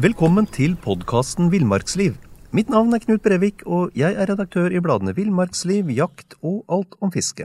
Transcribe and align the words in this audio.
Velkommen 0.00 0.46
til 0.48 0.72
podkasten 0.80 1.50
Villmarksliv. 1.52 2.14
Mitt 2.56 2.70
navn 2.72 2.94
er 2.96 3.02
Knut 3.02 3.20
Brevik, 3.20 3.60
og 3.68 3.90
jeg 3.92 4.16
er 4.16 4.30
redaktør 4.30 4.72
i 4.72 4.80
bladene 4.80 5.12
Villmarksliv, 5.12 5.90
Jakt 5.92 6.32
og 6.40 6.62
Alt 6.72 6.96
om 7.04 7.12
fiske. 7.12 7.44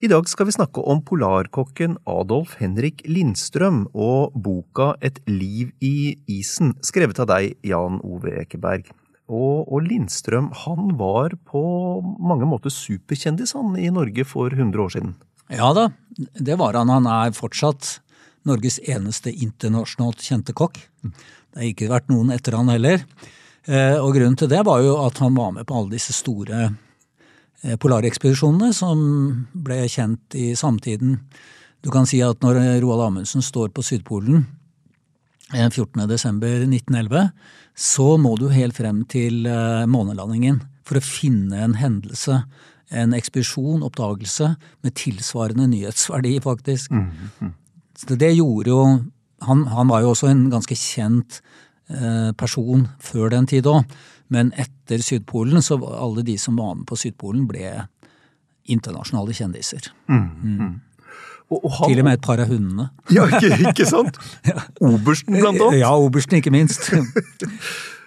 I 0.00 0.08
dag 0.08 0.24
skal 0.32 0.48
vi 0.48 0.54
snakke 0.56 0.80
om 0.80 1.02
polarkokken 1.04 1.98
Adolf 2.08 2.54
Henrik 2.56 3.04
Lindstrøm 3.04 3.82
og 3.92 4.32
boka 4.32 4.94
Et 5.04 5.20
liv 5.28 5.74
i 5.84 6.16
isen, 6.38 6.72
skrevet 6.80 7.20
av 7.20 7.28
deg, 7.34 7.52
Jan 7.60 8.00
Ove 8.00 8.32
Ekeberg. 8.40 8.88
Og, 9.28 9.68
og 9.68 9.84
Lindstrøm, 9.84 10.48
han 10.64 10.96
var 10.96 11.36
på 11.44 11.66
mange 12.16 12.48
måter 12.48 12.72
superkjendis 12.72 13.52
han 13.60 13.76
i 13.76 13.92
Norge 13.92 14.24
for 14.24 14.48
100 14.56 14.86
år 14.88 14.96
siden. 14.96 15.14
Ja 15.52 15.74
da, 15.76 15.90
det 16.16 16.56
var 16.56 16.80
han. 16.80 16.88
Han 16.88 17.12
er 17.12 17.36
fortsatt 17.36 17.98
Norges 18.46 18.78
eneste 18.86 19.32
internasjonalt 19.32 20.22
kjente 20.22 20.54
kokk. 20.56 20.78
Det 21.02 21.58
har 21.58 21.70
ikke 21.70 21.90
vært 21.90 22.10
noen 22.12 22.32
etter 22.34 22.56
han 22.58 22.70
heller. 22.72 23.02
Eh, 23.66 23.96
og 23.98 24.14
grunnen 24.14 24.36
til 24.38 24.50
det 24.50 24.62
var 24.66 24.82
jo 24.84 24.94
at 25.02 25.18
han 25.22 25.34
var 25.34 25.54
med 25.56 25.66
på 25.66 25.74
alle 25.74 25.96
disse 25.96 26.14
store 26.14 26.68
eh, 26.68 27.74
polarekspedisjonene 27.82 28.70
som 28.76 29.00
ble 29.66 29.80
kjent 29.90 30.36
i 30.38 30.52
samtiden. 30.58 31.18
Du 31.82 31.90
kan 31.94 32.06
si 32.06 32.20
at 32.22 32.42
når 32.44 32.60
Roald 32.84 33.08
Amundsen 33.08 33.42
står 33.42 33.72
på 33.74 33.82
Sydpolen 33.86 34.46
14.12.1911, 35.50 37.18
eh, 37.18 37.28
så 37.76 38.14
må 38.22 38.36
du 38.38 38.48
helt 38.54 38.78
frem 38.78 39.02
til 39.10 39.44
månelandingen 39.90 40.62
for 40.86 40.96
å 40.96 41.04
finne 41.04 41.58
en 41.60 41.74
hendelse, 41.76 42.38
en 42.94 43.12
ekspedisjon, 43.14 43.82
oppdagelse, 43.84 44.54
med 44.86 44.94
tilsvarende 44.96 45.66
nyhetsverdi, 45.68 46.38
faktisk. 46.40 46.90
Mm 46.94 47.10
-hmm. 47.10 47.52
Så 47.96 48.16
det 48.20 48.34
gjorde 48.36 48.72
jo 48.72 48.80
han, 49.44 49.66
han, 49.68 49.88
var 49.88 50.04
jo 50.04 50.12
også 50.14 50.30
en 50.30 50.46
ganske 50.52 50.76
kjent 50.78 51.40
eh, 51.92 52.32
person 52.38 52.86
før 53.02 53.30
den 53.34 53.48
tid 53.50 53.68
òg. 53.68 53.84
Men 54.32 54.50
etter 54.58 55.02
Sydpolen, 55.04 55.62
så 55.62 55.78
var 55.78 56.00
alle 56.02 56.24
de 56.26 56.34
som 56.40 56.56
var 56.58 56.74
med 56.74 56.86
på 56.88 56.98
Sydpolen, 56.98 57.44
ble 57.46 57.86
internasjonale 58.66 59.36
kjendiser. 59.36 59.90
Mm. 60.10 60.24
Mm. 60.42 60.72
Og, 61.46 61.60
og 61.60 61.74
han, 61.76 61.90
Til 61.92 62.00
og 62.02 62.08
med 62.08 62.18
et 62.18 62.24
par 62.26 62.42
av 62.42 62.50
hundene. 62.50 62.88
Ja, 63.16 63.28
ikke, 63.28 63.60
ikke 63.70 63.86
sant? 63.86 64.18
ja. 64.50 64.64
Obersten, 64.82 65.36
blant 65.38 65.60
annet. 65.60 65.82
Ja, 65.84 65.92
obersten, 65.94 66.40
ikke 66.40 66.54
minst. 66.54 66.90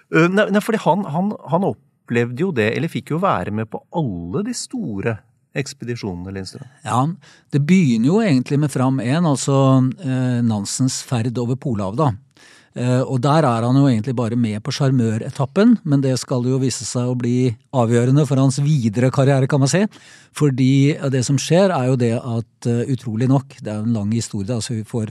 Eh, 0.09 0.26
nei, 0.26 0.48
nei, 0.50 0.58
fordi 0.66 0.80
han, 0.81 1.03
han, 1.14 1.28
han 1.52 1.66
opplevde 1.68 2.42
jo 2.42 2.48
det, 2.58 2.72
eller 2.74 2.90
fikk 2.90 3.12
jo 3.14 3.20
være 3.22 3.52
med 3.53 3.68
på 3.70 3.78
alle 3.94 4.42
de 4.48 4.56
store 4.58 5.12
ekspedisjonene, 5.58 6.33
Lindstrøm? 6.36 6.67
Ja, 6.86 7.02
det 7.53 7.61
begynner 7.66 8.11
jo 8.11 8.22
egentlig 8.22 8.59
med 8.61 8.72
Fram 8.73 9.00
1, 9.02 9.25
altså 9.25 9.58
eh, 10.03 10.41
Nansens 10.45 11.02
ferd 11.08 11.38
over 11.41 11.58
Polhavet, 11.59 12.02
da. 12.02 12.11
Eh, 12.78 13.02
og 13.02 13.17
der 13.23 13.47
er 13.47 13.66
han 13.66 13.80
jo 13.80 13.88
egentlig 13.89 14.14
bare 14.16 14.38
med 14.38 14.61
på 14.64 14.73
sjarmøretappen, 14.75 15.80
men 15.83 16.06
det 16.06 16.14
skal 16.22 16.45
jo 16.45 16.61
vise 16.61 16.86
seg 16.86 17.09
å 17.09 17.17
bli 17.17 17.50
avgjørende 17.73 18.28
for 18.30 18.41
hans 18.41 18.61
videre 18.61 19.09
karriere, 19.14 19.50
kan 19.50 19.64
man 19.64 19.72
si. 19.72 19.83
Fordi 20.38 20.95
det 21.09 21.25
som 21.25 21.39
skjer, 21.41 21.73
er 21.73 21.89
jo 21.89 21.97
det 22.00 22.13
at 22.19 22.69
uh, 22.69 22.86
utrolig 22.94 23.28
nok, 23.31 23.58
det 23.59 23.73
er 23.73 23.81
jo 23.81 23.88
en 23.88 23.97
lang 23.97 24.13
historie, 24.13 24.53
altså 24.53 24.78
vi 24.78 24.86
får 24.88 25.09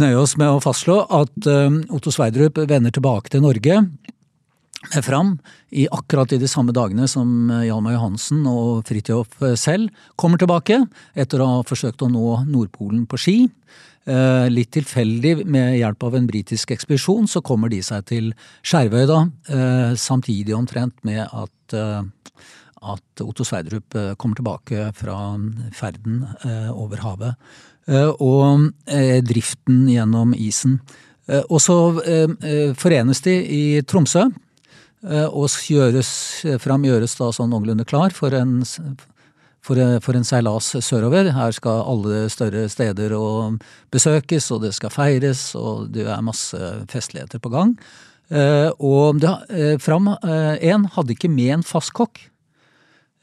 nøye 0.00 0.18
oss 0.20 0.34
med 0.40 0.50
å 0.50 0.62
fastslå 0.62 0.96
at 1.12 1.46
Otto 1.94 2.10
Sverdrup 2.10 2.56
vender 2.66 2.90
tilbake 2.90 3.30
til 3.30 3.44
Norge 3.44 3.76
fram 5.02 5.38
i 5.70 5.88
akkurat 5.90 6.32
i 6.32 6.38
de 6.38 6.48
samme 6.48 6.72
dagene 6.74 7.08
som 7.10 7.50
eh, 7.50 7.66
Hjalmar 7.68 7.96
Johansen 7.96 8.44
og 8.48 8.84
Fridtjof 8.88 9.42
eh, 9.42 9.56
selv 9.58 9.90
kommer 10.20 10.40
tilbake, 10.40 10.80
etter 11.14 11.42
å 11.42 11.50
ha 11.50 11.64
forsøkt 11.66 12.04
å 12.04 12.10
nå 12.12 12.44
Nordpolen 12.48 13.04
på 13.10 13.18
ski. 13.20 13.36
Eh, 14.04 14.46
litt 14.52 14.72
tilfeldig, 14.76 15.46
med 15.48 15.78
hjelp 15.78 16.06
av 16.06 16.18
en 16.18 16.28
britisk 16.28 16.74
ekspedisjon, 16.76 17.28
så 17.30 17.42
kommer 17.44 17.72
de 17.72 17.80
seg 17.84 18.06
til 18.10 18.30
Skjervøy, 18.62 19.06
da, 19.10 19.20
samtidig 19.98 20.54
omtrent 20.56 20.98
med 21.06 21.24
at, 21.24 21.74
at 21.74 23.24
Otto 23.24 23.46
Sverdrup 23.46 23.96
kommer 24.20 24.38
tilbake 24.38 24.90
fra 24.98 25.16
ferden 25.74 26.22
over 26.74 27.00
havet. 27.00 27.56
Og 28.20 28.68
driften 29.24 29.84
gjennom 29.92 30.32
isen. 30.36 30.78
Og 31.48 31.58
så 31.64 31.76
forenes 32.80 33.24
de 33.24 33.34
i 33.56 33.64
Tromsø, 33.88 34.28
Eh, 34.28 34.43
og 35.04 35.52
gjøres, 35.68 36.08
fram 36.62 36.86
gjøres 36.86 37.18
da 37.18 37.28
sånn 37.34 37.50
noenlunde 37.52 37.84
klar 37.84 38.14
for 38.16 38.32
en, 38.32 38.62
for, 39.64 39.80
for 40.00 40.16
en 40.16 40.24
seilas 40.24 40.70
sørover. 40.80 41.28
Her 41.36 41.52
skal 41.52 41.84
alle 41.84 42.24
større 42.32 42.64
steder 42.72 43.12
besøkes, 43.92 44.48
og 44.54 44.64
det 44.64 44.72
skal 44.78 44.94
feires, 44.94 45.50
og 45.58 45.90
det 45.92 46.08
er 46.08 46.24
masse 46.24 46.72
festligheter 46.92 47.42
på 47.44 47.52
gang. 47.52 47.76
Eh, 48.32 48.70
og 48.80 49.20
det, 49.20 49.32
eh, 49.52 49.76
Fram 49.82 50.08
1 50.08 50.88
hadde 50.94 51.12
ikke 51.12 51.30
med 51.32 51.58
en 51.58 51.66
fast 51.66 51.92
kokk. 51.92 52.22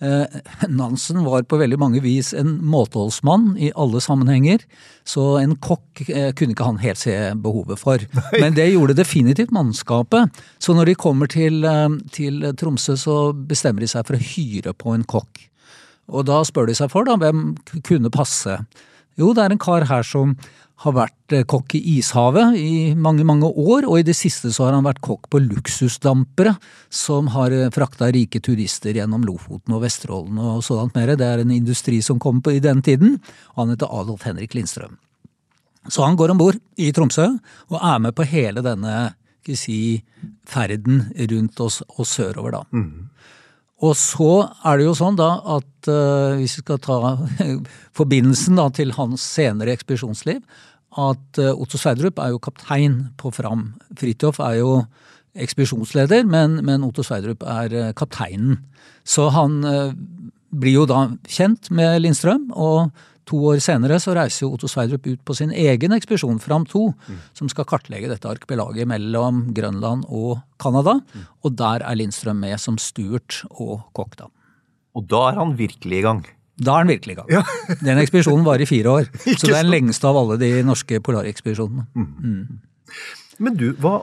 Eh, 0.02 0.40
Nansen 0.68 1.20
var 1.24 1.44
på 1.46 1.60
veldig 1.62 1.78
mange 1.78 2.00
vis 2.02 2.32
en 2.34 2.56
måteholdsmann 2.66 3.52
i 3.62 3.70
alle 3.78 4.02
sammenhenger, 4.02 4.64
så 5.06 5.36
en 5.38 5.54
kokk 5.62 6.02
eh, 6.08 6.32
kunne 6.34 6.56
ikke 6.56 6.70
han 6.72 6.82
helt 6.82 7.02
se 7.04 7.14
behovet 7.44 7.78
for. 7.82 8.02
Nei. 8.18 8.42
Men 8.42 8.58
det 8.58 8.72
gjorde 8.72 8.98
definitivt 8.98 9.54
mannskapet. 9.54 10.42
Så 10.58 10.74
når 10.78 10.90
de 10.90 10.98
kommer 10.98 11.30
til, 11.30 11.62
eh, 11.70 12.00
til, 12.18 12.50
Tromsø, 12.58 12.98
så 12.98 13.20
bestemmer 13.34 13.86
de 13.86 13.92
seg 13.94 14.08
for 14.08 14.18
å 14.18 14.26
hyre 14.32 14.74
på 14.74 14.96
en 14.96 15.06
kokk. 15.06 15.46
Og 16.12 16.26
da 16.28 16.42
spør 16.48 16.72
de 16.72 16.76
seg 16.76 16.90
for, 16.92 17.06
da, 17.06 17.20
hvem 17.22 17.52
kunne 17.86 18.10
passe. 18.14 18.58
Jo, 19.20 19.36
det 19.38 19.46
er 19.46 19.54
en 19.54 19.62
kar 19.62 19.86
her 19.86 20.06
som 20.08 20.34
har 20.82 20.96
vært 20.96 21.36
eh, 21.36 21.46
kokk 21.50 21.76
i 21.78 21.82
ishavet 21.98 22.58
i 22.58 22.74
mange, 22.98 23.26
mange 23.28 23.50
år, 23.50 23.86
og 23.90 24.00
i 24.00 24.06
det 24.08 24.16
siste 24.18 24.52
så 24.54 24.68
har 24.68 24.76
han 24.78 24.88
vært 24.88 25.04
kokk 25.06 25.30
på 25.32 25.42
luksusdampere 25.44 26.56
som 26.90 27.30
har 27.36 27.54
eh, 27.56 27.70
frakta 27.74 28.10
rike 28.14 28.42
turister 28.44 28.98
gjennom 28.98 29.26
Lofoten 29.28 29.78
og 29.78 29.86
Vesterålen 29.86 30.42
og 30.42 30.66
sådant 30.66 30.98
mer. 30.98 31.14
Det 31.20 31.28
er 31.28 31.44
en 31.44 31.56
industri 31.56 32.02
som 32.06 32.20
kom 32.22 32.42
på 32.42 32.56
i 32.58 32.64
den 32.64 32.84
tiden. 32.86 33.20
Han 33.60 33.74
heter 33.74 33.92
Adolf 34.02 34.26
Henrik 34.28 34.58
Lindstrøm. 34.58 34.98
Så 35.90 36.06
han 36.06 36.18
går 36.18 36.34
om 36.34 36.42
bord 36.42 36.60
i 36.78 36.92
Tromsø 36.94 37.26
og 37.72 37.80
er 37.82 38.02
med 38.04 38.14
på 38.18 38.28
hele 38.30 38.62
denne 38.66 39.12
skal 39.42 39.58
si, 39.58 39.78
ferden 40.46 41.08
rundt 41.32 41.62
oss 41.64 41.82
og 41.98 42.06
sørover, 42.06 42.60
da. 42.60 42.62
Mm. 42.78 43.10
Og 43.82 43.96
så 43.98 44.34
er 44.70 44.78
det 44.78 44.86
jo 44.86 44.94
sånn 44.98 45.18
da 45.18 45.32
at 45.56 45.90
uh, 45.90 46.38
hvis 46.38 46.60
vi 46.60 46.62
skal 46.62 46.82
ta 46.84 47.16
forbindelsen 47.98 48.60
da 48.60 48.68
til 48.70 48.94
hans 48.94 49.26
senere 49.26 49.74
ekspedisjonsliv, 49.74 50.44
at 51.00 51.40
eh, 51.40 51.54
Otto 51.56 51.80
Sverdrup 51.80 52.20
er 52.20 52.34
jo 52.34 52.42
kaptein 52.44 52.98
på 53.20 53.32
Fram. 53.36 53.72
Fridtjof 54.00 54.42
er 54.44 54.60
jo 54.60 54.74
ekspedisjonsleder, 55.40 56.26
men, 56.28 56.60
men, 56.66 56.84
Otto 56.84 57.06
Sverdrup 57.08 57.46
er 57.48 57.76
eh, 57.78 57.94
kapteinen. 57.98 58.60
Så 59.08 59.30
han 59.32 59.62
eh, 59.68 59.94
blir 60.52 60.82
jo 60.82 60.90
da 60.90 61.06
kjent 61.32 61.72
med 61.72 62.02
Lindstrøm, 62.04 62.50
og 62.52 62.92
to 63.30 63.40
år 63.54 63.62
senere 63.64 64.02
så 64.04 64.16
reiser 64.18 64.52
Otto 64.52 64.68
Sverdrup 64.68 65.08
ut 65.08 65.22
på 65.24 65.36
sin 65.38 65.54
egen 65.56 65.96
ekspedisjon, 65.96 66.42
Fram 66.44 66.66
2, 66.68 66.84
mm. 66.92 67.24
som 67.40 67.52
skal 67.52 67.70
kartlegge 67.70 68.12
dette 68.12 68.28
arkipelaget 68.28 68.90
mellom 68.92 69.46
Grønland 69.56 70.04
og 70.10 70.42
Canada. 70.60 70.98
Mm. 71.00 71.26
Og 71.46 71.56
der 71.56 71.88
er 71.88 72.00
Lindstrøm 72.00 72.44
med 72.44 72.60
som 72.60 72.80
stuert 72.82 73.44
og 73.54 73.88
kokk, 73.96 74.20
da. 74.26 74.32
Og 75.00 75.08
da 75.08 75.30
er 75.30 75.40
han 75.40 75.56
virkelig 75.56 76.02
i 76.02 76.04
gang? 76.04 76.26
Da 76.62 76.78
er 76.78 76.86
den 76.86 76.94
virkelig 76.94 77.16
i 77.16 77.20
gang. 77.20 77.30
Ja. 77.34 77.44
den 77.88 78.02
ekspedisjonen 78.02 78.46
var 78.46 78.62
i 78.62 78.70
fire 78.70 78.96
år. 79.00 79.12
så 79.40 79.48
det 79.48 79.56
er 79.56 79.64
den 79.64 79.74
lengste 79.74 80.10
av 80.10 80.20
alle 80.20 80.38
de 80.42 80.54
norske 80.68 81.02
polarekspedisjonene. 81.04 81.88
Mm. 81.98 82.10
Mm. 82.22 82.98
Men 83.42 83.58
du, 83.58 83.72
hva, 83.82 83.96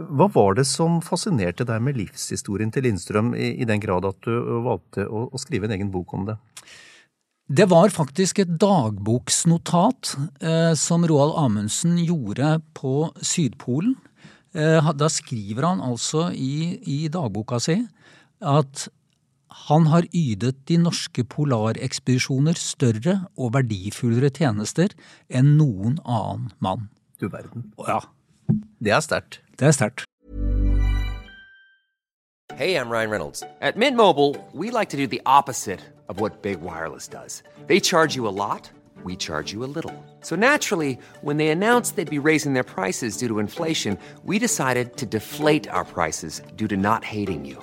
hva, 0.00 0.28
var 0.32 0.56
det 0.56 0.66
som 0.68 1.00
fascinerte 1.04 1.66
deg 1.68 1.82
med 1.84 1.98
livshistorien 1.98 2.72
til 2.72 2.86
Lindstrøm, 2.88 3.34
i, 3.36 3.52
i 3.60 3.68
den 3.68 3.82
grad 3.82 4.08
at 4.08 4.18
du 4.24 4.32
valgte 4.64 5.06
å, 5.08 5.26
å, 5.28 5.40
skrive 5.42 5.68
en 5.68 5.76
egen 5.76 5.92
bok 5.92 6.16
om 6.16 6.26
det? 6.30 6.38
Det 7.46 7.68
var 7.70 7.92
faktisk 7.94 8.40
et 8.42 8.56
dagboksnotat 8.58 10.16
eh, 10.42 10.72
som 10.74 11.04
Roald 11.06 11.36
Amundsen 11.38 11.94
gjorde 12.00 12.56
på 12.74 13.12
Sydpolen. 13.22 13.94
Eh, 14.56 14.90
da 14.98 15.10
skriver 15.12 15.68
han 15.68 15.84
altså 15.84 16.30
i, 16.34 16.80
i 16.82 16.98
dagboka 17.12 17.60
si 17.62 17.78
at 18.40 18.88
han 19.64 19.86
har 19.90 20.06
ydet 20.14 20.58
de 20.68 20.76
norske 20.78 21.24
polarekspedisjoner 21.24 22.58
større 22.60 23.16
og 23.36 23.54
verdifullere 23.56 24.30
tjenester 24.30 24.92
enn 25.28 25.56
noen 25.58 25.96
annen 26.04 26.52
mann. 26.62 26.88
Du 27.20 27.28
verden. 27.32 27.72
Ja. 27.88 28.02
Det 28.78 28.92
er 28.92 29.00
sterkt. 29.00 29.40
Det 29.58 29.66
er 29.66 29.74
sterkt. 29.74 30.04
Hey, 32.54 32.74
I'm 32.76 32.88
Ryan 32.88 33.10
Reynolds. 33.10 33.42
At 33.60 33.76
Mint 33.76 33.96
Mobile, 33.96 34.36
we 34.52 34.70
like 34.70 34.88
to 34.90 34.96
do 34.96 35.06
the 35.06 35.20
opposite 35.26 35.80
of 36.08 36.20
what 36.20 36.42
Big 36.42 36.60
Wireless 36.60 37.08
does. 37.08 37.42
They 37.66 37.80
charge 37.80 38.14
you 38.14 38.28
a 38.28 38.30
lot, 38.30 38.70
we 39.04 39.16
charge 39.16 39.52
you 39.52 39.64
a 39.64 39.68
little. 39.68 39.92
So 40.22 40.36
naturally, 40.36 40.98
when 41.22 41.36
they 41.36 41.48
announced 41.48 41.96
they'd 41.96 42.08
be 42.08 42.30
raising 42.30 42.54
their 42.54 42.64
prices 42.64 43.16
due 43.16 43.28
to 43.28 43.40
inflation, 43.40 43.98
we 44.24 44.38
decided 44.38 44.96
to 44.96 45.06
deflate 45.06 45.68
our 45.68 45.84
prices 45.84 46.40
due 46.56 46.68
to 46.68 46.76
not 46.76 47.04
hating 47.04 47.44
you. 47.44 47.62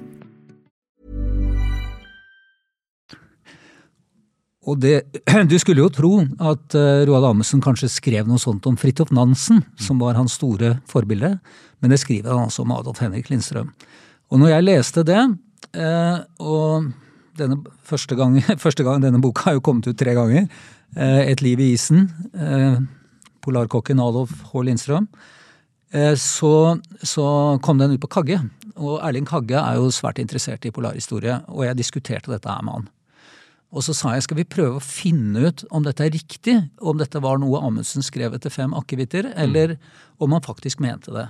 Og 4.69 4.77
det, 4.77 5.01
du 5.51 5.57
skulle 5.61 5.81
jo 5.81 5.91
tro 5.93 6.11
at 6.21 6.75
uh, 6.77 7.01
Roald 7.09 7.31
Amundsen 7.31 7.63
kanskje 7.63 7.89
skrev 7.89 8.29
noe 8.29 8.41
sånt 8.41 8.67
om 8.69 8.77
Fridtjof 8.77 9.13
Nansen, 9.15 9.63
som 9.81 10.01
var 10.01 10.19
hans 10.19 10.37
store 10.37 10.75
forbilde, 10.89 11.33
men 11.81 11.93
det 11.93 12.01
skriver 12.03 12.29
han 12.29 12.45
altså 12.45 12.65
om 12.65 12.75
Adolf 12.75 13.01
Henrik 13.01 13.31
Lindstrøm. 13.31 13.71
Og 14.31 14.41
når 14.41 14.53
jeg 14.53 14.67
leste 14.67 15.05
det, 15.07 15.21
uh, 15.79 16.19
og 16.45 16.91
denne 17.39 17.57
første 17.87 18.17
gang, 18.19 18.37
første 18.65 18.85
gang 18.85 19.01
denne 19.01 19.23
boka 19.23 19.49
har 19.49 19.57
jo 19.57 19.65
kommet 19.65 19.89
ut 19.89 19.97
tre 19.97 20.13
ganger, 20.17 20.47
uh, 20.93 21.21
Et 21.25 21.41
liv 21.41 21.59
i 21.59 21.71
isen, 21.73 22.09
polarkokken 23.41 23.99
Adolf 24.03 24.33
H. 24.51 24.65
Lindstrøm, 24.67 25.07
så, 26.15 26.77
så 27.03 27.23
kom 27.65 27.79
den 27.81 27.95
ut 27.97 28.03
på 28.03 28.07
Kagge. 28.11 28.37
Og 28.77 29.01
Erling 29.03 29.25
Kagge 29.27 29.59
er 29.59 29.79
jo 29.79 29.89
svært 29.91 30.21
interessert 30.21 30.63
i 30.63 30.71
polarhistorie, 30.71 31.41
og 31.51 31.65
jeg 31.65 31.79
diskuterte 31.79 32.31
dette 32.31 32.47
her 32.47 32.63
med 32.63 32.77
han. 32.77 32.85
Og 33.71 33.85
så 33.85 33.95
sa 33.95 34.15
jeg 34.15 34.25
skal 34.25 34.41
vi 34.41 34.47
prøve 34.51 34.79
å 34.79 34.83
finne 34.83 35.47
ut 35.47 35.63
om 35.71 35.83
dette 35.85 36.03
er 36.03 36.11
riktig, 36.13 36.57
om 36.83 36.97
dette 36.99 37.21
var 37.23 37.39
noe 37.39 37.61
Amundsen 37.63 38.03
skrev 38.03 38.35
etter 38.35 38.51
fem 38.51 38.73
akevitter, 38.75 39.31
eller 39.39 39.77
om 40.19 40.35
han 40.35 40.43
faktisk 40.43 40.83
mente 40.83 41.13
det. 41.15 41.29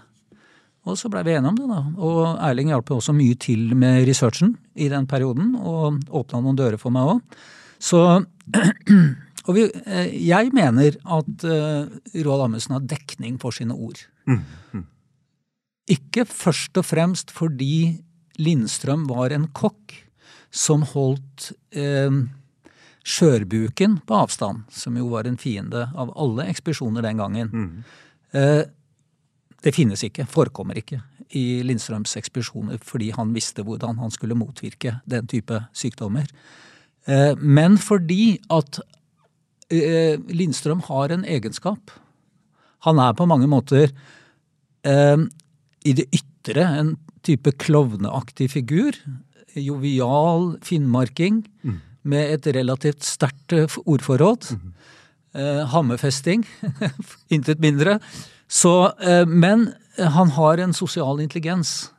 Og 0.90 0.98
så 0.98 1.12
blei 1.14 1.22
vi 1.28 1.36
enige 1.38 1.52
om 1.52 1.60
det, 1.60 1.68
da. 1.70 1.82
Og 2.02 2.22
Erling 2.42 2.72
hjalp 2.74 2.90
også 2.96 3.14
mye 3.14 3.38
til 3.38 3.76
med 3.78 4.08
researchen 4.10 4.56
i 4.74 4.90
den 4.90 5.06
perioden, 5.10 5.54
og 5.60 6.02
åpna 6.10 6.42
noen 6.42 6.58
dører 6.58 6.82
for 6.82 6.94
meg 6.94 7.18
òg. 7.18 7.44
Så 7.82 8.02
Og 9.50 9.56
vi, 9.58 9.64
jeg 10.22 10.52
mener 10.54 10.98
at 11.02 11.46
uh, 11.50 11.90
Roald 12.22 12.44
Amundsen 12.46 12.76
har 12.76 12.84
dekning 12.86 13.40
for 13.42 13.56
sine 13.56 13.74
ord. 13.74 14.04
Mm. 14.30 14.44
Mm. 14.76 14.84
Ikke 15.96 16.28
først 16.30 16.78
og 16.78 16.86
fremst 16.86 17.34
fordi 17.34 18.04
Lindstrøm 18.42 19.08
var 19.10 19.34
en 19.34 19.48
kokk 19.58 19.96
som 20.52 20.84
holdt 20.92 21.52
eh, 21.72 22.12
skjørbuken 23.02 24.02
på 24.06 24.20
avstand, 24.20 24.68
som 24.70 24.98
jo 25.00 25.08
var 25.14 25.28
en 25.28 25.40
fiende 25.42 25.88
av 25.98 26.12
alle 26.20 26.46
ekspedisjoner 26.52 27.06
den 27.08 27.22
gangen. 27.22 27.50
Mm. 27.50 27.84
Eh, 28.38 28.64
det 29.62 29.74
finnes 29.76 30.04
ikke, 30.06 30.28
forekommer 30.30 30.78
ikke, 30.82 31.02
i 31.38 31.62
Lindstrøms 31.64 32.18
ekspedisjoner 32.20 32.82
fordi 32.84 33.12
han 33.16 33.32
visste 33.36 33.64
hvordan 33.64 34.02
han 34.02 34.12
skulle 34.12 34.36
motvirke 34.36 34.98
den 35.10 35.30
type 35.32 35.64
sykdommer. 35.78 36.28
Eh, 37.08 37.34
men 37.38 37.78
fordi 37.82 38.36
at 38.52 38.82
eh, 39.72 40.20
Lindstrøm 40.30 40.84
har 40.90 41.14
en 41.14 41.26
egenskap. 41.26 41.94
Han 42.86 43.00
er 43.00 43.16
på 43.18 43.30
mange 43.30 43.48
måter 43.50 43.94
eh, 44.84 45.18
i 45.86 45.96
det 45.98 46.10
ytre 46.12 46.66
en 46.82 46.96
type 47.26 47.54
klovneaktig 47.62 48.50
figur 48.52 48.98
jovial 49.56 50.56
finnmarking 50.66 51.42
mm. 51.64 51.80
med 52.04 52.36
et 52.36 52.52
relativt 52.56 53.04
sterkt 53.04 53.56
eh, 53.56 53.80
ordforråd. 53.86 54.52
Mm. 54.58 54.74
Eh, 55.32 55.64
hammerfesting, 55.72 56.46
intet 57.36 57.60
mindre. 57.64 58.00
Så, 58.52 58.92
eh, 59.00 59.26
men 59.26 59.70
han 59.98 60.34
har 60.36 60.58
en 60.58 60.74
sosial 60.74 61.22
intelligens. 61.24 61.92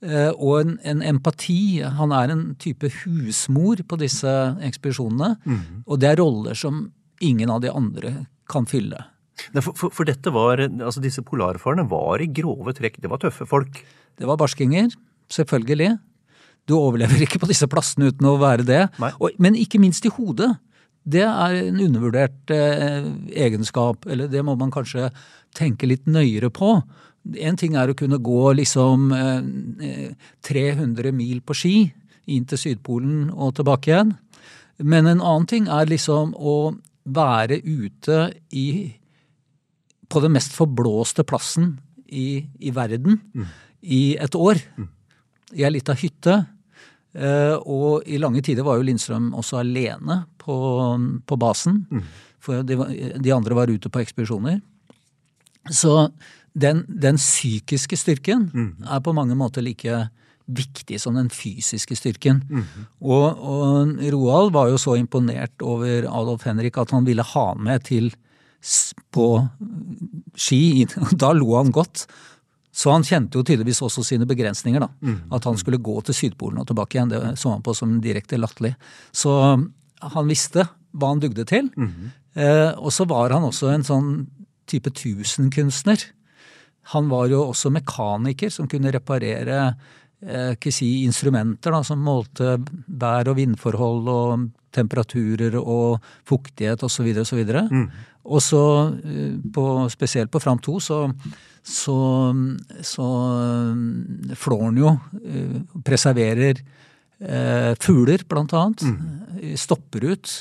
Eh, 0.00 0.30
og 0.30 0.60
en, 0.60 0.76
en, 0.86 1.02
empati. 1.02 1.82
Han 1.82 2.14
er 2.14 2.32
en 2.32 2.44
type 2.62 2.90
husmor 3.02 3.82
på 3.88 3.98
disse 4.00 4.32
ekspedisjonene. 4.64 5.34
Mm. 5.44 5.84
Og 5.86 6.00
det 6.00 6.12
er 6.12 6.20
roller 6.22 6.58
som 6.58 6.86
ingen 7.20 7.50
av 7.50 7.64
de 7.64 7.72
andre 7.74 8.14
kan 8.48 8.68
fylle. 8.70 9.02
For, 9.58 9.74
for, 9.74 9.94
for, 9.94 10.06
dette 10.08 10.32
var, 10.34 10.62
altså 10.62 11.02
disse 11.02 11.22
polarfarerne 11.22 11.86
var 11.90 12.22
i 12.22 12.26
grove 12.34 12.72
trekk 12.74 12.96
Det 13.02 13.10
var 13.10 13.20
tøffe 13.22 13.46
folk? 13.46 13.76
Det 14.18 14.26
var 14.26 14.38
barskinger, 14.40 14.90
selvfølgelig. 15.30 15.98
Du 16.68 16.76
overlever 16.76 17.24
ikke 17.24 17.40
på 17.40 17.48
disse 17.50 17.68
plassene 17.70 18.12
uten 18.12 18.28
å 18.28 18.38
være 18.40 18.66
det. 18.68 18.82
Og, 19.16 19.30
men 19.40 19.56
ikke 19.58 19.80
minst 19.82 20.06
i 20.06 20.12
hodet. 20.12 20.50
Det 21.08 21.24
er 21.24 21.54
en 21.62 21.80
undervurdert 21.80 22.52
eh, 22.52 23.06
egenskap, 23.46 24.04
eller 24.10 24.28
det 24.28 24.42
må 24.44 24.58
man 24.60 24.72
kanskje 24.74 25.08
tenke 25.56 25.88
litt 25.88 26.04
nøyere 26.10 26.50
på. 26.52 26.74
En 27.40 27.56
ting 27.60 27.78
er 27.80 27.88
å 27.88 27.96
kunne 27.96 28.20
gå 28.20 28.52
liksom 28.58 29.08
eh, 29.16 30.10
300 30.44 31.14
mil 31.16 31.40
på 31.40 31.56
ski 31.56 31.76
inn 32.28 32.44
til 32.48 32.60
Sydpolen 32.60 33.30
og 33.32 33.56
tilbake 33.56 33.92
igjen. 33.92 34.12
Men 34.84 35.08
en 35.08 35.22
annen 35.22 35.48
ting 35.48 35.70
er 35.72 35.88
liksom 35.88 36.34
å 36.36 36.74
være 37.08 37.62
ute 37.64 38.28
i 38.52 38.68
på 40.08 40.20
den 40.24 40.34
mest 40.36 40.54
forblåste 40.56 41.24
plassen 41.28 41.74
i, 42.08 42.44
i 42.64 42.70
verden 42.72 43.18
mm. 43.32 43.48
i 43.84 44.02
et 44.20 44.36
år. 44.36 44.60
Mm. 44.76 44.88
I 45.56 45.64
ei 45.64 45.72
lita 45.72 45.96
hytte 45.96 46.38
og 47.16 48.04
i 48.06 48.18
lange 48.20 48.42
tider 48.44 48.66
var 48.66 48.76
jo 48.78 48.84
Lindstrøm 48.84 49.32
også 49.34 49.62
alene 49.62 50.22
på, 50.38 50.56
på 51.26 51.38
basen. 51.40 51.86
Mm. 51.90 52.02
For 52.38 52.62
de, 52.62 52.76
de, 53.18 53.32
andre 53.34 53.56
var 53.56 53.72
ute 53.72 53.90
på 53.90 54.02
ekspedisjoner. 54.02 54.60
Så 55.70 56.10
den, 56.52 56.84
den 56.88 57.18
psykiske 57.20 57.96
styrken 57.96 58.48
mm. 58.52 58.70
er 58.88 59.02
på 59.04 59.14
mange 59.16 59.36
måter 59.38 59.64
like 59.64 60.06
viktig 60.48 60.96
som 61.00 61.16
den 61.18 61.28
fysiske 61.32 61.96
styrken. 61.98 62.40
Mm. 62.48 62.64
Og, 63.04 63.26
og, 63.36 63.92
Roald 64.14 64.52
var 64.54 64.70
jo 64.72 64.78
så 64.80 64.96
imponert 64.96 65.52
over 65.64 66.08
Adolf 66.08 66.46
Henrik 66.48 66.78
at 66.80 66.94
han 66.94 67.06
ville 67.06 67.26
ha 67.34 67.52
med 67.54 67.84
til 67.88 68.10
på 69.14 69.28
ski. 70.36 70.86
Da 71.20 71.34
lo 71.36 71.54
han 71.58 71.72
godt. 71.74 72.06
Så 72.72 72.92
han 72.92 73.06
kjente 73.06 73.38
jo 73.38 73.44
tydeligvis 73.46 73.80
også 73.82 74.04
sine 74.04 74.26
begrensninger. 74.28 74.80
da. 74.80 74.88
Mm. 75.02 75.20
At 75.34 75.44
han 75.44 75.56
skulle 75.58 75.80
gå 75.82 76.00
til 76.04 76.14
Sydpolen 76.14 76.60
og 76.60 76.68
tilbake 76.68 76.98
igjen. 76.98 77.10
Det 77.12 77.38
så 77.40 77.54
han 77.54 77.64
på 77.64 77.74
som 77.74 78.00
direkte 78.00 78.38
latterlig. 78.38 78.74
Så 79.12 79.32
han 80.00 80.28
visste 80.28 80.68
hva 80.92 81.12
han 81.14 81.22
dugde 81.22 81.44
til. 81.48 81.70
Mm. 81.76 82.10
Eh, 82.38 82.72
og 82.78 82.92
så 82.94 83.06
var 83.08 83.34
han 83.34 83.46
også 83.48 83.72
en 83.72 83.86
sånn 83.86 84.12
type 84.68 84.92
tusenkunstner. 84.94 86.04
Han 86.94 87.08
var 87.10 87.28
jo 87.32 87.42
også 87.48 87.72
mekaniker 87.72 88.52
som 88.52 88.68
kunne 88.70 88.92
reparere 88.94 89.58
eh, 90.22 90.70
si, 90.70 91.04
instrumenter 91.04 91.74
da, 91.74 91.82
som 91.84 92.04
målte 92.04 92.56
vær- 92.86 93.32
og 93.32 93.36
vindforhold 93.40 94.08
og 94.12 94.48
temperaturer 94.72 95.56
og 95.58 96.04
fuktighet 96.28 96.82
osv. 96.84 97.10
osv. 97.24 97.42
Mm. 97.72 97.88
Og 98.28 98.42
så, 98.44 98.62
eh, 99.00 99.86
spesielt 99.88 100.30
på 100.30 100.40
Fram 100.42 100.58
2, 100.60 100.80
så 100.84 100.98
så, 101.68 102.34
så 102.82 103.06
mm, 103.76 104.36
flår 104.36 104.62
han 104.62 104.78
jo, 104.80 104.92
eh, 105.20 105.56
preserverer 105.84 106.62
eh, 107.20 107.74
fugler, 107.80 108.24
blant 108.28 108.54
annet. 108.56 108.84
Mm. 108.88 109.56
Stopper 109.60 110.06
ut. 110.14 110.32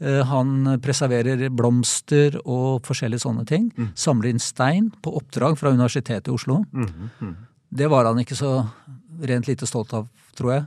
Eh, 0.00 0.22
han 0.30 0.78
preserverer 0.82 1.50
blomster 1.52 2.38
og 2.44 2.80
forskjellige 2.88 3.26
sånne 3.26 3.44
ting. 3.48 3.68
Mm. 3.76 3.92
Samler 3.98 4.32
inn 4.32 4.42
stein 4.42 4.88
på 5.04 5.12
oppdrag 5.20 5.58
fra 5.60 5.74
Universitetet 5.74 6.32
i 6.32 6.34
Oslo. 6.34 6.62
Mm. 6.72 7.10
mm. 7.20 7.34
Det 7.74 7.88
var 7.90 8.06
han 8.06 8.20
ikke 8.22 8.36
så 8.38 8.52
rent 9.26 9.48
lite 9.50 9.66
stolt 9.66 9.92
av, 9.98 10.06
tror 10.38 10.52
jeg. 10.54 10.64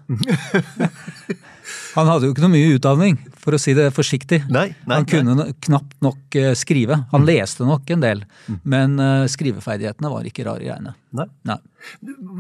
Han 1.98 2.10
hadde 2.10 2.28
jo 2.28 2.34
ikke 2.34 2.44
noe 2.46 2.54
mye 2.54 2.76
utdanning, 2.76 3.18
for 3.42 3.56
å 3.56 3.60
si 3.62 3.74
det 3.78 3.88
forsiktig. 3.96 4.44
Nei, 4.54 4.70
nei, 4.88 5.00
han 5.00 5.08
kunne 5.10 5.36
nei. 5.38 5.48
knapt 5.68 5.98
nok 6.06 6.38
eh, 6.40 6.52
skrive. 6.58 7.00
Han 7.14 7.24
mm. 7.24 7.28
leste 7.30 7.68
nok 7.68 7.94
en 7.96 8.04
del, 8.04 8.24
mm. 8.48 8.60
men 8.74 8.96
uh, 9.02 9.26
skriveferdighetene 9.32 10.12
var 10.14 10.30
ikke 10.30 10.48
rare 10.48 10.64
greiene. 10.64 10.96
Nei. 11.18 11.28
nei. 11.48 11.60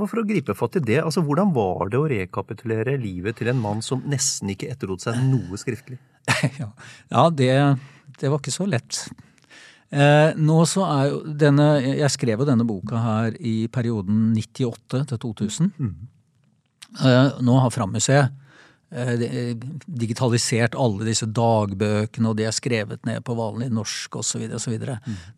For 0.03 0.21
å 0.21 0.25
gripe 0.27 0.55
fatt 0.57 0.79
i 0.79 0.83
det, 0.83 0.99
altså 1.03 1.23
hvordan 1.25 1.53
var 1.55 1.91
det 1.93 1.99
å 1.99 2.07
rekapitulere 2.11 2.97
livet 3.01 3.39
til 3.39 3.51
en 3.51 3.61
mann 3.61 3.83
som 3.85 4.03
nesten 4.09 4.51
ikke 4.53 4.71
etterlot 4.73 5.05
seg 5.05 5.19
noe 5.29 5.59
skriftlig? 5.59 5.99
ja, 6.61 6.71
ja 7.13 7.29
det, 7.31 7.53
det, 8.19 8.27
var 8.27 8.41
ikke 8.41 8.55
så 8.55 8.67
lett. 8.69 9.05
Eh, 9.87 10.33
nå 10.35 10.59
så 10.67 10.83
er 10.83 11.03
jo 11.13 11.19
denne, 11.39 11.67
Jeg 11.79 12.11
skrev 12.11 12.41
jo 12.43 12.47
denne 12.49 12.65
boka 12.67 12.99
her 12.99 13.37
i 13.39 13.69
perioden 13.71 14.33
98 14.35 15.05
til 15.13 15.21
2000. 15.23 15.71
Mm. 15.79 15.95
Eh, 16.97 17.39
nå 17.43 17.55
har 17.61 17.73
Frammuseet 17.73 18.25
eh, 18.25 18.43
digitalisert 18.87 20.77
alle 20.79 21.09
disse 21.09 21.27
dagbøkene, 21.27 22.29
og 22.29 22.37
de 22.39 22.45
er 22.47 22.55
skrevet 22.55 23.03
ned 23.07 23.19
på 23.27 23.35
vanlig 23.35 23.67
norsk 23.75 24.15
osv. 24.21 24.45
osv. 24.55 24.77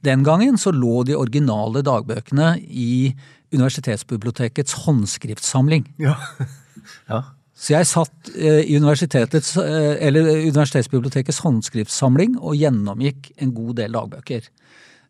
Den 0.05 0.23
gangen 0.27 0.59
så 0.61 0.73
lå 0.75 1.03
de 1.09 1.17
originale 1.17 1.81
dagbøkene 1.85 2.55
i 2.69 3.15
universitetsbibliotekets 3.55 4.77
håndskriftsamling. 4.85 5.87
Ja. 6.01 6.15
ja. 7.11 7.23
Så 7.59 7.73
jeg 7.73 7.89
satt 7.89 8.29
eh, 8.37 8.61
i 8.71 8.77
universitetets, 8.79 9.55
eh, 9.59 9.97
eller 10.07 10.29
universitetsbibliotekets 10.45 11.41
håndskriftsamling 11.43 12.37
og 12.39 12.55
gjennomgikk 12.55 13.33
en 13.43 13.51
god 13.55 13.73
del 13.81 13.97
dagbøker. 13.97 14.47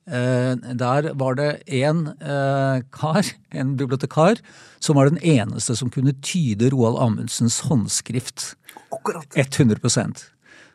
Eh, 0.09 0.55
Der 0.75 1.13
var 1.13 1.35
det 1.37 1.49
en 1.67 2.07
eh, 2.17 2.81
kar, 2.91 3.25
en 3.53 3.75
bibliotekar, 3.77 4.41
som 4.79 4.95
var 4.97 5.09
den 5.09 5.21
eneste 5.21 5.75
som 5.75 5.89
kunne 5.93 6.15
tyde 6.21 6.71
Roald 6.73 6.97
Amundsens 6.97 7.61
håndskrift. 7.69 8.55
Akkurat. 8.91 9.27
100 9.35 9.79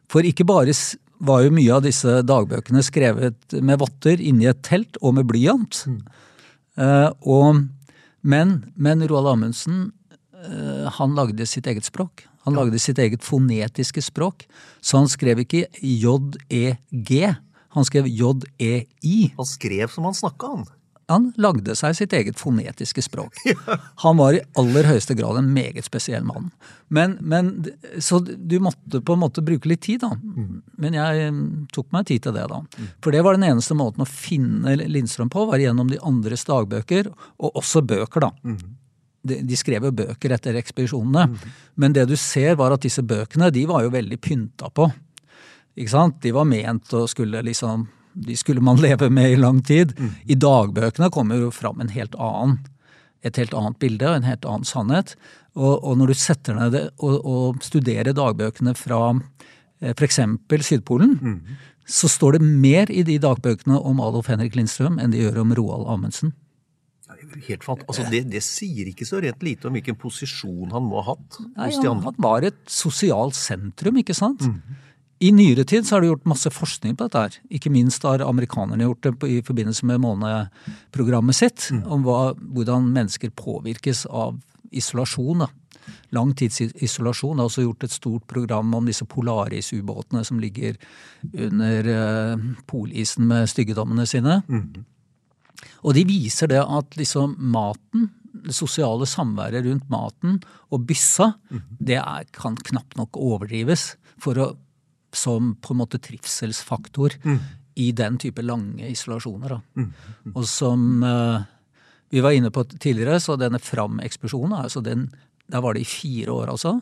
For 0.08 0.22
ikke 0.22 0.44
bare 0.46 0.72
var 1.18 1.42
jo 1.44 1.54
mye 1.54 1.72
av 1.74 1.82
disse 1.84 2.20
dagbøkene 2.26 2.82
skrevet 2.84 3.56
med 3.62 3.80
votter 3.80 4.20
inni 4.20 4.46
et 4.50 4.62
telt 4.62 4.98
og 5.02 5.16
med 5.18 5.26
blyant. 5.26 5.84
Eh, 6.78 7.10
og, 7.22 7.64
men, 8.22 8.54
men 8.76 9.02
Roald 9.08 9.32
Amundsen 9.34 9.90
eh, 10.44 10.86
han 10.98 11.16
lagde 11.18 11.46
sitt 11.46 11.66
eget 11.66 11.86
språk. 11.86 12.26
Han 12.44 12.58
lagde 12.58 12.78
sitt 12.82 12.98
eget 13.00 13.24
fonetiske 13.24 14.02
språk. 14.04 14.44
Så 14.84 15.00
han 15.00 15.08
skrev 15.08 15.40
ikke 15.44 15.64
J-E-G, 15.80 17.34
han 17.74 17.86
skrev 17.86 18.06
J-E-I. 18.08 19.18
Han 19.36 19.48
skrev 19.48 19.92
som 19.92 20.06
han 20.08 20.16
snakka, 20.16 20.54
han. 20.54 20.66
Han 21.12 21.26
lagde 21.36 21.74
seg 21.76 21.96
sitt 21.98 22.14
eget 22.16 22.38
fonetiske 22.40 23.02
språk. 23.04 23.36
Han 24.04 24.16
var 24.16 24.36
i 24.36 24.42
aller 24.60 24.86
høyeste 24.88 25.16
grad 25.18 25.36
en 25.36 25.50
meget 25.52 25.84
spesiell 25.84 26.24
mann. 26.24 26.48
Men, 26.88 27.18
men, 27.20 27.50
så 28.00 28.22
du 28.24 28.56
måtte 28.64 29.02
på 29.04 29.16
en 29.16 29.20
måte 29.20 29.44
bruke 29.44 29.68
litt 29.68 29.82
tid, 29.84 30.04
da. 30.04 30.14
Men 30.80 30.96
jeg 30.96 31.34
mm, 31.34 31.42
tok 31.74 31.90
meg 31.94 32.08
tid 32.08 32.24
til 32.24 32.36
det, 32.36 32.46
da. 32.48 32.62
For 33.04 33.12
det 33.12 33.20
var 33.26 33.36
den 33.36 33.48
eneste 33.50 33.76
måten 33.76 34.04
å 34.04 34.08
finne 34.08 34.78
Lindstrøm 34.80 35.32
på, 35.32 35.44
var 35.50 35.60
gjennom 35.60 35.92
de 35.92 36.00
andres 36.00 36.46
dagbøker, 36.48 37.12
og 37.36 37.60
også 37.60 37.84
bøker, 37.84 38.24
da. 38.24 38.56
De, 39.24 39.40
de 39.44 39.56
skrev 39.56 39.86
jo 39.88 39.94
bøker 39.96 40.34
etter 40.36 40.56
ekspedisjonene, 40.60 41.38
men 41.80 41.94
det 41.96 42.04
du 42.10 42.16
ser 42.20 42.58
var 42.60 42.74
at 42.76 42.84
disse 42.84 43.04
bøkene 43.04 43.48
de 43.52 43.64
var 43.68 43.84
jo 43.84 43.92
veldig 43.92 44.20
pynta 44.20 44.68
på. 44.72 44.88
Ikke 45.74 45.90
sant? 45.90 46.20
De 46.22 46.32
var 46.34 46.46
ment 46.48 46.92
å 46.94 47.04
skulle 47.10 47.42
liksom 47.42 47.88
De 48.14 48.36
skulle 48.38 48.62
man 48.62 48.78
leve 48.84 49.10
med 49.10 49.32
i 49.32 49.40
lang 49.40 49.62
tid. 49.62 49.96
I 50.26 50.36
dagbøkene 50.38 51.10
kommer 51.10 51.40
jo 51.40 51.50
fram 51.54 51.80
en 51.82 51.92
helt 51.94 52.14
annen 52.14 52.60
et 53.24 53.40
helt 53.40 53.54
annet 53.56 53.78
bilde 53.80 54.04
og 54.04 54.18
en 54.18 54.28
helt 54.28 54.44
annen 54.44 54.68
sannhet. 54.68 55.14
Og, 55.56 55.78
og 55.80 55.96
når 55.96 56.12
du 56.12 56.18
setter 56.18 56.58
ned 56.58 56.74
det 56.76 56.82
og, 56.98 57.14
og 57.24 57.64
studerer 57.64 58.12
dagbøkene 58.16 58.74
fra 58.76 59.00
eh, 59.14 59.94
f.eks. 59.94 60.20
Sydpolen, 60.68 61.14
så 61.88 62.10
står 62.10 62.38
det 62.38 62.44
mer 62.44 62.92
i 62.92 63.04
de 63.06 63.18
dagbøkene 63.22 63.78
om 63.80 64.00
Adolf 64.04 64.30
Henrik 64.32 64.56
Lindstrøm 64.58 64.98
enn 65.00 65.14
de 65.14 65.22
gjør 65.22 65.42
om 65.44 65.54
Roald 65.56 65.88
Amundsen. 65.94 66.34
Helt 67.48 67.64
fant 67.66 67.82
altså, 67.88 68.04
det, 68.12 68.24
det 68.30 68.40
sier 68.44 68.88
ikke 68.90 69.06
så 69.08 69.18
rett 69.22 69.40
lite 69.42 69.66
om 69.68 69.74
hvilken 69.74 69.96
posisjon 69.98 70.70
han 70.74 70.84
må 70.86 71.00
ha 71.02 71.14
hatt 71.14 71.38
Nei, 71.56 71.70
han, 71.82 72.02
han 72.04 72.18
var 72.22 72.46
et 72.46 72.60
sosialt 72.70 73.34
sentrum, 73.38 73.98
ikke 74.00 74.14
sant? 74.16 74.44
I 75.24 75.30
nyere 75.32 75.64
tid 75.64 75.86
så 75.86 75.96
har 75.96 76.02
det 76.04 76.10
gjort 76.10 76.26
masse 76.28 76.50
forskning 76.52 76.96
på 76.98 77.06
dette. 77.06 77.20
her. 77.22 77.36
Ikke 77.56 77.72
minst 77.72 78.02
har 78.04 78.24
amerikanerne 78.24 78.84
gjort 78.84 79.06
det 79.06 79.30
i 79.30 79.40
forbindelse 79.46 79.86
med 79.88 80.02
måneprogrammet 80.04 81.38
sitt. 81.38 81.68
Om 81.72 82.04
hva, 82.04 82.34
hvordan 82.36 82.90
mennesker 82.92 83.32
påvirkes 83.32 84.04
av 84.10 84.40
isolasjon. 84.74 85.46
da. 85.46 85.48
Langtidsisolasjon. 86.16 87.38
Det 87.38 87.44
er 87.44 87.50
også 87.50 87.64
gjort 87.64 87.86
et 87.86 87.94
stort 87.94 88.26
program 88.26 88.74
om 88.74 88.90
disse 88.90 89.06
polarisubåtene 89.08 90.24
som 90.24 90.40
ligger 90.42 90.76
under 91.32 91.88
uh, 91.88 92.44
polisen 92.66 93.28
med 93.30 93.48
styggedommene 93.48 94.06
sine. 94.06 94.42
Og 95.84 95.94
de 95.96 96.04
viser 96.08 96.50
det 96.52 96.60
at 96.60 96.96
liksom 97.00 97.36
maten, 97.38 98.10
det 98.44 98.54
sosiale 98.56 99.06
samværet 99.06 99.64
rundt 99.64 99.88
maten 99.88 100.40
og 100.74 100.84
byssa, 100.88 101.32
det 101.78 102.00
er, 102.00 102.24
kan 102.34 102.56
knapt 102.56 102.96
nok 102.98 103.16
overdrives 103.16 103.94
for 104.20 104.40
å, 104.42 104.48
som 105.14 105.54
på 105.62 105.74
en 105.74 105.80
måte 105.82 106.00
trivselsfaktor 106.02 107.16
i 107.80 107.90
den 107.96 108.18
type 108.22 108.42
lange 108.42 108.86
isolasjoner. 108.90 109.56
Da. 109.56 109.86
Og 110.34 110.46
som 110.50 111.02
eh, 111.02 111.44
vi 112.14 112.22
var 112.22 112.36
inne 112.36 112.52
på 112.54 112.62
tidligere, 112.70 113.18
så 113.20 113.36
denne 113.40 113.58
Fram-ekspedisjonen, 113.58 114.54
altså 114.60 114.82
den, 114.84 115.08
der 115.50 115.62
var 115.64 115.74
det 115.74 115.82
i 115.82 115.90
fire 115.90 116.30
år 116.30 116.52
altså. 116.54 116.80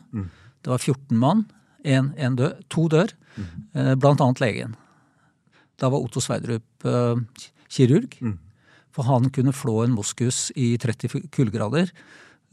Det 0.63 0.71
var 0.71 0.77
14 0.77 1.17
mann, 1.17 1.45
en, 1.83 2.13
en 2.17 2.35
død, 2.39 2.63
to 2.69 2.87
dør, 2.87 3.11
eh, 3.73 3.95
blant 3.95 4.21
annet 4.21 4.39
legen. 4.43 4.75
Da 5.81 5.89
var 5.89 6.03
Otto 6.05 6.21
Sverdrup 6.21 6.85
eh, 6.85 7.47
kirurg. 7.69 8.19
For 8.93 9.09
han 9.09 9.31
kunne 9.33 9.55
flå 9.57 9.83
en 9.83 9.95
moskus 9.97 10.51
i 10.55 10.77
30 10.77 11.31
kuldegrader. 11.33 11.89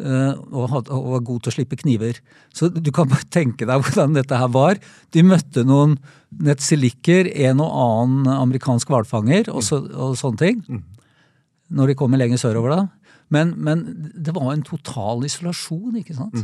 Eh, 0.00 0.32
Og, 0.50 0.70
var 0.88 1.24
god 1.26 1.42
til 1.44 1.52
å 1.52 1.54
slippe 1.54 1.78
kniver. 1.80 2.20
Så 2.54 2.68
du 2.72 2.90
kan 2.94 3.08
bare 3.10 3.28
tenke 3.30 3.68
deg 3.68 3.84
hvordan 3.84 4.16
dette 4.16 4.38
her 4.40 4.50
var. 4.54 4.80
De 5.14 5.24
møtte 5.26 5.64
noen 5.66 5.98
nettsilikker, 6.30 7.30
en 7.48 7.60
og 7.64 7.76
annen 7.84 8.30
amerikansk 8.34 8.90
hvalfanger 8.90 9.50
og, 9.52 9.62
så, 9.66 9.80
og 9.90 10.16
sånne 10.20 10.42
ting. 10.42 10.62
Når 11.70 11.92
de 11.92 11.98
kommer 11.98 12.20
lenger 12.20 12.40
sørover, 12.42 12.74
da. 12.74 13.14
Men, 13.30 13.54
men 13.62 13.84
det 14.18 14.34
var 14.34 14.52
en 14.52 14.66
total 14.66 15.22
isolasjon, 15.28 16.00
ikke 16.02 16.16
sant? 16.18 16.40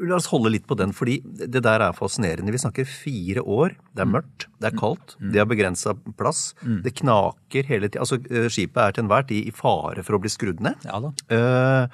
La 0.00 0.16
oss 0.16 0.26
holde 0.32 0.48
litt 0.54 0.64
på 0.66 0.76
den, 0.80 0.92
fordi 0.96 1.18
det 1.24 1.60
der 1.64 1.82
er 1.84 1.92
fascinerende. 1.92 2.52
Vi 2.54 2.60
snakker 2.62 2.86
fire 2.88 3.42
år. 3.44 3.74
Det 3.92 4.00
er 4.04 4.08
mørkt, 4.08 4.46
det 4.60 4.70
er 4.70 4.78
kaldt, 4.80 5.16
de 5.20 5.38
har 5.42 5.48
begrensa 5.50 5.92
plass. 6.16 6.54
Det 6.64 6.94
knaker 7.02 7.68
hele 7.68 7.90
tida. 7.90 8.00
Altså, 8.06 8.16
eh, 8.30 8.48
skipet 8.48 8.80
er 8.80 8.92
til 8.96 9.04
enhver 9.04 9.26
tid 9.28 9.50
i 9.50 9.52
fare 9.52 10.02
for 10.06 10.16
å 10.16 10.22
bli 10.22 10.32
skrudd 10.32 10.60
ned. 10.64 10.76
Ja 10.88 11.00
da. 11.04 11.12
Uh, 11.28 11.86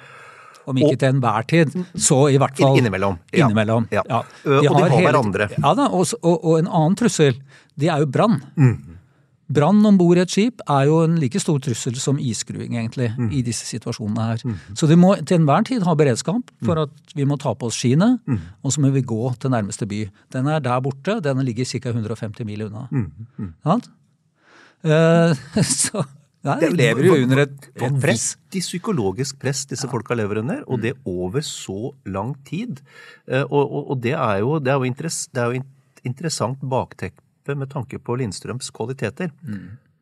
Om 0.67 0.79
ikke 0.83 0.97
til 0.99 1.09
enhver 1.15 1.47
tid, 1.47 1.75
så 1.95 2.21
i 2.31 2.37
hvert 2.39 2.57
fall 2.59 2.75
Innimellom, 2.79 3.19
ja. 3.31 3.45
Innimellom, 3.45 3.87
Ja. 3.91 4.03
ja. 4.07 4.23
Og 4.45 4.61
de 4.63 4.67
har 4.67 4.89
hele- 4.89 5.05
hverandre. 5.11 5.49
Ja 5.57 5.73
da, 5.75 5.87
og, 5.91 6.07
og, 6.23 6.37
og 6.43 6.59
en 6.59 6.67
annen 6.67 6.95
trussel, 6.99 7.37
det 7.77 7.87
er 7.91 7.99
jo 8.03 8.07
brann. 8.07 8.41
Mm. 8.57 8.96
Brann 9.49 9.85
om 9.85 9.95
bord 9.97 10.17
i 10.17 10.21
et 10.25 10.29
skip 10.33 10.59
er 10.67 10.85
jo 10.89 10.97
en 11.05 11.15
like 11.21 11.39
stor 11.39 11.59
trussel 11.63 11.95
som 11.95 12.17
isskruing, 12.19 12.73
egentlig, 12.75 13.13
Mm. 13.17 13.29
i 13.31 13.41
disse 13.41 13.63
situasjonene 13.65 14.25
her. 14.27 14.37
Så 14.75 14.87
de 14.89 14.95
må 14.99 15.13
til 15.25 15.39
enhver 15.39 15.63
tid 15.65 15.83
ha 15.83 15.93
beredskap 15.95 16.51
for 16.65 16.75
Mm. 16.75 16.81
at 16.83 17.13
vi 17.15 17.23
må 17.25 17.37
ta 17.39 17.53
på 17.53 17.67
oss 17.67 17.75
skiene, 17.79 18.19
og 18.63 18.71
så 18.71 18.79
må 18.83 18.91
vi 18.91 19.01
gå 19.01 19.37
til 19.39 19.49
nærmeste 19.51 19.87
by. 19.87 20.09
Den 20.31 20.47
er 20.47 20.59
der 20.59 20.81
borte, 20.81 21.21
den 21.21 21.37
ligger 21.45 21.63
ca. 21.65 21.89
150 21.93 22.43
mil 22.45 22.63
unna. 22.63 22.87
Mm. 22.91 23.53
Sant? 23.63 23.87
Eh, 24.83 25.33
så 25.63 26.03
Nei, 26.43 26.59
vi 26.61 26.75
lever 26.77 27.03
jo 27.03 27.15
under 27.23 27.39
et, 27.43 27.55
et 27.75 27.95
press. 27.99 28.35
Vanvittig 28.37 28.61
psykologisk 28.63 29.39
press 29.41 29.65
disse 29.65 29.87
folka 29.89 30.15
lever 30.15 30.37
under, 30.43 30.61
og 30.67 30.79
det 30.81 30.93
over 31.05 31.41
så 31.41 31.93
lang 32.05 32.35
tid. 32.45 32.79
Eh, 33.27 33.41
Og, 33.43 33.63
og, 33.71 33.89
og 33.91 34.01
det 34.01 34.13
er 34.13 34.39
jo, 34.39 34.59
det 34.59 34.71
er 34.71 34.77
jo, 34.77 34.83
interess, 34.87 35.27
det 35.33 35.41
er 35.43 35.53
jo 35.55 35.63
interessant 36.05 36.59
bakteppe 36.61 37.19
med 37.55 37.69
tanke 37.71 37.99
på 37.99 38.17
Lindstrøms 38.19 38.71
kvaliteter. 38.75 39.31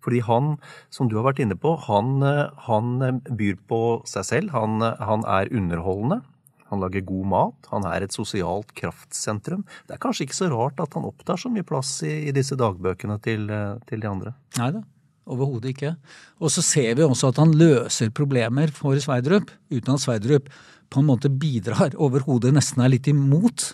Fordi 0.06 0.22
han, 0.22 0.58
som 0.90 1.10
du 1.10 1.16
har 1.18 1.26
vært 1.26 1.42
inne 1.42 1.58
på, 1.58 1.76
han, 1.88 2.22
han 2.68 3.22
byr 3.26 3.56
på 3.68 3.82
seg 4.06 4.26
selv. 4.26 4.54
Han, 4.54 4.82
han 4.82 5.26
er 5.26 5.52
underholdende. 5.54 6.22
Han 6.70 6.82
lager 6.82 7.06
god 7.06 7.26
mat. 7.30 7.70
Han 7.72 7.86
er 7.90 8.06
et 8.06 8.14
sosialt 8.14 8.74
kraftsentrum. 8.78 9.64
Det 9.86 9.96
er 9.96 10.02
kanskje 10.02 10.26
ikke 10.26 10.38
så 10.38 10.50
rart 10.50 10.82
at 10.82 10.94
han 10.98 11.06
opptar 11.06 11.38
så 11.38 11.50
mye 11.50 11.66
plass 11.66 12.00
i, 12.06 12.28
i 12.30 12.34
disse 12.36 12.58
dagbøkene 12.58 13.18
til, 13.26 13.50
til 13.90 14.02
de 14.02 14.10
andre. 14.10 14.34
Nei 14.58 14.72
da, 14.78 14.82
overhodet 15.26 15.74
ikke. 15.74 15.96
Og 16.42 16.54
så 16.54 16.64
ser 16.66 16.98
vi 16.98 17.06
også 17.06 17.34
at 17.34 17.42
han 17.42 17.54
løser 17.58 18.14
problemer 18.14 18.74
for 18.74 18.98
Sverdrup, 19.02 19.54
uten 19.74 19.94
at 19.94 20.06
Sverdrup 20.06 20.50
på 20.90 21.02
en 21.02 21.10
måte 21.10 21.30
bidrar 21.34 21.96
overhodet, 21.98 22.54
nesten 22.56 22.84
er 22.86 22.94
litt 22.94 23.10
imot. 23.10 23.72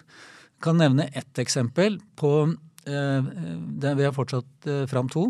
Jeg 0.56 0.64
kan 0.64 0.80
nevne 0.80 1.10
ett 1.18 1.40
eksempel 1.42 2.00
på 2.20 2.32
vi 2.90 4.06
har 4.06 4.16
fortsatt 4.16 4.68
eh, 4.68 4.86
fram 4.90 5.10
to. 5.12 5.30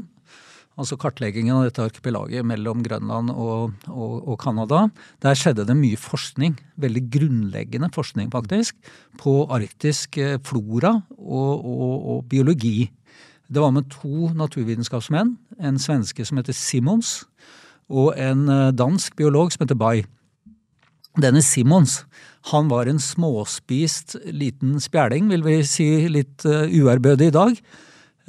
Altså 0.79 0.96
kartleggingen 0.96 1.58
av 1.58 1.65
dette 1.67 1.84
arkipelaget 1.84 2.46
mellom 2.48 2.79
Grønland 2.86 3.34
og, 3.34 3.74
og, 3.91 4.13
og 4.24 4.38
Canada. 4.39 4.86
Der 5.22 5.36
skjedde 5.36 5.65
det 5.67 5.75
mye 5.75 6.00
forskning, 6.00 6.55
veldig 6.79 7.03
grunnleggende 7.12 7.91
forskning 7.93 8.31
faktisk, 8.31 8.77
på 9.20 9.43
arktisk 9.51 10.17
eh, 10.22 10.39
flora 10.48 10.96
og, 11.17 11.65
og, 11.65 11.96
og 12.15 12.25
biologi. 12.31 12.88
Det 13.51 13.60
var 13.60 13.74
med 13.75 13.91
to 13.91 14.31
naturvitenskapsmenn, 14.38 15.36
en 15.60 15.79
svenske 15.79 16.24
som 16.25 16.39
heter 16.39 16.55
Simons, 16.55 17.25
og 17.91 18.15
en 18.15 18.48
eh, 18.48 18.72
dansk 18.72 19.20
biolog 19.20 19.51
som 19.51 19.65
heter 19.65 19.79
Bay. 19.79 20.05
Denne 21.20 21.43
Simons, 21.43 22.05
han 22.50 22.70
var 22.72 22.90
en 22.90 23.00
småspist 23.02 24.16
liten 24.34 24.80
spjæling, 24.82 25.30
vil 25.30 25.44
vi 25.46 25.60
si 25.68 25.88
litt 26.10 26.46
uh, 26.48 26.66
uærbødig 26.66 27.30
i 27.30 27.36
dag. 27.36 27.60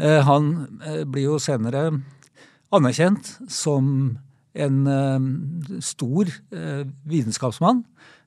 Eh, 0.03 0.21
han 0.25 0.47
eh, 0.89 1.03
blir 1.05 1.31
jo 1.31 1.39
senere 1.41 1.91
anerkjent 2.73 3.29
som 3.53 3.87
en 4.53 4.79
stor 5.85 6.29
vitenskapsmann. 7.09 7.85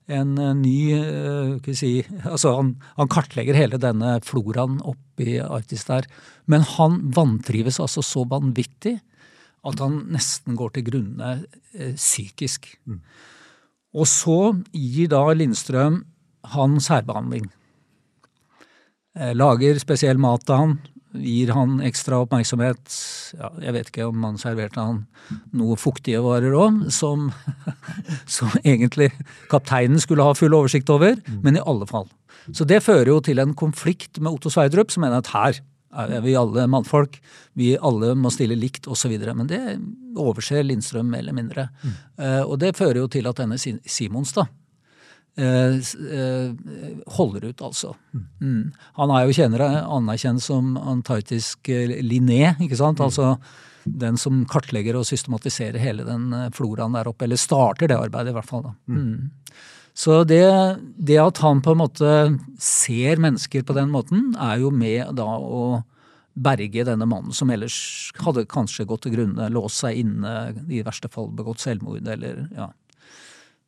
en 0.07 0.35
ny 0.61 1.63
si, 1.73 2.05
altså 2.23 2.55
han, 2.55 2.71
han 2.97 3.09
kartlegger 3.09 3.57
hele 3.57 3.77
denne 3.81 4.19
floraen 4.25 4.79
oppi 4.85 5.39
Arktis 5.41 5.85
der. 5.85 6.05
Men 6.45 6.65
han 6.77 7.01
vantrives 7.13 7.79
altså 7.81 8.01
så 8.05 8.25
vanvittig 8.29 8.95
at 9.65 9.81
han 9.81 10.03
nesten 10.13 10.57
går 10.57 10.77
til 10.77 10.87
grunne 10.89 11.31
psykisk. 11.73 11.97
psykisk. 11.97 12.77
Og 13.95 14.09
så 14.11 14.39
gir 14.75 15.11
da 15.13 15.23
Lindstrøm 15.31 16.01
han 16.55 16.75
særbehandling. 16.83 17.47
Eh, 19.15 19.31
lager 19.37 19.79
spesiell 19.79 20.19
mat 20.21 20.43
til 20.45 20.59
han, 20.59 20.75
gir 21.15 21.53
han 21.55 21.77
ekstra 21.87 22.19
oppmerksomhet. 22.25 22.97
Ja, 23.39 23.53
jeg 23.63 23.75
vet 23.77 23.91
ikke 23.91 24.09
om 24.09 24.25
han 24.27 24.39
serverte 24.41 24.83
han 24.83 25.05
noe 25.55 25.77
fuktige 25.79 26.19
varer 26.25 26.55
òg, 26.59 26.83
som, 26.93 27.29
som 28.37 28.51
egentlig 28.65 29.13
kapteinen 29.51 30.01
skulle 30.03 30.25
ha 30.27 30.35
full 30.35 30.57
oversikt 30.57 30.91
over, 30.91 31.15
men 31.41 31.55
i 31.55 31.63
alle 31.63 31.87
fall. 31.89 32.09
Så 32.53 32.67
det 32.67 32.83
fører 32.85 33.09
jo 33.09 33.21
til 33.23 33.39
en 33.41 33.55
konflikt 33.57 34.19
med 34.19 34.35
Otto 34.35 34.51
Sverdrup, 34.53 34.91
som 34.91 35.05
mener 35.05 35.23
at 35.23 35.31
her 35.33 35.63
er 35.95 36.21
vi 36.21 36.35
alle 36.35 36.67
mannfolk, 36.67 37.17
vi 37.53 37.75
alle 37.77 38.13
må 38.19 38.31
stille 38.33 38.57
likt 38.59 38.87
osv. 38.91 39.15
Men 39.31 39.47
det 39.47 39.61
overser 40.19 40.65
Lindstrøm 40.65 41.09
mer 41.11 41.23
eller 41.23 41.37
mindre. 41.37 41.69
Eh, 42.17 42.43
og 42.43 42.59
det 42.63 42.75
fører 42.77 43.03
jo 43.03 43.09
til 43.11 43.27
at 43.29 43.39
denne 43.41 43.57
Simons, 43.59 44.33
da, 44.35 44.47
eh, 45.37 45.75
eh, 45.75 46.49
holder 47.17 47.45
ut, 47.49 47.61
altså. 47.61 47.95
Mm. 48.41 48.73
Han 48.99 49.11
er 49.11 49.25
jo 49.25 49.37
kjenner, 49.37 49.65
anerkjent 49.83 50.43
som 50.43 50.75
antarktisk 50.77 51.69
eh, 51.69 51.99
Linné, 52.03 52.55
ikke 52.59 52.79
sant? 52.79 53.03
Altså 53.03 53.37
den 53.85 54.17
som 54.17 54.45
kartlegger 54.49 54.97
og 54.97 55.05
systematiserer 55.05 55.77
hele 55.77 56.05
den 56.07 56.31
floraen 56.57 56.95
der 56.97 57.07
oppe. 57.11 57.27
Eller 57.27 57.37
starter 57.37 57.91
det 57.91 57.99
arbeidet, 57.99 58.33
i 58.33 58.37
hvert 58.39 58.49
fall. 58.49 58.63
da. 58.65 58.73
Mm. 58.89 59.31
Så 59.95 60.23
det, 60.27 60.43
det 60.99 61.17
at 61.23 61.39
han 61.39 61.61
på 61.63 61.71
en 61.71 61.79
måte 61.79 62.09
ser 62.59 63.21
mennesker 63.23 63.63
på 63.63 63.75
den 63.77 63.93
måten, 63.93 64.33
er 64.35 64.59
jo 64.59 64.71
med 64.75 65.13
da 65.15 65.27
å 65.39 65.83
berge 66.35 66.83
denne 66.83 67.07
mannen 67.07 67.31
som 67.31 67.47
ellers 67.53 68.11
hadde 68.19 68.43
kanskje 68.51 68.83
gått 68.89 69.05
til 69.05 69.13
grunne, 69.15 69.47
låst 69.55 69.79
seg 69.85 70.01
inne, 70.01 70.33
i 70.67 70.81
verste 70.83 71.07
fall 71.07 71.29
begått 71.31 71.63
selvmord, 71.63 72.03
eller 72.11 72.49
ja 72.57 72.73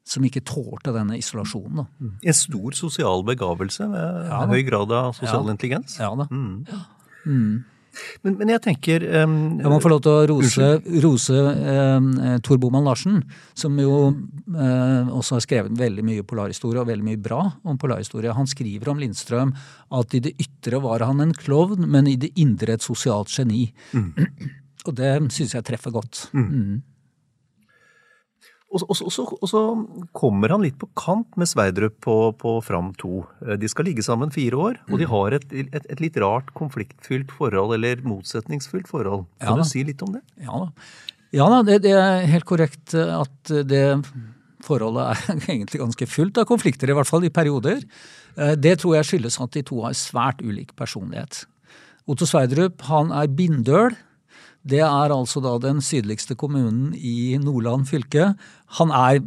Som 0.07 0.24
ikke 0.24 0.43
tålte 0.48 0.93
denne 0.96 1.17
isolasjonen, 1.19 1.81
da. 1.81 1.86
En 2.24 2.36
stor 2.36 2.75
sosial 2.75 3.24
begavelse 3.27 3.88
med 3.91 4.29
Ja 4.29 4.46
høy 4.48 4.62
grad 4.67 4.91
av 4.91 5.15
sosial 5.15 5.48
Ja. 5.48 5.51
intelligens. 5.55 5.98
Ja 6.00 6.12
da. 6.15 6.27
Men, 8.25 8.36
men 8.39 8.51
jeg 8.54 8.63
tenker 8.66 9.06
um, 9.24 9.38
Jeg 9.62 9.72
må 9.72 9.80
få 9.84 9.92
lov 9.92 10.01
til 10.06 10.13
å 10.13 10.25
rose, 10.32 10.70
rose 11.04 11.38
um, 11.38 12.12
Tor 12.46 12.60
Boman 12.62 12.88
Larsen, 12.88 13.22
som 13.58 13.77
jo 13.82 13.96
um, 14.10 15.13
også 15.20 15.38
har 15.38 15.46
skrevet 15.46 15.77
veldig 15.80 16.06
mye 16.08 16.25
polarhistorie, 16.27 16.82
og 16.82 16.92
veldig 16.92 17.08
mye 17.08 17.22
bra 17.22 17.42
om 17.68 17.80
polarhistorie. 17.82 18.36
Han 18.38 18.50
skriver 18.50 18.94
om 18.94 19.01
Lindstrøm 19.01 19.56
at 19.98 20.18
i 20.18 20.24
det 20.27 20.36
ytre 20.42 20.82
var 20.84 21.06
han 21.08 21.24
en 21.24 21.36
klovn, 21.36 21.88
men 21.89 22.10
i 22.10 22.18
det 22.20 22.34
indre 22.39 22.77
et 22.77 22.86
sosialt 22.86 23.34
geni. 23.34 23.68
Og 24.88 24.96
det 24.96 25.12
syns 25.36 25.56
jeg 25.58 25.66
treffer 25.68 25.92
godt. 25.92 26.27
Mm. 26.38 26.46
Og, 26.48 26.97
og, 28.68 29.48
så, 29.48 29.62
kommer 30.12 30.52
han 30.52 30.62
litt 30.66 30.78
på 30.82 30.90
kant 31.00 31.38
med 31.40 31.48
Sverdrup 31.48 31.96
på, 32.04 32.16
på 32.38 32.58
Fram 32.66 32.90
2. 33.00 33.12
Eh, 33.48 33.58
De 33.62 33.70
skal 33.72 33.88
ligge 33.88 34.04
sammen 34.04 34.32
fire 34.34 34.60
år, 34.60 34.80
og 34.90 34.96
Mm. 34.98 35.00
de 35.00 35.08
har 35.14 35.32
et, 35.38 35.46
et, 35.54 35.86
et 35.90 36.02
litt 36.04 36.18
rart 36.18 36.54
konfliktfylt 36.54 37.32
forhold, 37.32 37.74
eller 37.78 38.02
motsetningsfylt 38.04 38.88
forhold. 38.92 39.26
Kan 39.40 39.58
ja, 39.58 39.64
du 39.64 39.70
si 39.70 39.84
litt 39.88 40.02
om 40.04 40.14
det? 40.18 40.22
Ja 40.44 40.52
da, 40.66 40.72
ja, 41.32 41.48
da 41.50 41.62
det, 41.64 41.82
det 41.88 41.94
er 41.96 42.26
helt 42.28 42.46
korrekt 42.46 42.94
eh, 42.94 43.14
at 43.22 43.54
det 43.68 43.86
forholdet 44.68 45.14
er 45.14 45.42
egentlig 45.54 45.80
ganske 45.80 46.08
fullt 46.10 46.38
av 46.42 46.48
konflikter, 46.50 46.90
i 46.92 46.98
hvert 46.98 47.08
fall 47.10 47.24
i 47.24 47.32
perioder. 47.34 47.80
Eh, 48.36 48.56
Det 48.60 48.80
tror 48.82 48.98
jeg 49.00 49.08
skyldes 49.14 49.40
at 49.44 49.52
de 49.56 49.64
to 49.64 49.80
har 49.86 49.96
svært 49.96 50.44
ulik 50.44 50.76
personlighet. 50.76 51.46
Otto 52.08 52.26
Sverdrup 52.28 52.82
han 52.88 53.12
er 53.12 53.28
bindøl. 53.28 53.96
Det 54.68 54.82
er 54.84 55.14
altså 55.14 55.42
da 55.44 55.56
den 55.64 55.80
sydligste 55.86 56.36
kommunen 56.40 56.92
i 56.96 57.38
Nordland 57.42 57.88
fylke. 57.90 58.34
Han 58.80 58.92
er 58.92 59.22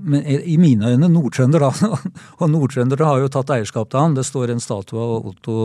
i 0.44 0.58
mine 0.60 0.92
øyne 0.92 1.08
nordtrønder, 1.08 1.64
da. 1.64 1.98
Og 2.40 2.52
nordtrøndere 2.52 3.08
har 3.08 3.22
jo 3.22 3.32
tatt 3.32 3.52
eierskap 3.56 3.90
til 3.90 4.02
han. 4.02 4.16
Det 4.18 4.26
står 4.28 4.52
en 4.52 4.62
statue 4.62 5.00
av 5.00 5.30
Otto 5.32 5.56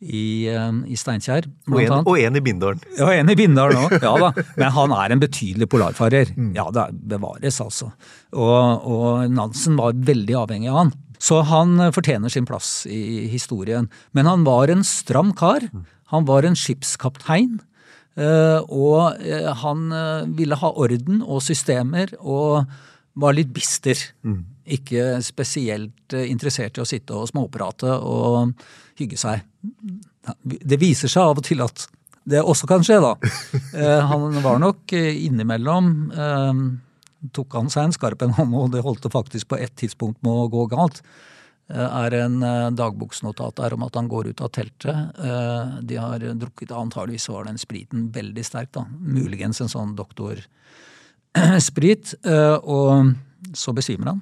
i, 0.00 0.46
eh, 0.52 0.80
i 0.92 0.98
Steinkjer. 0.98 1.48
Og 1.70 1.80
en, 1.80 1.94
og 2.02 2.18
en 2.20 2.36
i 2.36 2.42
Bindalen. 2.44 2.82
Ja, 2.98 3.08
en 3.14 3.32
i 3.32 3.38
Bindalen 3.38 3.86
òg. 3.86 3.96
Ja 4.06 4.12
da. 4.20 4.32
Men 4.58 4.74
han 4.76 4.94
er 4.98 5.14
en 5.14 5.22
betydelig 5.22 5.70
polarfarer. 5.72 6.34
Ja, 6.56 6.68
det 6.74 6.90
bevares, 7.08 7.60
altså. 7.64 7.90
Og, 8.36 8.84
og 8.84 9.32
Nansen 9.32 9.78
var 9.80 9.96
veldig 9.96 10.36
avhengig 10.44 10.72
av 10.72 10.82
han. 10.84 10.94
Så 11.22 11.40
han 11.48 11.78
eh, 11.80 11.92
fortjener 11.96 12.32
sin 12.32 12.48
plass 12.48 12.84
i 12.90 13.26
historien. 13.32 13.88
Men 14.12 14.28
han 14.28 14.44
var 14.46 14.72
en 14.72 14.84
stram 14.84 15.32
kar. 15.36 15.64
Han 16.12 16.28
var 16.28 16.46
en 16.46 16.58
skipskaptein. 16.58 17.56
Eh, 18.16 18.60
Og 18.72 19.20
eh, 19.22 19.50
han 19.62 19.86
eh, 19.92 20.28
ville 20.38 20.58
ha 20.60 20.72
orden 20.72 21.22
og 21.22 21.42
systemer, 21.44 22.14
og 22.20 22.64
var 23.16 23.36
litt 23.36 23.52
bister. 23.54 23.96
Ikke 24.66 25.22
spesielt 25.24 26.12
interessert 26.18 26.76
i 26.76 26.82
å 26.82 26.88
sitte 26.88 27.16
og 27.16 27.30
småprate 27.30 27.94
og 27.96 28.52
hygge 28.98 29.16
seg. 29.16 29.46
Det 30.44 30.76
viser 30.80 31.08
seg 31.08 31.30
av 31.30 31.40
og 31.40 31.46
til 31.46 31.62
at 31.64 31.86
det 32.26 32.42
også 32.42 32.68
kan 32.68 32.84
skje, 32.84 32.98
da. 33.00 33.14
Han 34.10 34.42
var 34.44 34.58
nok 34.60 34.92
innimellom 34.92 35.88
Tok 37.34 37.56
han 37.56 37.70
seg 37.72 37.86
en 37.88 37.94
skarp 37.94 38.22
en, 38.22 38.34
hånd, 38.36 38.52
og 38.54 38.74
det 38.74 38.84
holdt 38.84 39.06
det 39.06 39.12
faktisk 39.14 39.48
på 39.50 39.58
ett 39.58 39.72
tidspunkt 39.80 40.20
med 40.26 40.44
å 40.44 40.50
gå 40.52 40.66
galt. 40.70 41.00
Eh, 41.68 42.04
Er 42.04 42.14
en 42.14 42.42
eh, 42.42 42.70
dagboksnotat 42.70 43.56
der 43.58 43.74
om 43.74 43.82
at 43.82 43.94
han 43.98 44.08
går 44.08 44.26
ut 44.30 44.40
av 44.40 44.48
teltet. 44.54 44.96
Eh, 45.18 45.80
De 45.82 45.96
har 45.96 46.18
drukket, 46.18 46.70
antageligvis 46.70 47.28
var 47.28 47.44
den 47.44 47.58
spriten 47.58 48.12
veldig 48.14 48.44
sterk, 48.44 48.72
da. 48.72 48.84
Muligens 49.00 49.60
en 49.60 49.68
sånn 49.68 49.96
doktorsprit. 49.98 52.14
Og 52.76 53.14
så 53.54 53.72
besvimer 53.74 54.06
han. 54.14 54.20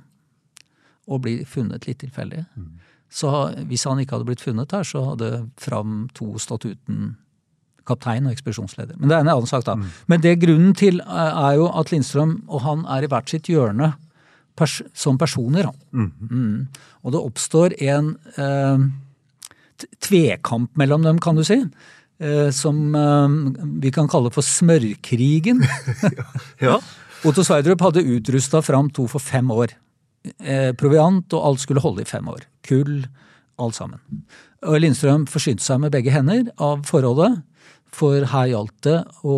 Og 1.06 1.20
blir 1.20 1.44
funnet 1.44 1.86
litt 1.86 1.98
tilfeldig. 2.00 2.46
Så 3.12 3.28
hvis 3.68 3.84
han 3.86 3.98
ikke 4.00 4.12
hadde 4.16 4.24
blitt 4.26 4.40
funnet 4.42 4.72
her, 4.72 4.82
så 4.82 5.04
hadde 5.10 5.48
Fram 5.60 6.08
to 6.14 6.38
stått 6.40 6.64
uten 6.64 7.16
kaptein 7.84 8.26
og 8.26 8.32
ekspedisjonsleder. 8.32 8.96
Men 8.96 9.08
det 9.10 9.16
er 9.16 9.20
en 9.20 9.28
annen 9.28 9.46
sak, 9.46 9.64
da. 9.68 9.76
Men 10.08 10.20
det 10.24 10.40
grunnen 10.40 10.72
til 10.74 11.00
er 11.04 11.54
jo 11.58 11.68
at 11.68 11.90
Lindstrøm 11.92 12.40
og 12.48 12.60
han 12.64 12.86
er 12.88 13.02
i 13.04 13.06
hvert 13.12 13.28
sitt 13.28 13.44
hjørne 13.52 13.92
pers 14.58 14.80
som 14.94 15.18
personer. 15.18 15.68
Da. 15.68 16.04
Mm. 16.30 16.66
Og 17.02 17.14
det 17.14 17.22
oppstår 17.22 17.76
en 17.84 18.14
eh, 18.38 18.86
tvekamp 20.04 20.74
mellom 20.78 21.06
dem, 21.06 21.20
kan 21.22 21.38
du 21.38 21.44
si. 21.46 21.60
Eh, 22.22 22.50
som 22.54 22.94
eh, 22.94 23.64
vi 23.82 23.92
kan 23.94 24.10
kalle 24.10 24.32
for 24.34 24.46
smørkrigen. 24.46 25.64
Ja. 26.64 26.78
Otto 27.24 27.40
Sverdrup 27.40 27.80
hadde 27.80 28.04
utrusta 28.04 28.60
Fram 28.62 28.90
to 28.92 29.06
for 29.08 29.22
fem 29.22 29.48
år. 29.50 29.72
Eh, 30.38 30.72
proviant 30.76 31.32
og 31.36 31.46
alt 31.48 31.62
skulle 31.62 31.82
holde 31.84 32.04
i 32.04 32.08
fem 32.08 32.26
år. 32.28 32.44
Kull, 32.64 33.06
alt 33.60 33.76
sammen. 33.76 34.00
Og 34.64 34.78
Lindstrøm 34.80 35.26
forsynte 35.28 35.64
seg 35.64 35.80
med 35.82 35.92
begge 35.92 36.12
hender 36.12 36.48
av 36.62 36.84
forholdet, 36.88 37.42
for 37.94 38.26
her 38.32 38.50
gjaldt 38.50 38.76
det 38.86 38.98
å 39.24 39.36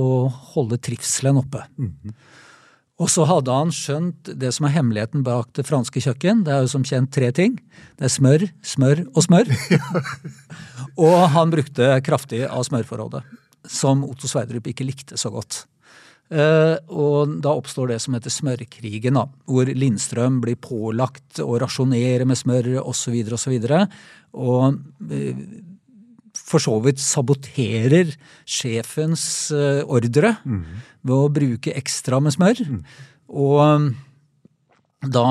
holde 0.54 0.78
trivselen 0.82 1.40
oppe. 1.42 1.62
Og 2.96 3.10
så 3.12 3.26
hadde 3.28 3.52
han 3.52 3.72
skjønt 3.74 4.30
det 4.40 4.54
som 4.56 4.66
er 4.66 4.76
hemmeligheten 4.78 5.24
bak 5.26 5.50
det 5.58 5.66
franske 5.68 6.00
kjøkken. 6.00 6.46
Det 6.46 6.54
er 6.54 6.64
jo 6.64 6.72
som 6.72 6.84
kjent 6.86 7.12
tre 7.12 7.28
ting. 7.36 7.58
Det 8.00 8.08
er 8.08 8.12
smør, 8.12 8.46
smør 8.64 9.02
og 9.12 9.26
smør. 9.26 9.50
og 11.04 11.16
han 11.34 11.52
brukte 11.52 11.90
kraftig 12.06 12.46
av 12.48 12.64
smørforrådet, 12.64 13.20
som 13.68 14.04
Otto 14.08 14.30
Sverdrup 14.30 14.72
ikke 14.72 14.88
likte 14.88 15.20
så 15.20 15.32
godt. 15.34 15.66
Uh, 16.26 16.74
og 16.90 17.36
da 17.44 17.52
oppstår 17.54 17.92
det 17.92 18.00
som 18.02 18.16
heter 18.16 18.32
smørkrigen, 18.34 19.14
da, 19.14 19.28
hvor 19.46 19.68
Lindstrøm 19.68 20.40
blir 20.42 20.56
pålagt 20.58 21.38
å 21.44 21.52
rasjonere 21.62 22.26
med 22.26 22.40
smør 22.40 22.80
osv. 22.80 23.20
osv. 23.36 23.54
Og 24.36 24.80
eh, 25.12 25.44
for 26.46 26.62
så 26.62 26.76
vidt 26.84 27.02
saboterer 27.02 28.12
sjefens 28.46 29.24
eh, 29.54 29.82
ordre 29.82 30.36
ved 31.02 31.16
å 31.16 31.32
bruke 31.32 31.74
ekstra 31.74 32.20
med 32.22 32.36
smør. 32.36 32.62
Og 33.34 33.56
eh, 33.64 33.88
da, 35.16 35.26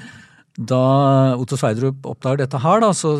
da 0.72 0.84
Otto 1.36 1.58
Sverdrup 1.60 2.08
oppdager 2.08 2.44
dette 2.44 2.62
her, 2.64 2.80
da, 2.84 2.94
så 2.96 3.18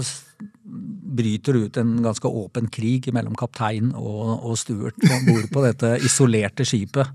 bryter 1.18 1.56
det 1.56 1.60
ut 1.66 1.78
en 1.80 1.92
ganske 2.04 2.30
åpen 2.40 2.68
krig 2.72 3.08
mellom 3.14 3.36
kaptein 3.38 3.92
og, 3.96 4.38
og 4.44 4.58
Stuart 4.60 4.98
om 5.08 5.30
bord 5.30 5.46
på 5.52 5.64
dette 5.64 5.94
isolerte 6.08 6.66
skipet. 6.68 7.12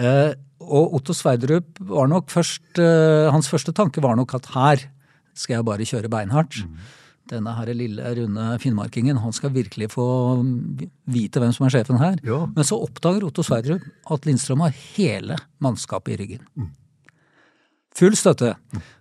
Eh, 0.00 0.34
og 0.64 0.96
Otto 0.98 1.14
Sverdrup 1.16 1.78
var 1.86 2.08
nok 2.10 2.30
først 2.32 2.80
eh, 2.82 3.30
Hans 3.30 3.50
første 3.50 3.74
tanke 3.76 4.02
var 4.02 4.16
nok 4.18 4.36
at 4.38 4.48
her 4.54 4.84
skal 5.34 5.58
jeg 5.58 5.66
bare 5.66 5.86
kjøre 5.88 6.10
beinhardt. 6.10 6.62
Denne 7.30 7.54
her 7.56 7.70
lille, 7.72 8.14
runde 8.18 8.46
finnmarkingen, 8.60 9.16
han 9.16 9.32
skal 9.32 9.52
virkelig 9.54 9.88
få 9.94 10.06
vite 11.08 11.40
hvem 11.40 11.54
som 11.56 11.64
er 11.66 11.72
sjefen 11.72 12.00
her. 12.00 12.18
Ja. 12.26 12.42
Men 12.52 12.66
så 12.68 12.76
oppdager 12.84 13.24
Otto 13.24 13.44
Sverdrup 13.46 13.86
at 14.12 14.26
Lindstrøm 14.28 14.64
har 14.66 14.74
hele 14.96 15.38
mannskapet 15.64 16.14
i 16.14 16.18
ryggen. 16.20 16.42
Full 17.94 18.16
støtte. 18.18 18.52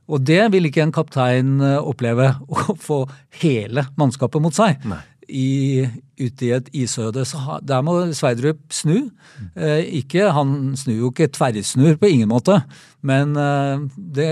Og 0.07 0.21
det 0.21 0.41
vil 0.53 0.69
ikke 0.69 0.83
en 0.85 0.93
kaptein 0.93 1.57
eh, 1.63 1.79
oppleve, 1.81 2.29
å 2.53 2.77
få 2.79 3.03
hele 3.41 3.87
mannskapet 3.99 4.43
mot 4.43 4.55
seg. 4.55 4.79
I, 5.27 5.85
ute 6.19 6.47
i 6.47 6.51
et 6.55 6.69
isøde. 6.75 7.25
Så 7.27 7.59
der 7.63 7.83
må 7.85 7.99
Sverdrup 8.15 8.59
snu. 8.73 9.09
Eh, 9.55 9.83
ikke, 10.01 10.31
han 10.35 10.73
snur 10.79 10.97
jo 10.97 11.11
ikke 11.13 11.31
tverrsnur 11.35 11.99
på 12.01 12.11
ingen 12.11 12.31
måte, 12.31 12.61
men 13.01 13.37
eh, 13.39 13.85
det 14.17 14.31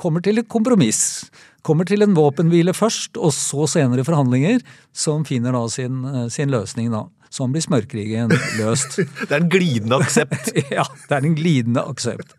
kommer 0.00 0.24
til 0.24 0.42
et 0.42 0.50
kompromiss. 0.50 1.28
Kommer 1.66 1.88
til 1.88 2.04
en 2.04 2.16
våpenhvile 2.16 2.72
først, 2.76 3.18
og 3.18 3.34
så 3.34 3.66
senere 3.68 4.06
forhandlinger, 4.06 4.62
som 4.94 5.26
finner 5.28 5.56
da 5.56 5.64
sin, 5.72 6.04
eh, 6.08 6.26
sin 6.32 6.52
løsning. 6.54 6.90
da. 6.94 7.06
Sånn 7.34 7.52
blir 7.52 7.64
smørkrigen 7.64 8.32
løst. 8.56 9.00
Det 9.28 9.32
er 9.32 9.42
en 9.42 9.50
glidende 9.52 9.98
aksept. 10.00 10.52
ja, 10.78 10.86
det 11.08 11.16
er 11.16 11.26
en 11.28 11.36
glidende 11.36 11.84
aksept. 11.84 12.32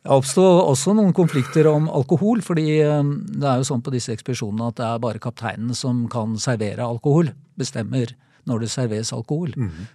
Det 0.00 0.14
oppsto 0.16 0.42
også 0.42 0.94
noen 0.96 1.12
konflikter 1.16 1.66
om 1.68 1.90
alkohol, 1.92 2.40
fordi 2.44 2.78
eh, 2.80 3.12
det 3.36 3.46
er 3.46 3.60
jo 3.60 3.68
sånn 3.68 3.84
på 3.84 3.92
disse 3.92 4.14
ekspedisjonene 4.14 4.70
at 4.72 4.80
det 4.80 4.88
er 4.88 5.02
bare 5.04 5.20
kapteinen 5.22 5.76
som 5.76 6.06
kan 6.12 6.38
servere 6.40 6.86
alkohol. 6.86 7.34
Bestemmer 7.60 8.14
når 8.48 8.62
det 8.64 8.70
serveres 8.72 9.10
alkohol. 9.12 9.52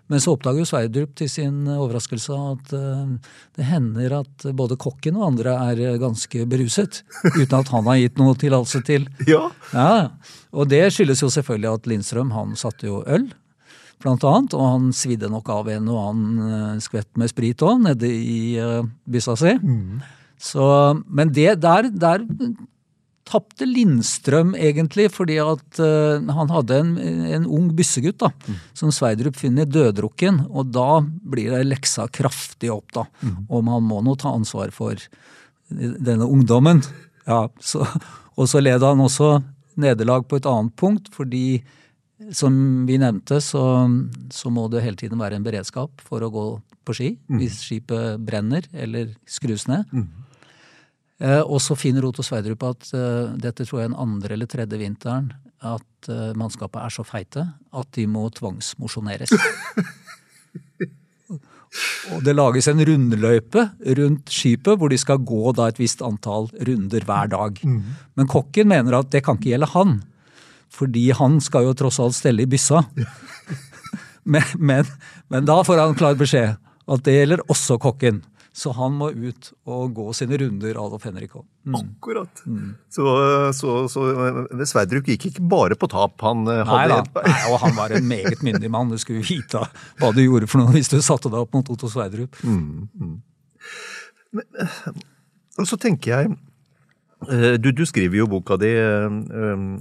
Men 0.07 0.21
så 0.21 0.35
oppdager 0.35 0.61
jo 0.61 0.67
Sverdrup 0.69 1.15
til 1.17 1.29
sin 1.31 1.63
overraskelse 1.67 2.35
at 2.53 2.75
eh, 2.77 3.15
det 3.57 3.65
hender 3.67 4.19
at 4.21 4.45
både 4.57 4.77
kokken 4.79 5.17
og 5.17 5.31
andre 5.31 5.55
er 5.71 5.81
eh, 5.87 5.97
ganske 6.01 6.45
beruset. 6.51 7.01
Uten 7.33 7.57
at 7.57 7.71
han 7.73 7.89
har 7.89 7.97
gitt 8.03 8.21
noe 8.21 8.37
tillatelse 8.39 8.83
til. 8.85 9.09
Ja. 9.25 9.47
Ja, 9.73 10.11
Og 10.53 10.69
det 10.69 10.83
skyldes 10.93 11.23
jo 11.23 11.31
selvfølgelig 11.33 11.71
at 11.79 11.87
Lindstrøm 11.89 12.29
han 12.35 12.53
satte 12.59 12.85
jo 12.87 13.01
øl, 13.09 13.25
blant 14.03 14.25
annet. 14.27 14.55
Og 14.57 14.67
han 14.67 14.93
svidde 14.95 15.31
nok 15.31 15.49
av 15.53 15.71
en 15.71 15.89
og 15.91 16.01
annen 16.01 16.53
eh, 16.59 16.83
skvett 16.83 17.09
med 17.19 17.31
sprit 17.31 17.63
òg, 17.65 17.81
nede 17.85 18.09
i 18.09 18.55
uh, 18.59 18.85
byssa 19.09 19.37
si. 19.39 19.55
Så, 20.41 20.63
men 21.07 21.31
det 21.35 21.61
der, 21.63 21.89
der 21.89 22.25
tapte 23.25 23.65
Lindstrøm 23.65 24.53
egentlig, 24.53 25.07
fordi 25.15 25.39
at 25.41 25.79
uh, 25.81 26.21
han 26.37 26.51
hadde 26.53 26.81
en, 26.83 26.91
en 27.37 27.47
ung 27.47 27.71
byssegutt 27.77 28.19
da, 28.21 28.29
som 28.77 28.91
Sverdrup 28.93 29.39
finner 29.39 29.65
døddrukken. 29.65 30.43
Og 30.51 30.69
da 30.75 30.99
blir 31.01 31.55
det 31.55 31.63
leksa 31.71 32.09
kraftig 32.13 32.73
opp, 32.73 32.91
da. 32.93 33.07
Om 33.49 33.73
han 33.73 33.87
må 33.87 34.03
nå 34.05 34.17
ta 34.21 34.35
ansvar 34.35 34.75
for 34.75 34.99
denne 35.71 36.27
ungdommen. 36.29 36.83
Ja, 37.25 37.47
så, 37.59 37.87
og 38.37 38.49
så 38.51 38.61
led 38.61 38.83
han 38.85 39.01
også 39.01 39.39
nederlag 39.81 40.27
på 40.29 40.37
et 40.39 40.47
annet 40.49 40.75
punkt, 40.79 41.09
fordi 41.15 41.63
som 42.31 42.53
vi 42.87 42.97
nevnte, 43.01 43.41
så, 43.43 43.63
så 44.31 44.51
må 44.53 44.67
det 44.71 44.83
hele 44.85 44.99
tiden 44.99 45.19
være 45.19 45.39
en 45.39 45.45
beredskap 45.45 46.03
for 46.05 46.23
å 46.23 46.31
gå 46.31 46.45
på 46.85 46.95
ski 46.95 47.09
hvis 47.27 47.59
skipet 47.65 48.21
brenner 48.23 48.67
eller 48.71 49.11
skrus 49.27 49.67
ned. 49.67 49.89
Eh, 51.23 51.41
og 51.41 51.61
så 51.63 51.77
finner 51.79 52.05
Otto 52.07 52.23
Sverdrup 52.25 52.63
at 52.67 52.89
eh, 52.95 53.35
dette 53.39 53.65
tror 53.67 53.81
jeg 53.81 53.91
den 53.91 53.99
andre 53.99 54.35
eller 54.35 54.49
tredje 54.51 54.79
vinteren 54.79 55.31
at 55.65 56.09
eh, 56.11 56.33
mannskapet 56.37 56.81
er 56.81 56.91
så 56.93 57.05
feite 57.07 57.45
at 57.71 57.91
de 57.95 58.07
må 58.11 58.27
tvangsmosjoneres. 58.35 59.31
og 62.11 62.19
det 62.23 62.35
lages 62.35 62.67
en 62.71 62.83
rundløype 62.87 63.63
rundt 63.99 64.31
skipet 64.31 64.79
hvor 64.79 64.91
de 64.91 64.99
skal 64.99 65.23
gå 65.23 65.55
da 65.55 65.69
et 65.71 65.79
visst 65.79 66.03
antall 66.05 66.51
runder 66.67 67.07
hver 67.07 67.31
dag. 67.31 67.63
Men 67.63 68.31
kokken 68.31 68.71
mener 68.71 68.99
at 68.99 69.11
det 69.15 69.23
kan 69.25 69.39
ikke 69.39 69.53
gjelde 69.55 69.71
han. 69.75 69.97
Fordi 70.75 71.07
han 71.15 71.39
skal 71.43 71.69
jo 71.69 71.75
tross 71.77 72.01
alt 72.03 72.17
stelle 72.17 72.43
i 72.43 72.49
byssa. 72.51 72.83
men, 74.35 74.55
men, 74.59 74.95
men 75.31 75.47
da 75.47 75.61
får 75.65 75.81
han 75.81 75.97
klar 75.97 76.17
beskjed 76.19 76.55
at 76.85 77.05
det 77.05 77.15
gjelder 77.15 77.45
også 77.49 77.79
kokken. 77.81 78.23
Så 78.55 78.71
han 78.71 78.93
må 78.95 79.09
ut 79.11 79.49
og 79.67 79.89
gå 79.97 80.03
sine 80.15 80.37
runder, 80.39 80.77
Adolf 80.79 81.03
Henrik 81.03 81.33
òg. 81.35 81.43
Akkurat. 81.75 82.39
Så, 82.93 83.03
så, 83.57 83.73
så 83.91 84.03
eh, 84.13 84.61
Sverdrup 84.69 85.09
gikk 85.11 85.25
ikke 85.27 85.43
bare 85.51 85.75
på 85.75 85.89
tap. 85.91 86.15
Han 86.23 86.45
eh, 86.47 86.61
Nei 86.69 86.85
da, 86.87 87.01
Nei, 87.17 87.33
og 87.51 87.59
han 87.65 87.75
var 87.75 87.91
en 87.97 88.07
meget 88.07 88.45
myndig 88.47 88.71
mann. 88.71 88.93
Du 88.93 89.01
skulle 89.01 89.25
vite 89.27 89.65
hva 89.99 90.13
du 90.15 90.21
gjorde 90.23 90.47
for 90.47 90.63
noe 90.63 90.71
hvis 90.77 90.91
du 90.93 91.01
satte 91.03 91.27
deg 91.33 91.41
opp 91.43 91.57
mot 91.57 91.73
Otto 91.75 91.91
Sverdrup. 91.91 92.39
Og 95.59 95.67
så 95.67 95.79
tenker 95.83 96.13
jeg 96.13 96.31
eh, 96.31 96.39
du, 97.61 97.71
du 97.71 97.83
skriver 97.87 98.19
jo 98.19 98.27
boka 98.29 98.57
di 98.61 98.69
eh, 98.69 99.09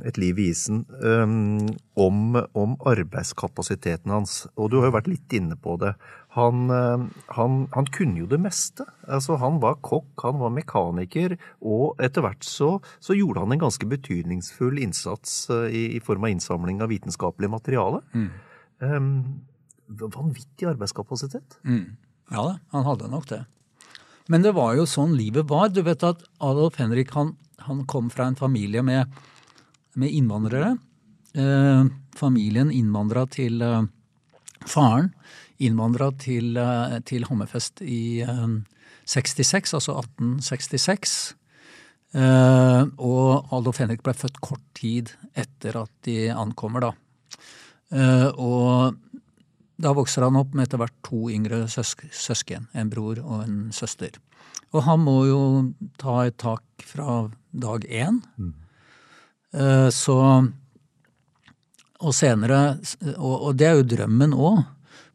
'Et 0.04 0.18
liv 0.18 0.38
i 0.38 0.50
isen' 0.50 0.84
eh, 0.98 1.74
om, 1.96 2.18
om 2.54 2.76
arbeidskapasiteten 2.86 4.10
hans, 4.10 4.46
og 4.56 4.70
du 4.70 4.78
har 4.80 4.90
jo 4.90 4.96
vært 4.96 5.10
litt 5.10 5.36
inne 5.36 5.56
på 5.56 5.76
det. 5.80 5.94
Han, 6.34 6.70
eh, 6.70 7.06
han, 7.36 7.58
han 7.74 7.86
kunne 7.94 8.24
jo 8.24 8.26
det 8.30 8.40
meste. 8.42 8.86
Altså, 9.06 9.36
han 9.38 9.60
var 9.62 9.78
kokk, 9.86 10.12
han 10.26 10.40
var 10.42 10.54
mekaniker, 10.56 11.36
og 11.62 12.00
etter 12.02 12.26
hvert 12.26 12.44
så, 12.44 12.78
så 12.98 13.14
gjorde 13.14 13.44
han 13.44 13.54
en 13.54 13.64
ganske 13.66 13.86
betydningsfull 13.86 14.80
innsats 14.82 15.48
eh, 15.54 15.68
i, 15.70 15.84
i 15.98 16.02
form 16.04 16.26
av 16.26 16.34
innsamling 16.34 16.82
av 16.82 16.90
vitenskapelig 16.90 17.50
materiale. 17.52 18.02
Eh, 18.82 19.00
vanvittig 19.88 20.70
arbeidskapasitet. 20.70 21.60
Ja 22.32 22.46
da, 22.48 22.54
han 22.72 22.86
hadde 22.88 23.10
nok 23.12 23.28
det. 23.30 23.44
Men 24.32 24.44
det 24.44 24.54
var 24.56 24.76
jo 24.78 24.86
sånn 24.88 25.16
livet 25.18 25.48
var. 25.50 25.68
Du 25.68 25.82
vet 25.84 26.04
at 26.06 26.22
Adolf 26.40 26.78
Henrik 26.80 27.12
han, 27.16 27.34
han 27.66 27.84
kom 27.90 28.08
fra 28.12 28.30
en 28.30 28.38
familie 28.38 28.82
med, 28.84 29.12
med 30.00 30.14
innvandrere. 30.16 30.74
Eh, 31.36 31.84
familien 32.16 32.70
innvandra 32.72 33.26
til 33.28 33.60
eh, 33.64 33.84
faren. 34.64 35.12
Innvandra 35.62 36.10
til, 36.18 36.56
eh, 36.56 36.98
til 37.06 37.28
Hammerfest 37.28 37.84
i 37.84 38.22
eh, 38.24 38.46
66, 39.04 39.74
altså 39.76 39.98
1866. 40.00 41.34
Eh, 42.14 42.82
og 43.02 43.52
Adolf 43.52 43.82
Henrik 43.82 44.04
ble 44.06 44.14
født 44.16 44.40
kort 44.44 44.64
tid 44.78 45.12
etter 45.36 45.82
at 45.82 45.92
de 46.06 46.30
ankommer, 46.32 46.88
da. 46.88 46.92
Eh, 47.94 48.28
og 48.40 48.96
da 49.76 49.92
vokser 49.96 50.22
han 50.22 50.36
opp 50.38 50.54
med 50.54 50.68
etter 50.68 50.78
hvert 50.82 50.94
to 51.06 51.28
yngre 51.32 51.64
søsken, 51.68 52.68
en 52.72 52.90
bror 52.92 53.18
og 53.22 53.42
en 53.46 53.56
søster. 53.74 54.18
Og 54.74 54.82
han 54.86 55.02
må 55.02 55.16
jo 55.28 55.40
ta 56.00 56.24
et 56.26 56.36
tak 56.38 56.62
fra 56.82 57.24
dag 57.50 57.86
én. 57.86 58.20
Mm. 58.36 58.54
Så 59.94 60.18
Og 62.04 62.12
senere 62.12 62.76
og, 63.16 63.54
det 63.56 63.66
er 63.66 63.76
jo 63.78 63.84
drømmen 63.86 64.34
òg, 64.34 64.64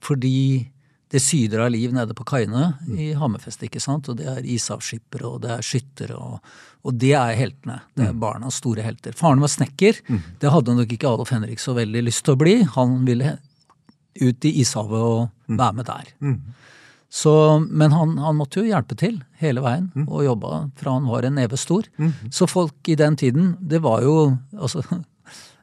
fordi 0.02 0.72
det 1.12 1.19
syder 1.22 1.60
av 1.65 1.72
liv 1.74 1.91
nede 1.93 2.13
på 2.15 2.24
kaiene 2.24 2.78
i 2.95 3.12
Hammerfest, 3.17 3.63
ikke 3.65 3.82
sant. 3.82 4.08
Og 4.10 4.17
det 4.17 4.28
er 4.30 4.45
ishavsskippere, 4.45 5.28
og 5.28 5.41
det 5.43 5.52
er 5.56 5.65
skyttere, 5.65 6.15
og, 6.15 6.39
og 6.86 6.95
det 7.02 7.12
er 7.17 7.36
heltene. 7.36 7.80
Det 7.98 8.08
er 8.08 8.13
barnas 8.13 8.60
store 8.62 8.86
helter. 8.86 9.13
Faren 9.17 9.41
var 9.41 9.52
snekker. 9.52 10.00
Det 10.39 10.54
hadde 10.54 10.76
nok 10.78 10.93
ikke 10.93 11.10
Adolf 11.10 11.34
Henrik 11.34 11.60
så 11.60 11.74
veldig 11.78 12.06
lyst 12.08 12.24
til 12.26 12.38
å 12.38 12.39
bli. 12.39 12.56
Han 12.78 13.02
ville 13.10 13.39
ut 14.22 14.45
i 14.45 14.56
ishavet 14.62 15.02
og 15.02 15.30
være 15.48 15.74
med 15.74 15.86
der. 15.86 16.10
Så, 17.10 17.32
men 17.65 17.91
han, 17.91 18.17
han 18.22 18.38
måtte 18.38 18.62
jo 18.62 18.69
hjelpe 18.69 18.93
til 18.98 19.15
hele 19.41 19.63
veien, 19.65 19.88
og 20.06 20.26
jobba 20.28 20.69
fra 20.78 20.93
han 20.93 21.08
var 21.10 21.26
en 21.26 21.39
neve 21.39 21.58
stor. 21.58 21.88
Så 22.32 22.45
folk 22.50 22.89
i 22.91 22.95
den 23.00 23.17
tiden, 23.17 23.56
det 23.62 23.82
var 23.82 24.04
jo 24.06 24.36
altså, 24.54 24.84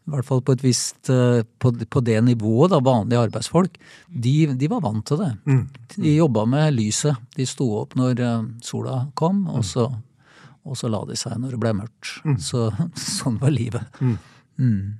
i 0.07 0.11
hvert 0.11 0.27
fall 0.27 0.43
på 0.47 0.55
et 0.55 0.63
visst 0.63 1.11
eh, 1.11 1.43
på, 1.59 1.73
på 1.91 2.01
det 2.07 2.19
nivået, 2.23 2.71
da, 2.71 2.79
vanlige 2.83 3.25
arbeidsfolk, 3.27 3.79
de, 4.07 4.35
de 4.55 4.69
var 4.71 4.83
vant 4.85 5.07
til 5.07 5.19
det. 5.19 5.33
De 5.97 6.13
jobba 6.17 6.45
med 6.47 6.77
lyset. 6.77 7.19
De 7.35 7.47
sto 7.47 7.67
opp 7.81 7.97
når 7.99 8.23
eh, 8.23 8.45
sola 8.63 9.01
kom, 9.19 9.49
og 9.51 9.65
så, 9.67 9.89
og 10.67 10.79
så 10.79 10.91
la 10.91 11.03
de 11.09 11.19
seg 11.19 11.39
når 11.43 11.57
det 11.57 11.63
ble 11.63 11.75
mørkt. 11.79 12.13
Så, 12.43 12.69
sånn 13.19 13.41
var 13.43 13.55
livet. 13.55 13.99
Mm. 14.59 14.99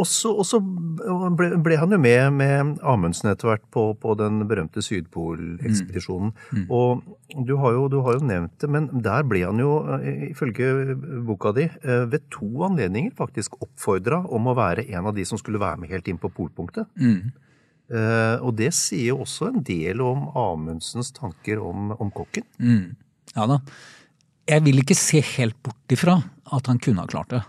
Og 0.00 0.44
så 0.46 0.58
ble, 0.60 1.50
ble 1.62 1.76
han 1.80 1.92
jo 1.94 1.98
med 2.00 2.32
med 2.36 2.78
Amundsen 2.86 3.30
etter 3.30 3.50
hvert 3.50 3.64
på, 3.74 3.84
på 4.00 4.14
den 4.18 4.42
berømte 4.50 4.82
Sydpolekspedisjonen. 4.84 6.32
Og 6.68 7.04
du 7.46 7.54
har, 7.60 7.76
jo, 7.76 7.84
du 7.92 8.00
har 8.06 8.18
jo 8.18 8.26
nevnt 8.26 8.56
det, 8.62 8.70
men 8.72 8.88
der 9.04 9.26
ble 9.28 9.44
han 9.44 9.60
jo, 9.62 9.74
eh, 9.98 10.30
ifølge 10.30 10.96
boka 11.26 11.52
di, 11.56 11.68
eh, 11.68 12.06
ved 12.10 12.26
to 12.34 12.48
anledninger 12.66 13.14
faktisk 13.18 13.60
oppfordra 13.62 14.22
om 14.30 14.50
å 14.50 14.56
være 14.58 14.88
en 14.90 15.06
av 15.10 15.14
de 15.16 15.26
som 15.28 15.38
skulle 15.40 15.62
være 15.62 15.82
med 15.82 15.92
helt 15.94 16.10
inn 16.10 16.18
på 16.20 16.32
polpunktet. 16.34 16.90
Eh, 17.90 18.36
og 18.38 18.54
det 18.58 18.72
sier 18.76 19.12
jo 19.12 19.22
også 19.24 19.48
en 19.50 19.62
del 19.66 20.02
om 20.04 20.28
Amundsens 20.38 21.10
tanker 21.16 21.62
om, 21.62 21.90
om 21.98 22.10
kokken. 22.14 22.46
Ja 23.36 23.46
da. 23.50 23.60
Jeg 24.50 24.64
vil 24.66 24.82
ikke 24.82 24.98
se 24.98 25.20
helt 25.36 25.58
bort 25.62 25.94
ifra 25.94 26.16
at 26.50 26.66
han 26.70 26.78
kunne 26.82 27.04
ha 27.04 27.10
klart 27.10 27.30
det. 27.34 27.42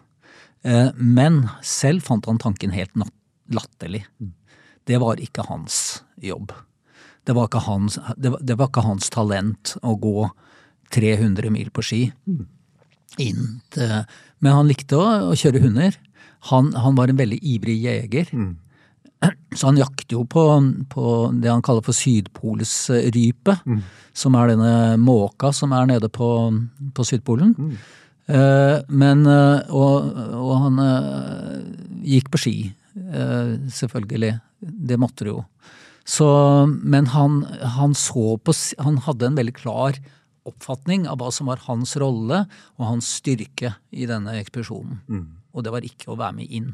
Eh, 0.64 0.90
Men 0.96 1.50
selv 1.66 2.04
fant 2.06 2.26
han 2.26 2.38
tanken 2.42 2.72
helt 2.76 2.94
latterlig. 3.52 4.06
Det 4.86 4.98
var 5.02 5.22
ikke 5.22 5.46
hans 5.50 6.04
jobb. 6.22 6.52
Det 7.26 7.36
var 7.38 7.48
ikke 7.48 7.66
hans, 7.68 8.00
det 8.18 8.32
var, 8.34 8.40
det 8.42 8.58
var 8.58 8.70
ikke 8.72 8.86
hans 8.86 9.10
talent 9.14 9.76
å 9.86 9.96
gå 10.02 10.30
300 10.92 11.52
mil 11.54 11.70
på 11.70 11.84
ski. 11.86 12.02
Inn 13.22 13.62
til, 13.70 14.06
men 14.40 14.54
han 14.56 14.68
likte 14.70 14.98
å, 14.98 15.06
å 15.32 15.36
kjøre 15.38 15.62
hunder. 15.62 15.98
Han, 16.50 16.72
han 16.74 16.96
var 16.98 17.12
en 17.12 17.20
veldig 17.20 17.38
ivrig 17.46 17.78
jeger. 17.84 18.32
Så 19.54 19.68
han 19.68 19.78
jakter 19.78 20.16
jo 20.18 20.24
på, 20.26 20.42
på 20.90 21.04
det 21.38 21.52
han 21.52 21.62
kaller 21.62 21.86
for 21.86 21.94
sydpolsrype, 21.94 23.60
som 24.18 24.36
er 24.40 24.48
denne 24.56 24.98
måka 24.98 25.52
som 25.54 25.72
er 25.78 25.86
nede 25.92 26.10
på, 26.10 26.30
på 26.98 27.06
Sydpolen. 27.06 27.54
Eh, 27.54 27.78
men, 28.30 29.26
eh, 29.28 29.72
og, 29.74 30.12
og 30.38 30.54
han 30.66 30.82
eh, 30.84 31.58
gikk 32.14 32.32
på 32.32 32.42
ski, 32.42 32.56
eh, 33.02 33.54
selvfølgelig. 33.74 34.34
Det 34.62 35.00
måtte 35.02 35.26
det 35.26 35.34
jo. 35.34 35.44
Så, 36.06 36.28
men 36.68 37.12
han, 37.14 37.44
han 37.78 37.94
så 37.96 38.36
på 38.42 38.54
Han 38.82 38.98
hadde 39.06 39.28
en 39.28 39.38
veldig 39.38 39.54
klar 39.54 40.00
oppfatning 40.50 41.06
av 41.08 41.20
hva 41.22 41.30
som 41.34 41.52
var 41.52 41.62
hans 41.68 41.94
rolle 42.02 42.46
og 42.80 42.88
hans 42.88 43.10
styrke 43.20 43.76
i 43.94 44.08
denne 44.10 44.34
ekspedisjonen. 44.40 45.04
Og 45.54 45.64
det 45.64 45.74
var 45.74 45.86
ikke 45.86 46.10
å 46.10 46.18
være 46.18 46.40
med 46.40 46.50
inn. 46.50 46.72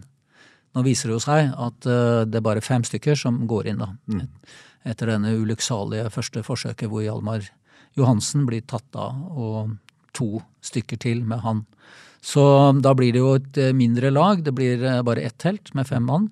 Nå 0.75 0.83
viser 0.85 1.09
det 1.09 1.17
jo 1.17 1.23
seg 1.23 1.51
at 1.51 1.89
eh, 1.89 2.23
det 2.29 2.39
er 2.39 2.45
bare 2.45 2.63
fem 2.63 2.85
stykker 2.85 3.17
som 3.17 3.41
går 3.49 3.71
inn, 3.71 3.83
da. 3.83 3.91
Mm. 4.07 4.27
etter 4.87 5.09
denne 5.11 5.33
ulykksalige 5.35 6.11
første 6.13 6.43
forsøket 6.45 6.87
hvor 6.87 7.03
Hjalmar 7.03 7.43
Johansen 7.97 8.45
blir 8.47 8.61
tatt 8.61 8.95
av, 8.95 9.17
og 9.33 9.73
to 10.15 10.41
stykker 10.65 10.99
til 11.01 11.23
med 11.25 11.41
han. 11.43 11.65
Så 12.21 12.43
da 12.83 12.93
blir 12.97 13.13
det 13.15 13.21
jo 13.21 13.35
et 13.37 13.59
eh, 13.61 13.75
mindre 13.75 14.11
lag. 14.11 14.43
Det 14.43 14.53
blir 14.55 14.83
eh, 14.83 15.03
bare 15.05 15.23
ett 15.27 15.37
telt 15.41 15.73
med 15.77 15.87
fem 15.87 16.03
mann. 16.03 16.29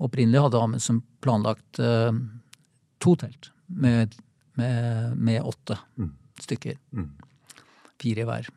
Opprinnelig 0.00 0.46
hadde 0.46 0.60
Amundsen 0.62 1.02
planlagt 1.20 1.76
uh, 1.76 2.08
to 3.04 3.12
telt 3.20 3.50
med, 3.66 4.14
med, 4.56 5.18
med 5.20 5.44
åtte 5.44 5.76
stykker. 6.40 6.78
Fire 8.00 8.24
i 8.24 8.24
hver. 8.24 8.48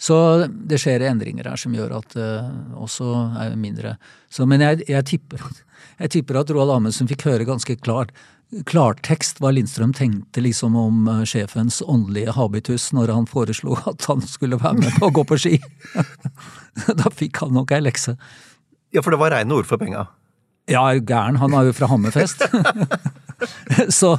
Så 0.00 0.16
det 0.50 0.80
skjer 0.82 1.06
endringer 1.06 1.46
her 1.46 1.60
som 1.60 1.74
gjør 1.76 1.94
at 2.00 2.16
det 2.16 2.30
også 2.74 3.12
er 3.44 3.54
mindre. 3.54 3.94
Så, 4.26 4.48
men 4.50 4.64
jeg, 4.66 4.82
jeg, 4.90 5.06
tipper, 5.12 5.44
jeg 6.02 6.14
tipper 6.16 6.40
at 6.42 6.50
Roald 6.50 6.74
Amundsen 6.74 7.10
fikk 7.10 7.28
høre 7.28 7.46
ganske 7.46 7.78
klart 7.78 8.10
klartekst 8.68 9.40
hva 9.42 9.50
Lindstrøm 9.54 9.92
tenkte 9.96 10.42
liksom 10.44 10.76
om 10.78 11.08
eh, 11.10 11.22
sjefens 11.28 11.80
åndelige 11.82 12.34
habitus 12.36 12.90
når 12.94 13.12
han 13.14 13.28
foreslo 13.30 13.78
at 13.90 14.06
han 14.10 14.22
skulle 14.28 14.60
være 14.60 14.84
med 14.84 14.98
på 14.98 15.10
å 15.10 15.14
gå 15.14 15.24
på 15.28 15.38
ski. 15.40 15.54
da 17.00 17.12
fikk 17.12 17.42
han 17.44 17.54
nok 17.56 17.74
ei 17.74 17.82
lekse. 17.84 18.16
Ja, 18.94 19.02
for 19.02 19.14
det 19.14 19.20
var 19.22 19.34
reine 19.34 19.56
ord 19.56 19.66
for 19.68 19.80
penga. 19.80 20.06
Ja, 20.70 20.86
er 20.88 21.02
gæren, 21.04 21.36
han 21.42 21.52
er 21.52 21.66
jo 21.66 21.74
fra 21.76 21.90
Hammerfest. 21.90 22.46
så, 23.98 24.14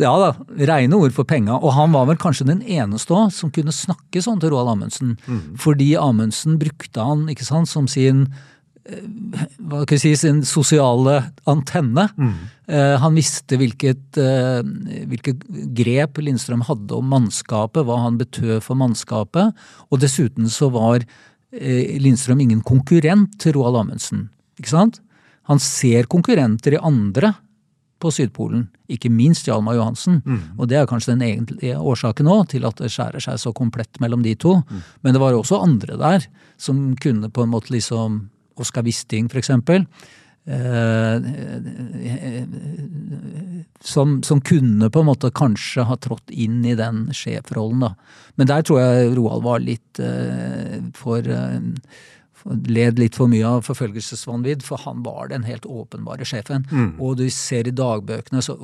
ja 0.00 0.12
da, 0.22 0.30
reine 0.70 0.96
ord 0.96 1.12
for 1.12 1.28
penga. 1.28 1.58
Og 1.58 1.74
han 1.76 1.92
var 1.92 2.06
vel 2.08 2.20
kanskje 2.20 2.46
den 2.48 2.62
eneste 2.62 3.12
òg 3.16 3.34
som 3.36 3.52
kunne 3.52 3.74
snakke 3.74 4.22
sånn 4.24 4.40
til 4.40 4.54
Roald 4.54 4.72
Amundsen. 4.72 5.18
Fordi 5.60 5.90
Amundsen 6.00 6.56
brukte 6.62 7.04
han 7.04 7.26
ikke 7.32 7.44
sant, 7.44 7.68
som 7.68 7.90
sin 7.90 8.30
hva 8.80 9.82
skal 9.82 9.96
jeg 9.96 10.02
si, 10.02 10.12
sin 10.18 10.40
sosiale 10.46 11.18
antenne. 11.50 12.06
Mm. 12.16 12.32
han 13.02 13.16
visste 13.18 13.58
hvilket, 13.60 14.18
hvilket, 15.10 15.44
grep 15.76 16.20
Lindstrøm 16.22 16.64
hadde 16.68 16.96
om 16.96 17.10
mannskapet, 17.12 17.84
hva 17.86 17.98
han 18.04 18.18
betød 18.20 18.62
for 18.64 18.78
mannskapet. 18.80 19.52
Og 19.90 20.00
dessuten 20.02 20.48
så 20.50 20.70
var 20.72 21.04
eh, 21.04 21.98
Lindstrøm 22.00 22.40
ingen 22.46 22.64
konkurrent 22.66 23.36
til 23.42 23.58
Roald 23.58 23.82
Amundsen. 23.82 24.28
Ikke 24.60 24.72
sant? 24.72 25.00
Han 25.50 25.60
ser 25.62 26.08
konkurrenter 26.10 26.76
i 26.76 26.82
andre 26.82 27.34
på 28.00 28.10
Sydpolen, 28.14 28.64
ikke 28.88 29.10
minst 29.12 29.48
Hjalmar 29.48 29.76
Johansen. 29.76 30.20
Og 30.56 30.68
det 30.70 30.78
er 30.78 30.88
kanskje 30.88 31.12
den 31.12 31.24
egentlige 31.26 31.76
årsaken 31.76 32.28
nå 32.30 32.36
til 32.48 32.64
at 32.64 32.78
det 32.80 32.88
skjærer 32.92 33.20
seg 33.20 33.40
så 33.42 33.52
komplett 33.56 34.00
mellom 34.00 34.22
de 34.24 34.34
to. 34.40 34.56
Men 35.02 35.14
det 35.14 35.20
var 35.20 35.36
også 35.36 35.60
andre 35.60 35.98
der 36.00 36.24
som 36.60 36.94
kunne 37.00 37.28
på 37.28 37.44
en 37.44 37.52
måte 37.52 37.74
liksom 37.74 38.22
Oskar 38.60 38.86
Wisting, 38.86 39.30
eksempel. 39.40 39.86
Eh, 40.46 41.22
som, 43.80 44.22
som 44.22 44.40
kunne 44.40 44.90
på 44.90 45.00
en 45.00 45.06
måte 45.06 45.30
kanskje 45.30 45.84
ha 45.86 45.96
trådt 45.96 46.30
inn 46.30 46.64
i 46.64 46.74
den 46.74 47.08
sjefrollen, 47.14 47.84
da. 47.84 47.90
Men 48.40 48.48
der 48.48 48.64
tror 48.64 48.80
jeg 48.80 49.12
Roald 49.18 49.44
var 49.44 49.60
litt 49.62 50.00
eh, 50.02 50.80
for 50.96 51.28
eh, 51.28 51.60
led 52.72 52.98
litt 52.98 53.18
for 53.20 53.28
mye 53.30 53.46
av 53.46 53.66
forfølgelsesvanvidd, 53.68 54.64
for 54.64 54.80
han 54.86 55.04
var 55.04 55.28
den 55.32 55.44
helt 55.44 55.68
åpenbare 55.68 56.24
sjefen. 56.24 56.64
Og 56.98 57.18
du 57.20 57.26
ser 57.34 57.68
i 57.68 57.74
dagbøkene, 57.76 58.40
så 58.42 58.56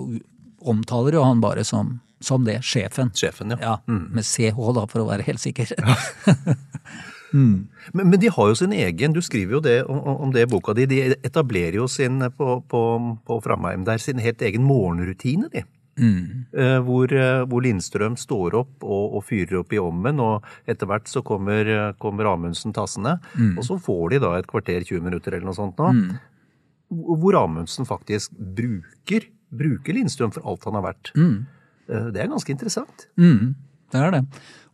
omtaler 0.66 1.18
jo 1.18 1.26
han 1.26 1.42
bare 1.44 1.64
som, 1.64 1.98
som 2.24 2.46
det, 2.48 2.62
sjefen. 2.64 3.12
Sjefen, 3.14 3.52
ja. 3.52 3.60
Ja, 3.60 3.76
Med 3.86 4.24
CH, 4.24 4.56
da, 4.56 4.86
for 4.88 5.04
å 5.04 5.10
være 5.10 5.28
helt 5.28 5.44
sikker. 5.44 5.76
Men, 7.32 8.10
men 8.10 8.20
de 8.20 8.28
har 8.30 8.48
jo 8.48 8.54
sin 8.54 8.72
egen, 8.72 9.12
du 9.12 9.20
skriver 9.20 9.56
jo 9.58 9.60
det 9.60 9.78
om, 9.90 9.98
om 10.26 10.32
det 10.32 10.42
i 10.46 10.50
boka 10.50 10.74
di, 10.74 10.86
de 10.86 11.00
etablerer 11.26 11.74
jo 11.80 11.86
sin 11.90 12.20
på, 12.36 12.60
på, 12.70 12.82
på 13.26 13.40
Framheim 13.42 13.84
der 13.84 13.98
sin 13.98 14.18
helt 14.22 14.40
egen 14.42 14.62
morgenrutine, 14.62 15.48
de. 15.52 15.64
Eh, 16.52 16.78
hvor, 16.84 17.08
eh, 17.08 17.42
hvor 17.48 17.62
Lindstrøm 17.64 18.18
står 18.20 18.54
opp 18.58 18.84
og, 18.84 19.14
og 19.16 19.24
fyrer 19.24 19.62
opp 19.62 19.72
i 19.72 19.78
ommen, 19.80 20.20
og 20.20 20.44
etter 20.68 20.86
hvert 20.90 21.08
så 21.08 21.22
kommer, 21.24 21.64
eh, 21.66 21.92
kommer 21.98 22.28
Amundsen 22.34 22.74
tassende. 22.76 23.16
Og 23.58 23.64
så 23.64 23.78
får 23.80 24.10
de 24.12 24.18
da 24.26 24.34
et 24.36 24.46
kvarter, 24.50 24.84
20 24.84 25.00
minutter 25.08 25.32
eller 25.32 25.48
noe 25.48 25.56
sånt 25.56 25.80
nå, 25.80 25.88
hvor 26.92 27.34
Amundsen 27.40 27.88
faktisk 27.88 28.36
bruker, 28.36 29.24
bruker 29.50 29.96
Lindstrøm 29.96 30.34
for 30.36 30.44
alt 30.46 30.64
han 30.68 30.76
har 30.78 30.84
vært. 30.92 31.10
Eh, 31.88 32.10
Det 32.12 32.20
er 32.22 32.28
ganske 32.28 32.50
interessant. 32.52 33.06
Mm, 33.16 33.54
det 33.92 34.00
er 34.02 34.10
det. 34.10 34.22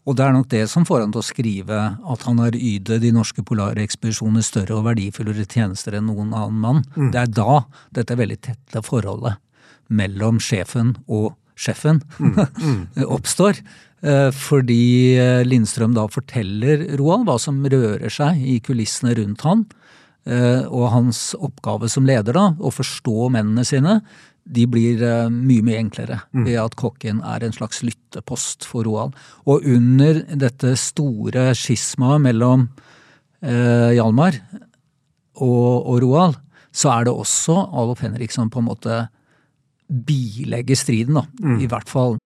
Og 0.02 0.16
det 0.18 0.24
er 0.26 0.32
nok 0.34 0.48
det 0.50 0.64
som 0.70 0.82
får 0.88 1.04
han 1.04 1.12
til 1.14 1.20
å 1.22 1.26
skrive 1.26 1.76
at 2.10 2.24
han 2.26 2.40
har 2.42 2.56
ydet 2.58 3.00
de 3.04 3.12
norske 3.14 3.44
polare 3.46 3.84
ekspedisjoner 3.84 4.42
større 4.42 4.74
og 4.80 4.88
verdifullere 4.88 5.44
tjenester 5.46 5.94
enn 5.94 6.08
noen 6.10 6.32
annen 6.34 6.58
mann. 6.58 6.80
Det 7.12 7.20
er 7.20 7.30
da 7.30 7.60
dette 7.94 8.16
veldig 8.18 8.40
tette 8.42 8.82
forholdet 8.82 9.38
mellom 9.92 10.40
sjefen 10.42 10.96
og 11.06 11.36
sjefen 11.54 12.00
oppstår. 13.16 13.60
Eh, 14.02 14.30
Fordi 14.34 15.14
eh, 15.20 15.44
Lindstrøm 15.46 15.94
da 15.94 16.08
forteller 16.10 16.88
Roald 16.98 17.28
hva 17.28 17.38
som 17.38 17.60
rører 17.62 18.10
seg 18.10 18.40
i 18.42 18.58
kulissene 18.64 19.14
rundt 19.20 19.44
han. 19.46 19.62
Eh, 20.26 20.66
Og 20.66 20.88
hans 20.94 21.20
oppgave 21.38 21.88
som 21.92 22.06
leder, 22.08 22.34
da, 22.34 22.48
å 22.58 22.70
forstå 22.74 23.28
mennene 23.34 23.64
sine, 23.66 24.00
de 24.44 24.66
blir 24.66 25.02
eh, 25.06 25.28
mye, 25.30 25.62
mye 25.62 25.78
enklere 25.78 26.20
ved 26.34 26.58
at 26.58 26.76
kokken 26.76 27.20
er 27.22 27.44
en 27.44 27.54
slags 27.54 27.82
lyttepost 27.86 28.66
for 28.66 28.86
Roald. 28.88 29.14
Og 29.46 29.62
under 29.64 30.22
dette 30.34 30.74
store 30.76 31.52
skismaet 31.58 32.24
mellom 32.26 32.68
eh, 33.42 33.92
Hjalmar 33.94 34.40
og, 35.38 35.86
og 35.86 36.02
Roald, 36.02 36.40
så 36.72 36.90
er 36.96 37.04
det 37.04 37.14
også 37.14 37.68
Adolf 37.68 38.02
Henrik 38.02 38.32
som 38.32 38.50
på 38.50 38.62
en 38.62 38.70
måte 38.70 39.06
bilegger 39.92 40.78
striden, 40.78 41.20
da. 41.20 41.26
I 41.60 41.68
hvert 41.68 41.90
fall 41.90 42.18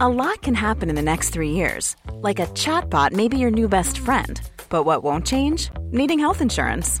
A 0.00 0.08
lot 0.08 0.42
can 0.42 0.54
happen 0.54 0.88
in 0.88 0.96
the 0.96 1.02
next 1.02 1.30
three 1.30 1.50
years. 1.50 1.96
Like 2.22 2.38
a 2.38 2.46
chatbot 2.54 3.12
may 3.12 3.28
be 3.28 3.36
your 3.36 3.50
new 3.50 3.68
best 3.68 3.98
friend. 3.98 4.40
But 4.68 4.84
what 4.84 5.02
won't 5.02 5.26
change? 5.26 5.70
Needing 5.90 6.18
health 6.18 6.40
insurance. 6.40 7.00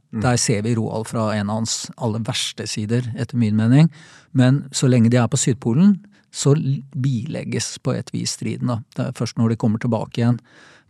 Der 0.11 0.37
ser 0.37 0.61
vi 0.65 0.75
Roald 0.75 1.07
fra 1.07 1.29
en 1.37 1.49
av 1.49 1.61
hans 1.61 1.75
aller 1.95 2.19
verste 2.27 2.65
sider, 2.67 3.05
etter 3.15 3.37
min 3.39 3.55
mening. 3.55 3.87
Men 4.35 4.65
så 4.75 4.89
lenge 4.91 5.09
de 5.09 5.19
er 5.21 5.29
på 5.31 5.39
Sydpolen, 5.39 6.01
så 6.31 6.55
bilegges 6.91 7.77
på 7.83 7.93
et 7.95 8.11
vis 8.13 8.35
striden. 8.35 8.67
da. 8.67 8.81
Det 8.95 9.05
er 9.05 9.15
først 9.15 9.37
når 9.37 9.49
de 9.49 9.55
kommer 9.55 9.79
tilbake 9.79 10.19
igjen, 10.19 10.39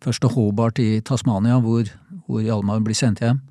først 0.01 0.21
til 0.21 0.33
Hobart 0.33 0.79
i 0.79 1.01
Tasmania, 1.01 1.59
hvor, 1.59 1.85
hvor 2.27 2.41
Hjalmar 2.41 2.81
blir 2.81 2.97
sendt 2.97 3.21
hjem, 3.21 3.41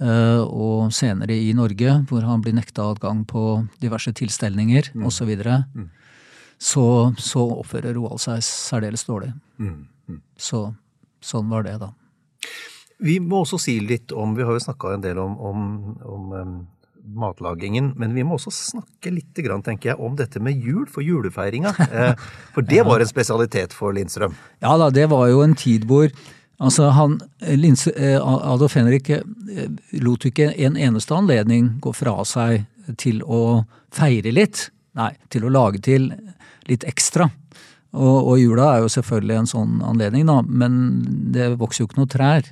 eh, 0.00 0.40
og 0.40 0.92
senere 0.92 1.36
i 1.36 1.52
Norge, 1.52 2.04
hvor 2.08 2.24
han 2.24 2.40
blir 2.40 2.56
nekta 2.56 2.88
adgang 2.92 3.24
på 3.26 3.66
diverse 3.80 4.12
tilstelninger 4.12 4.92
mm. 4.94 5.04
osv., 5.04 5.16
så, 5.16 5.24
videre, 5.24 5.64
så 6.58 7.14
så 7.18 7.44
oppfører 7.60 7.94
Roald 7.94 8.20
seg 8.20 8.40
særdeles 8.44 9.04
dårlig. 9.04 9.32
Så 10.36 10.74
sånn 11.20 11.48
var 11.48 11.64
det, 11.64 11.78
da. 11.80 11.92
Vi 13.02 13.18
må 13.20 13.42
også 13.42 13.58
si 13.58 13.78
litt 13.82 14.12
om 14.14 14.36
Vi 14.36 14.44
har 14.46 14.54
jo 14.54 14.62
snakka 14.62 14.94
en 14.94 15.02
del 15.02 15.18
om, 15.18 15.34
om, 15.40 15.64
om 16.04 16.32
um, 16.32 16.54
matlagingen, 17.04 17.92
men 18.00 18.14
vi 18.14 18.24
må 18.24 18.38
også 18.38 18.52
snakke 18.54 19.12
litt, 19.12 19.34
grann, 19.44 19.62
tenker 19.64 19.92
jeg, 19.92 20.00
om 20.00 20.14
dette 20.16 20.40
med 20.40 20.56
jul, 20.56 20.86
for 20.90 21.04
julefeiringa. 21.04 21.74
Eh, 21.94 22.14
for 22.54 22.66
det 22.66 22.80
var 22.86 23.02
en 23.02 23.06
spesialitet 23.06 23.74
for 23.76 23.94
Lindstrøm. 23.94 24.32
Ja 24.64 24.72
da, 24.80 24.88
det 24.90 25.04
var 25.12 25.28
jo 25.30 25.44
en 25.44 25.54
tid 25.58 25.84
hvor 25.90 26.08
Altså, 26.62 26.86
han, 26.94 27.16
Linse, 27.58 27.90
eh, 27.98 28.14
Adolf 28.22 28.76
Henrik 28.78 29.10
eh, 29.10 29.24
lot 30.00 30.22
ikke 30.24 30.52
en 30.54 30.76
eneste 30.78 31.14
anledning 31.14 31.72
gå 31.82 31.90
fra 31.92 32.14
seg 32.24 32.62
til 33.00 33.24
å 33.26 33.64
feire 33.94 34.30
litt. 34.32 34.68
Nei, 34.94 35.10
til 35.34 35.44
å 35.44 35.50
lage 35.52 35.82
til 35.82 36.12
litt 36.70 36.86
ekstra. 36.86 37.26
Og, 37.94 38.18
og 38.30 38.38
jula 38.38 38.68
er 38.70 38.84
jo 38.84 38.92
selvfølgelig 38.94 39.40
en 39.40 39.50
sånn 39.50 39.82
anledning, 39.86 40.26
da, 40.30 40.40
men 40.46 40.78
det 41.34 41.52
vokser 41.60 41.84
jo 41.84 41.90
ikke 41.90 42.00
noe 42.00 42.12
trær. 42.14 42.48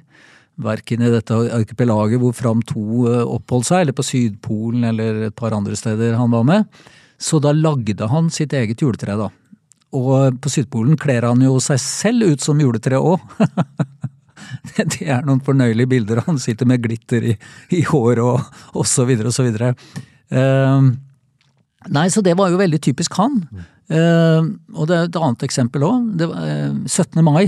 Verken 0.61 1.01
i 1.01 1.11
dette 1.13 1.37
arkipelaget 1.57 2.21
hvor 2.21 2.35
Fram 2.37 2.61
2 2.69 2.83
eh, 3.09 3.23
oppholdt 3.25 3.71
seg, 3.71 3.85
eller 3.85 3.97
på 3.97 4.05
Sydpolen 4.05 4.85
eller 4.91 5.29
et 5.29 5.37
par 5.37 5.55
andre 5.57 5.77
steder 5.79 6.19
han 6.19 6.35
var 6.35 6.45
med. 6.49 6.83
Så 7.23 7.39
da 7.41 7.55
lagde 7.57 8.09
han 8.11 8.29
sitt 8.35 8.53
eget 8.57 8.83
juletre, 8.83 9.17
da. 9.17 9.31
Og 9.97 10.41
på 10.43 10.53
Sydpolen 10.53 10.97
kler 11.01 11.29
han 11.29 11.43
jo 11.45 11.59
seg 11.63 11.81
selv 11.81 12.35
ut 12.35 12.45
som 12.45 12.61
juletre 12.61 13.01
òg. 13.01 13.23
Det 14.77 15.07
er 15.07 15.23
noen 15.25 15.41
fornøyelige 15.45 15.89
bilder. 15.89 16.23
Han 16.27 16.39
sitter 16.41 16.69
med 16.69 16.83
glitter 16.85 17.25
i, 17.33 17.37
i 17.73 17.83
håret 17.87 18.23
og, 18.25 18.59
og 18.77 18.89
så 18.89 19.07
videre 19.09 19.31
og 19.31 19.37
så 19.37 19.47
videre. 19.47 19.73
Uh, 20.33 20.93
nei, 21.93 22.07
så 22.13 22.23
det 22.25 22.35
var 22.39 22.53
jo 22.53 22.61
veldig 22.61 22.81
typisk 22.83 23.17
han. 23.21 23.39
Uh, 23.93 24.53
og 24.75 24.91
det 24.91 24.99
er 24.99 25.09
et 25.09 25.19
annet 25.21 25.47
eksempel 25.47 25.87
òg. 25.87 26.11
Uh, 26.21 26.83
17. 26.85 27.23
mai, 27.25 27.47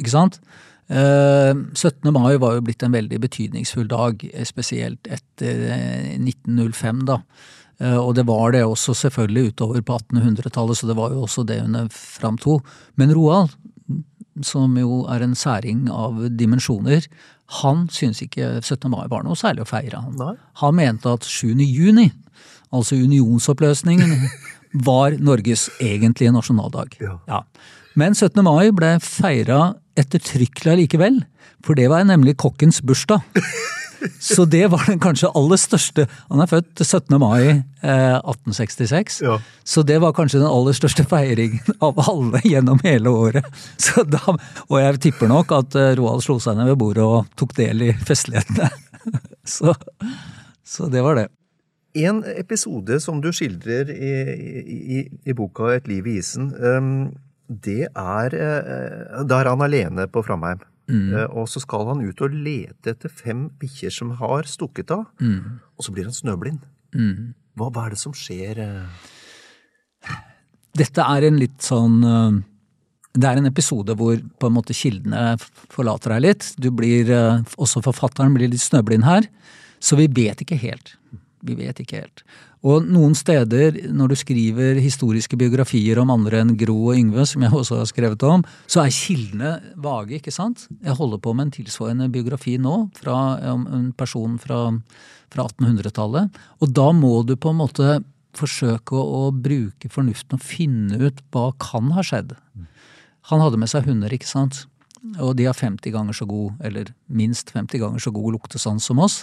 ikke 0.00 0.12
sant. 0.12 0.40
17. 0.88 2.10
mai 2.12 2.36
var 2.36 2.56
jo 2.58 2.64
blitt 2.66 2.82
en 2.84 2.92
veldig 2.92 3.18
betydningsfull 3.22 3.86
dag, 3.88 4.20
spesielt 4.44 5.08
etter 5.08 5.62
1905, 6.18 7.04
da. 7.08 7.20
Og 7.98 8.12
det 8.14 8.26
var 8.28 8.52
det 8.54 8.62
også 8.62 8.94
selvfølgelig 8.94 9.54
utover 9.54 9.80
på 9.82 9.96
1800-tallet, 9.96 10.78
så 10.78 10.86
det 10.90 10.96
var 10.98 11.14
jo 11.14 11.24
også 11.24 11.46
det 11.48 11.62
under 11.64 11.88
Fram 11.90 12.36
2. 12.38 12.58
Men 13.00 13.14
Roald, 13.16 13.56
som 14.44 14.76
jo 14.78 15.04
er 15.10 15.24
en 15.24 15.34
særing 15.38 15.88
av 15.90 16.20
dimensjoner, 16.36 17.06
han 17.60 17.86
syntes 17.92 18.24
ikke 18.24 18.58
17. 18.62 18.88
mai 18.92 19.06
var 19.10 19.24
noe 19.24 19.36
særlig 19.38 19.64
å 19.64 19.68
feire. 19.68 20.00
Han, 20.00 20.16
Nei. 20.20 20.34
han 20.62 20.76
mente 20.78 21.12
at 21.12 21.26
7. 21.28 21.52
juni, 21.60 22.10
altså 22.74 22.98
unionsoppløsningen, 22.98 24.14
var 24.88 25.18
Norges 25.22 25.68
egentlige 25.82 26.32
nasjonaldag. 26.34 26.96
Ja. 27.00 27.42
Men 27.94 28.16
17. 28.16 28.40
mai 28.42 28.72
ble 28.74 28.96
feira 29.04 29.74
ettertrykkelig 30.00 30.74
allikevel, 30.74 31.22
for 31.64 31.78
det 31.78 31.88
var 31.92 32.04
nemlig 32.08 32.36
kokkens 32.40 32.82
bursdag. 32.84 33.24
Så 34.20 34.44
det 34.44 34.66
var 34.68 34.84
den 34.86 35.00
kanskje 35.00 35.30
aller 35.36 35.56
største 35.60 36.06
Han 36.28 36.42
er 36.42 36.48
født 36.50 36.82
17. 36.82 37.14
mai 37.20 37.44
eh, 37.48 38.16
1866. 38.18 39.20
Ja. 39.24 39.38
Så 39.64 39.84
det 39.86 40.00
var 40.02 40.12
kanskje 40.16 40.42
den 40.42 40.50
aller 40.50 40.76
største 40.76 41.06
feiringen 41.08 41.78
av 41.84 42.00
alle 42.02 42.42
gjennom 42.44 42.80
hele 42.84 43.12
året. 43.12 43.46
Så 43.80 44.04
da, 44.08 44.20
og 44.68 44.76
jeg 44.80 45.00
tipper 45.08 45.30
nok 45.30 45.54
at 45.56 45.78
eh, 45.78 45.94
Roald 45.98 46.24
slo 46.26 46.38
seg 46.42 46.58
ned 46.58 46.72
ved 46.72 46.80
bordet 46.80 47.06
og 47.06 47.30
tok 47.38 47.56
del 47.58 47.88
i 47.90 47.94
festlighetene. 48.04 48.70
Så, 49.44 49.74
så 50.64 50.86
det 50.88 51.02
var 51.04 51.18
det. 51.18 51.26
En 52.00 52.22
episode 52.24 52.96
som 53.04 53.18
du 53.20 53.28
skildrer 53.36 53.90
i, 53.92 54.12
i, 54.64 55.02
i 55.04 55.34
boka 55.36 55.68
Et 55.74 55.90
liv 55.90 56.06
i 56.08 56.14
isen, 56.22 56.46
um, 56.56 56.88
det 57.48 57.88
er 57.90 58.36
uh, 58.38 59.24
Da 59.28 59.40
er 59.40 59.50
han 59.52 59.64
alene 59.64 60.06
på 60.10 60.22
Framheim. 60.26 60.62
Mm. 60.84 61.14
og 61.32 61.46
så 61.48 61.62
skal 61.62 61.86
han 61.88 62.02
ut 62.04 62.18
og 62.20 62.34
lete 62.44 62.92
etter 62.92 63.08
fem 63.08 63.46
bikkjer 63.56 63.88
som 63.88 64.10
har 64.18 64.44
stukket 64.44 64.90
av. 64.92 65.06
Og 65.24 65.86
så 65.86 65.94
blir 65.96 66.04
han 66.04 66.12
snøblind. 66.12 66.58
Hva, 67.56 67.70
hva 67.72 67.86
er 67.86 67.94
det 67.94 68.00
som 68.02 68.12
skjer? 68.12 68.60
uh? 68.60 70.18
Dette 70.76 71.06
er 71.08 71.24
en 71.24 71.40
litt 71.40 71.64
sånn 71.64 72.02
Det 72.04 73.30
er 73.30 73.40
en 73.40 73.48
episode 73.48 73.96
hvor 73.96 74.20
på 74.20 74.50
en 74.50 74.56
måte 74.58 74.76
kildene 74.76 75.38
forlater 75.72 76.12
deg 76.18 76.26
litt. 76.26 76.50
Du 76.60 76.68
blir, 76.68 77.08
Også 77.56 77.80
forfatteren 77.80 78.36
blir 78.36 78.52
litt 78.52 78.60
snøblind 78.60 79.08
her. 79.08 79.24
Så 79.80 79.96
vi 79.96 80.10
vet 80.12 80.44
ikke 80.44 80.60
helt. 80.60 80.98
Vi 81.44 81.56
vet 81.58 81.80
ikke 81.82 82.00
helt. 82.00 82.22
Og 82.64 82.86
noen 82.88 83.12
steder, 83.16 83.76
når 83.92 84.12
du 84.12 84.16
skriver 84.16 84.80
historiske 84.80 85.36
biografier 85.36 85.98
om 86.00 86.12
andre 86.14 86.40
enn 86.40 86.54
Gro 86.56 86.76
og 86.88 86.96
Yngve, 86.96 87.26
som 87.28 87.44
jeg 87.44 87.52
også 87.52 87.82
har 87.82 87.90
skrevet 87.90 88.24
om, 88.24 88.44
så 88.64 88.84
er 88.84 88.94
kildene 88.94 89.50
vage, 89.84 90.16
ikke 90.18 90.32
sant? 90.32 90.64
Jeg 90.80 90.96
holder 90.96 91.20
på 91.20 91.34
med 91.36 91.48
en 91.48 91.54
tilsvarende 91.58 92.08
biografi 92.14 92.56
nå, 92.56 92.78
fra 92.96 93.18
en 93.44 93.90
person 93.98 94.38
fra, 94.40 94.66
fra 95.34 95.48
1800-tallet. 95.50 96.40
Og 96.64 96.72
da 96.72 96.88
må 96.96 97.18
du 97.28 97.36
på 97.36 97.52
en 97.52 97.60
måte 97.60 97.98
forsøke 98.34 98.96
å, 98.96 99.28
å 99.28 99.34
bruke 99.34 99.90
fornuften 99.92 100.38
og 100.38 100.46
finne 100.46 101.00
ut 101.04 101.20
hva 101.34 101.50
kan 101.60 101.92
ha 101.94 102.04
skjedd. 102.06 102.32
Han 103.30 103.44
hadde 103.44 103.60
med 103.60 103.70
seg 103.72 103.86
hunder, 103.88 104.12
ikke 104.12 104.28
sant? 104.28 104.64
Og 105.20 105.34
de 105.36 105.44
har 105.48 105.56
50 105.56 105.92
ganger 105.92 106.16
så 106.16 106.26
god, 106.28 106.56
eller 106.64 106.90
minst 107.12 107.52
50 107.52 107.82
ganger 107.82 108.00
så 108.00 108.12
god 108.14 108.38
luktesans 108.38 108.88
som 108.88 109.00
oss. 109.04 109.22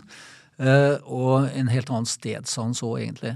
Eh, 0.62 0.98
og 1.10 1.48
en 1.58 1.72
helt 1.74 1.90
annen 1.90 2.06
stedsans 2.10 2.84
òg, 2.86 3.00
egentlig. 3.02 3.36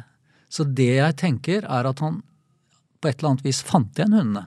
Så 0.52 0.66
det 0.78 0.92
jeg 1.00 1.16
tenker, 1.20 1.66
er 1.66 1.90
at 1.90 2.02
han 2.06 2.22
på 3.02 3.10
et 3.10 3.18
eller 3.20 3.34
annet 3.34 3.46
vis 3.48 3.64
fant 3.66 3.98
igjen 3.98 4.14
hundene. 4.16 4.46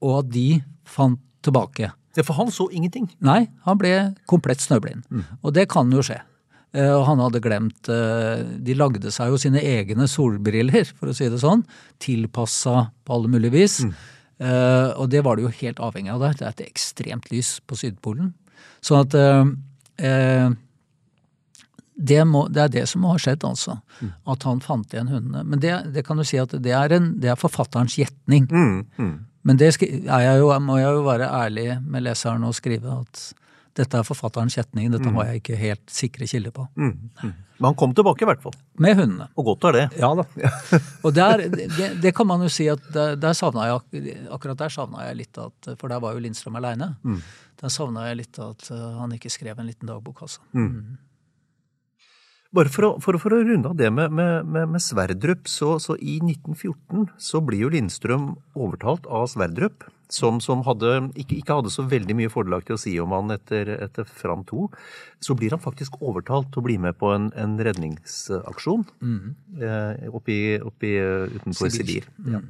Og 0.00 0.20
at 0.22 0.30
de 0.32 0.46
fant 0.88 1.18
tilbake. 1.44 1.90
Ja, 2.16 2.24
for 2.26 2.34
han 2.38 2.50
så 2.54 2.68
ingenting. 2.74 3.08
Nei, 3.22 3.44
han 3.66 3.78
ble 3.78 3.92
komplett 4.30 4.62
snøblind. 4.64 5.04
Og 5.42 5.52
det 5.54 5.68
kan 5.72 5.90
jo 5.94 6.02
skje. 6.06 6.20
Eh, 6.72 6.92
Og 6.94 7.02
han 7.08 7.18
hadde 7.18 7.40
glemt 7.42 7.88
eh, 7.90 8.44
De 8.62 8.74
lagde 8.78 9.10
seg 9.10 9.32
jo 9.32 9.38
sine 9.42 9.58
egne 9.58 10.06
solbriller, 10.06 10.86
for 10.94 11.10
å 11.10 11.14
si 11.16 11.26
det 11.28 11.40
sånn. 11.42 11.64
Tilpassa 11.98 12.92
på 13.04 13.16
alle 13.16 13.28
mulige 13.32 13.56
vis. 13.58 13.80
Mm. 13.84 13.94
Og 14.96 15.10
det 15.12 15.20
var 15.26 15.36
det 15.36 15.42
jo 15.44 15.50
helt 15.52 15.80
avhengig 15.84 16.14
av 16.14 16.22
der. 16.22 16.36
Det 16.38 16.44
er 16.46 16.54
et 16.54 16.62
ekstremt 16.70 17.26
lys 17.28 17.58
på 17.68 17.76
Sydpolen. 17.76 18.30
Sånn 18.80 19.02
at 19.02 19.16
eh, 20.00 20.48
det, 22.00 22.20
må, 22.24 22.46
det 22.48 22.62
er 22.64 22.70
det 22.72 22.84
som 22.88 23.02
må 23.04 23.12
ha 23.12 23.18
skjedd, 23.20 23.44
altså. 23.44 23.76
At 24.30 24.46
han 24.48 24.62
fant 24.64 24.94
igjen 24.94 25.10
hundene. 25.12 25.44
Men 25.44 25.60
det, 25.60 25.74
det 25.94 26.04
kan 26.06 26.20
du 26.20 26.24
si 26.24 26.40
at 26.40 26.54
det 26.56 26.72
er, 26.76 26.94
en, 26.96 27.12
det 27.20 27.32
er 27.32 27.40
forfatterens 27.40 27.98
gjetning. 28.00 28.48
Men 29.42 29.60
det 29.60 29.70
er 29.72 30.24
jeg 30.24 30.40
jo, 30.40 30.48
må 30.64 30.80
jeg 30.80 30.96
jo 30.96 31.04
være 31.06 31.28
ærlig 31.28 31.68
med 31.84 32.04
leseren 32.08 32.44
og 32.48 32.56
skrive 32.56 33.02
at 33.02 33.30
dette 33.78 34.00
er 34.00 34.04
forfatterens 34.04 34.56
gjetning. 34.58 34.90
Dette 34.92 35.12
har 35.14 35.28
jeg 35.28 35.42
ikke 35.42 35.58
helt 35.60 35.92
sikre 35.92 36.26
kilder 36.28 36.52
på. 36.56 36.64
Men 37.60 37.68
han 37.68 37.76
kom 37.78 37.92
tilbake, 37.96 38.24
i 38.24 38.28
hvert 38.28 38.40
fall. 38.42 38.56
Med 38.80 38.96
hundene. 38.96 39.28
Og 39.38 39.50
godt 39.52 39.68
er 39.68 39.76
det. 39.76 39.84
Ja 40.00 40.10
da. 40.16 40.24
Og 41.04 41.12
der, 41.16 41.44
det, 41.52 41.90
det 42.02 42.14
kan 42.16 42.28
man 42.28 42.42
jo 42.44 42.48
si 42.52 42.66
at 42.72 42.82
der, 42.94 43.14
der 43.20 43.36
jeg 43.36 44.16
Akkurat 44.32 44.58
der 44.58 44.72
savna 44.72 45.04
jeg 45.10 45.20
litt 45.20 45.38
at 45.40 45.70
For 45.76 45.92
der 45.92 46.00
var 46.00 46.16
jo 46.16 46.24
Lindstrøm 46.24 46.56
aleine. 46.56 46.94
Der 47.60 47.72
savna 47.72 48.08
jeg 48.08 48.22
litt 48.22 48.40
at 48.40 48.66
uh, 48.72 48.98
han 49.02 49.12
ikke 49.16 49.32
skrev 49.32 49.60
en 49.60 49.68
liten 49.68 49.88
dagbok, 49.88 50.24
altså. 50.24 50.40
Bare 52.50 52.70
for 52.72 52.86
å, 52.88 52.90
for, 52.98 53.14
for 53.22 53.36
å 53.36 53.44
runde 53.46 53.70
av 53.70 53.76
det 53.78 53.92
med, 53.94 54.10
med, 54.10 54.48
med, 54.50 54.72
med 54.74 54.82
Sverdrup, 54.82 55.46
så, 55.46 55.76
så 55.78 55.94
i 56.02 56.18
1914 56.18 57.06
så 57.22 57.40
blir 57.46 57.62
jo 57.62 57.70
Lindstrøm 57.70 58.32
overtalt 58.58 59.06
av 59.06 59.28
Sverdrup, 59.30 59.86
som, 60.10 60.40
som 60.42 60.64
hadde, 60.66 60.96
ikke, 61.14 61.36
ikke 61.38 61.60
hadde 61.60 61.70
så 61.70 61.84
veldig 61.86 62.16
mye 62.18 62.32
fordelaktig 62.32 62.74
å 62.74 62.80
si 62.82 62.96
om 62.98 63.14
han 63.14 63.30
etter, 63.36 63.70
etter 63.86 64.08
Fram 64.08 64.42
2. 64.48 64.66
Så 65.22 65.36
blir 65.38 65.54
han 65.54 65.62
faktisk 65.62 66.00
overtalt 66.02 66.50
til 66.50 66.62
å 66.62 66.66
bli 66.66 66.76
med 66.82 66.98
på 66.98 67.12
en, 67.14 67.30
en 67.38 67.54
redningsaksjon 67.62 68.82
eh, 69.62 70.10
oppi, 70.10 70.40
oppi, 70.58 70.96
eh, 70.98 71.30
utenfor 71.36 71.70
Sibir. 71.70 72.10
Sibir. 72.10 72.34
Ja. 72.34 72.42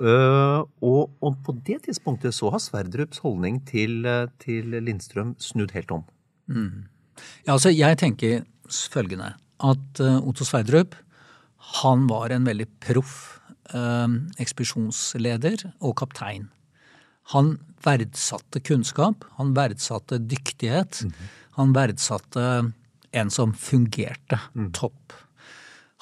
Uh, 0.00 0.62
og, 0.84 1.10
og 1.20 1.40
på 1.44 1.52
det 1.66 1.82
tidspunktet 1.84 2.32
så 2.36 2.52
har 2.52 2.60
Sverdrups 2.62 3.24
holdning 3.24 3.62
til, 3.68 4.02
eh, 4.08 4.28
til 4.40 4.76
Lindstrøm 4.84 5.34
snudd 5.40 5.72
helt 5.76 5.96
om. 5.96 6.06
Ja, 7.44 7.54
altså 7.56 7.72
jeg 7.72 7.98
tenker 8.00 8.44
følgende, 8.92 9.34
at 9.60 10.02
eh, 10.02 10.18
Otto 10.20 10.46
Sverdrup, 10.46 10.96
han 11.80 12.06
var 12.10 12.32
en 12.34 12.46
veldig 12.48 12.66
proff 12.82 13.40
eh, 13.74 14.16
ekspedisjonsleder 14.42 15.66
og 15.80 15.96
kaptein. 16.00 16.48
Han 17.34 17.58
verdsatte 17.84 18.62
kunnskap, 18.66 19.24
han 19.38 19.54
verdsatte 19.56 20.18
dyktighet, 20.18 21.04
han 21.56 21.74
verdsatte 21.76 22.46
en 23.10 23.32
som 23.32 23.52
fungerte 23.56 24.38
topp. 24.76 25.14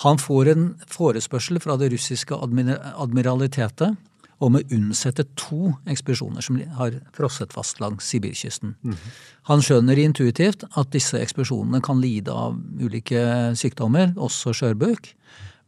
Han 0.04 0.20
får 0.20 0.52
en 0.52 0.66
forespørsel 0.86 1.58
fra 1.62 1.76
det 1.80 1.90
russiske 1.92 2.36
admiralitetet 2.38 3.96
om 4.45 4.57
å 4.59 4.62
unnsette 4.74 5.24
to 5.39 5.72
ekspedisjoner 5.91 6.45
som 6.45 6.59
har 6.78 6.99
frosset 7.16 7.55
fast 7.55 7.80
langs 7.82 8.07
Sibirkysten. 8.07 8.76
Han 9.51 9.64
skjønner 9.64 9.99
intuitivt 9.99 10.64
at 10.78 10.93
disse 10.95 11.18
ekspedisjonene 11.18 11.82
kan 11.84 12.03
lide 12.03 12.34
av 12.34 12.59
ulike 12.78 13.55
sykdommer, 13.59 14.12
også 14.16 14.55
skjørbuk, 14.55 15.12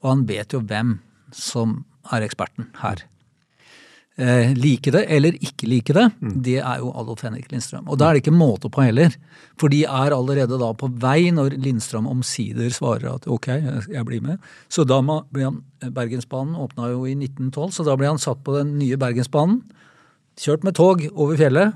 og 0.00 0.12
han 0.12 0.26
vet 0.28 0.54
jo 0.54 0.62
hvem 0.62 0.98
som 1.34 1.80
er 2.14 2.26
eksperten 2.26 2.70
her. 2.82 3.02
Eh, 4.20 4.50
like 4.52 4.90
det 4.92 5.06
eller 5.08 5.32
ikke 5.40 5.64
like 5.70 5.94
det, 5.96 6.02
det 6.44 6.58
er 6.60 6.78
jo 6.82 6.90
Adolf 6.92 7.22
Henrik 7.24 7.46
Lindstrøm. 7.48 7.86
Og 7.88 7.96
da 7.96 8.10
er 8.10 8.18
det 8.18 8.20
ikke 8.26 8.34
måte 8.36 8.68
på 8.68 8.82
heller. 8.84 9.14
For 9.56 9.72
de 9.72 9.78
er 9.88 10.12
allerede 10.12 10.58
da 10.60 10.68
på 10.76 10.90
vei 11.00 11.30
når 11.32 11.54
Lindstrøm 11.56 12.04
omsider 12.10 12.68
svarer 12.74 13.14
at 13.14 13.24
ok, 13.26 13.46
jeg- 13.48 14.04
blir 14.04 14.20
med. 14.20 14.38
Så 14.68 14.84
da 14.86 15.00
ble 15.00 15.44
han 15.46 15.62
Bergensbanen 15.80 16.54
åpna 16.54 16.90
jo 16.92 17.06
i 17.06 17.14
1912, 17.14 17.70
så 17.72 17.84
da 17.86 17.96
ble 17.96 18.06
han 18.10 18.18
satt 18.20 18.44
på 18.44 18.58
den 18.58 18.74
nye 18.78 18.96
Bergensbanen. 19.00 19.62
Kjørt 20.36 20.64
med 20.64 20.74
tog 20.76 21.00
over 21.14 21.36
fjellet, 21.40 21.72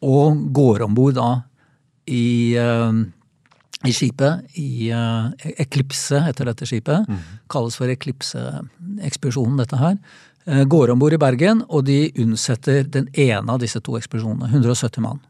og 0.00 0.52
går 0.54 0.82
om 0.84 0.94
bord 0.94 1.14
da 1.20 1.42
i 2.08 2.54
eh, 2.56 3.04
i 3.84 3.92
skipet, 3.92 4.46
i 4.56 4.88
uh, 4.96 5.28
Eklipse 5.60 6.16
heter 6.24 6.46
dette 6.48 6.64
skipet. 6.64 7.04
Kalles 7.52 7.76
for 7.76 7.90
Eklipse-ekspedisjonen, 7.92 9.58
dette 9.60 9.76
her. 9.76 9.98
Eh, 10.44 10.64
går 10.68 10.92
om 10.92 11.00
bord 11.00 11.16
i 11.16 11.20
Bergen, 11.20 11.62
og 11.68 11.86
de 11.88 12.10
unnsetter 12.20 12.84
den 12.84 13.08
ene 13.16 13.52
av 13.52 13.62
disse 13.62 13.80
to 13.80 13.96
ekspedisjonene. 13.96 14.50
170 14.52 15.04
mann. 15.04 15.22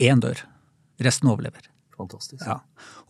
Én 0.00 0.22
dør. 0.22 0.40
Resten 1.02 1.28
overlever. 1.28 1.68
Fantastisk. 1.96 2.44
Ja. 2.44 2.60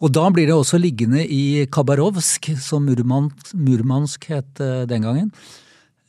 Og 0.02 0.12
da 0.14 0.26
blir 0.30 0.48
det 0.48 0.54
også 0.54 0.78
liggende 0.78 1.22
i 1.22 1.66
Khabarovsk, 1.72 2.52
som 2.62 2.86
Murmansk, 2.86 3.54
Murmansk 3.54 4.28
het 4.30 4.62
eh, 4.62 4.84
den 4.90 5.06
gangen. 5.06 5.30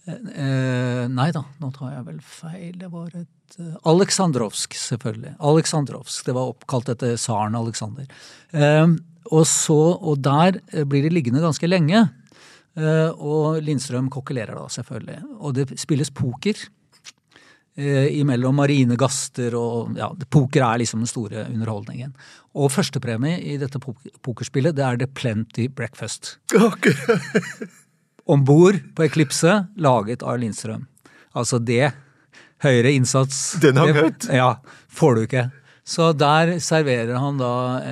Eh, 0.07 1.03
nei 1.11 1.31
da, 1.35 1.43
nå 1.59 1.71
tar 1.75 1.97
jeg 1.97 2.05
vel 2.07 2.19
feil. 2.23 2.73
Det 2.79 2.89
var 2.93 3.09
et 3.11 3.57
eh, 3.59 3.73
Aleksandrovsk, 3.89 4.77
selvfølgelig. 4.77 5.35
Aleksandrovsk. 5.51 6.21
Det 6.27 6.35
var 6.37 6.53
oppkalt 6.53 6.93
etter 6.93 7.17
tsaren 7.19 7.57
Aleksander. 7.59 8.07
Eh, 8.53 8.85
og, 9.27 9.43
så, 9.49 9.79
og 9.97 10.21
der 10.23 10.61
eh, 10.71 10.85
blir 10.87 11.07
det 11.07 11.13
liggende 11.15 11.43
ganske 11.43 11.69
lenge. 11.69 12.05
Eh, 12.77 13.09
og 13.17 13.57
Lindstrøm 13.65 14.09
kokkelerer 14.13 14.53
da, 14.59 14.67
selvfølgelig. 14.69 15.21
Og 15.41 15.55
det 15.57 15.67
spilles 15.81 16.11
poker 16.13 16.59
eh, 17.77 18.07
imellom 18.19 18.55
marinegaster 18.61 19.55
og 19.57 19.97
ja, 19.97 20.11
Poker 20.29 20.61
er 20.67 20.83
liksom 20.83 21.01
den 21.01 21.09
store 21.09 21.47
underholdningen. 21.49 22.13
Og 22.57 22.69
førstepremie 22.73 23.39
i 23.41 23.57
dette 23.61 23.81
pokerspillet, 23.81 24.75
det 24.77 24.85
er 24.85 24.97
The 25.01 25.07
Plenty 25.09 25.67
Breakfast. 25.73 26.35
Om 28.27 28.43
bord 28.45 28.79
på 28.95 29.05
Eklipse, 29.07 29.53
laget 29.79 30.23
av 30.25 30.37
Lindstrøm. 30.41 30.85
Altså 31.37 31.59
det. 31.63 31.93
Høyere 32.65 32.91
innsats 32.97 33.53
Den 33.61 33.75
det- 33.77 33.93
høyt. 33.95 34.25
Ja, 34.33 34.55
får 34.89 35.15
du 35.15 35.21
ikke. 35.27 35.45
Så 35.87 36.09
der 36.17 36.57
serverer 36.59 37.15
han 37.21 37.37
da 37.39 37.51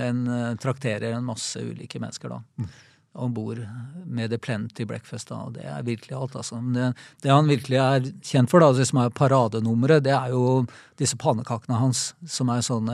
en 0.10 0.26
eh, 0.28 0.56
Trakterer 0.60 1.14
en 1.16 1.24
masse 1.30 1.62
ulike 1.64 2.02
mennesker, 2.02 2.34
da. 2.34 2.68
Om 3.16 3.32
bord 3.32 3.62
med 4.06 4.30
The 4.30 4.38
Plenty 4.38 4.84
Breakfast, 4.86 5.30
da. 5.30 5.38
Og 5.48 5.56
det 5.56 5.64
er 5.64 5.86
virkelig 5.88 6.18
alt, 6.18 6.36
altså. 6.36 6.60
Det, 6.76 6.92
det 7.24 7.32
han 7.32 7.48
virkelig 7.48 7.80
er 7.80 8.10
kjent 8.28 8.52
for, 8.52 8.60
da, 8.60 8.74
det 8.76 8.88
som 8.90 9.00
er 9.02 9.14
paradenummeret, 9.16 10.04
det 10.04 10.12
er 10.12 10.34
jo 10.34 10.66
disse 11.00 11.16
pannekakene 11.20 11.80
hans, 11.80 12.10
som 12.28 12.52
er 12.52 12.64
sånn 12.64 12.92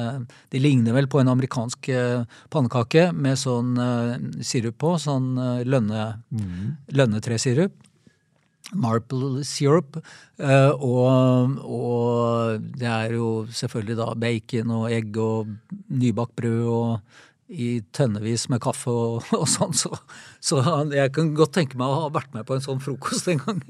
De 0.54 0.62
ligner 0.62 0.96
vel 0.96 1.10
på 1.10 1.22
en 1.22 1.30
amerikansk 1.34 1.90
eh, 1.94 2.24
pannekake 2.54 3.10
med 3.14 3.40
sånn 3.42 3.76
uh, 3.78 4.16
sirup 4.46 4.78
på, 4.82 4.96
sånn 5.02 5.34
uh, 5.38 5.62
lønne, 5.66 6.12
lønnetresirup. 6.94 7.74
Marple 8.78 9.44
syrup. 9.44 9.98
Uh, 10.40 10.72
og, 10.78 11.58
og 11.66 12.70
det 12.80 12.88
er 12.88 13.18
jo 13.18 13.32
selvfølgelig 13.52 13.98
da 14.00 14.08
bacon 14.18 14.72
og 14.78 14.88
egg 14.94 15.18
og 15.22 15.52
nybakt 15.92 16.38
brød 16.40 16.64
og 16.72 17.20
i 17.52 17.82
tønnevis 17.96 18.48
med 18.52 18.62
kaffe 18.64 18.92
og, 18.92 19.28
og 19.42 19.48
sånn. 19.52 19.76
Så, 19.76 19.92
så 20.44 20.62
jeg 20.96 21.12
kan 21.16 21.34
godt 21.38 21.54
tenke 21.58 21.80
meg 21.80 21.92
å 21.92 22.06
ha 22.06 22.12
vært 22.16 22.34
med 22.36 22.48
på 22.48 22.56
en 22.58 22.64
sånn 22.64 22.82
frokost 22.84 23.28
en 23.32 23.42
gang. 23.44 23.62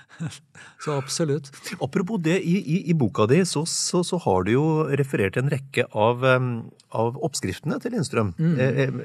så 0.84 0.96
absolutt. 0.96 1.50
Apropos 1.80 2.20
det, 2.24 2.38
i, 2.44 2.56
i, 2.60 2.78
i 2.92 2.96
boka 2.96 3.26
di 3.30 3.42
så, 3.48 3.64
så, 3.68 4.02
så 4.06 4.20
har 4.24 4.46
du 4.46 4.52
jo 4.54 4.66
referert 5.00 5.36
en 5.40 5.50
rekke 5.52 5.88
av, 5.96 6.24
av 6.26 7.18
oppskriftene 7.26 7.80
til 7.82 7.96
Lindstrøm. 7.96 8.34
Mm. 8.38 8.56
eh, 8.60 8.96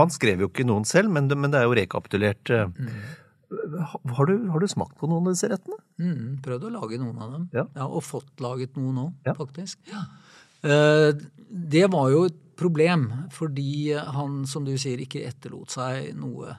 han 0.00 0.12
skrev 0.12 0.44
jo 0.44 0.50
ikke 0.52 0.68
noen 0.68 0.88
selv, 0.88 1.12
men 1.12 1.28
men 1.30 1.52
det 1.52 1.60
er 1.60 1.68
jo 1.68 1.76
rekapitulert. 1.78 2.50
Mm. 2.50 2.90
Har, 4.16 4.28
du, 4.28 4.48
har 4.52 4.62
du 4.62 4.68
smakt 4.70 4.96
på 5.00 5.08
noen 5.10 5.26
av 5.26 5.34
disse 5.34 5.48
rettene? 5.50 5.78
Mm, 6.00 6.38
prøvd 6.44 6.68
å 6.68 6.74
lage 6.76 7.00
noen 7.02 7.18
av 7.20 7.32
dem. 7.34 7.48
Ja. 7.56 7.64
og 7.86 8.04
fått 8.06 8.40
laget 8.42 8.76
noen 8.78 9.00
òg, 9.08 9.12
Ja. 9.26 9.34
faktisk. 9.38 9.80
Eh, 10.62 11.10
det 11.50 11.86
var 11.90 12.10
jo 12.12 12.26
et 12.28 12.38
problem, 12.60 13.08
fordi 13.32 13.94
han, 13.96 14.42
som 14.48 14.66
du 14.66 14.74
sier, 14.78 15.00
ikke 15.00 15.24
etterlot 15.28 15.72
seg 15.74 16.12
noe 16.18 16.54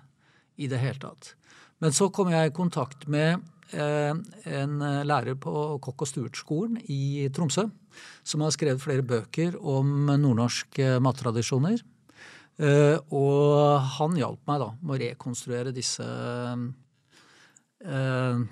i 0.61 0.69
det 0.71 0.81
hele 0.81 1.01
tatt. 1.01 1.35
Men 1.81 1.93
så 1.95 2.09
kom 2.13 2.31
jeg 2.33 2.49
i 2.49 2.55
kontakt 2.55 3.07
med 3.09 3.39
eh, 3.73 4.11
en 4.57 4.75
lærer 5.07 5.37
på 5.41 5.53
kokk- 5.81 6.03
og 6.05 6.09
stuertskolen 6.09 6.81
i 6.91 7.29
Tromsø, 7.33 7.67
som 8.23 8.43
har 8.45 8.53
skrevet 8.53 8.83
flere 8.83 9.05
bøker 9.05 9.57
om 9.57 10.11
nordnorske 10.11 10.97
mattradisjoner. 11.03 11.81
Eh, 12.61 12.97
og 13.15 13.81
han 13.97 14.17
hjalp 14.19 14.43
meg 14.49 14.59
da 14.61 14.69
med 14.81 14.93
å 14.93 14.99
rekonstruere 15.01 15.73
disse 15.73 16.05
eh, 17.81 18.43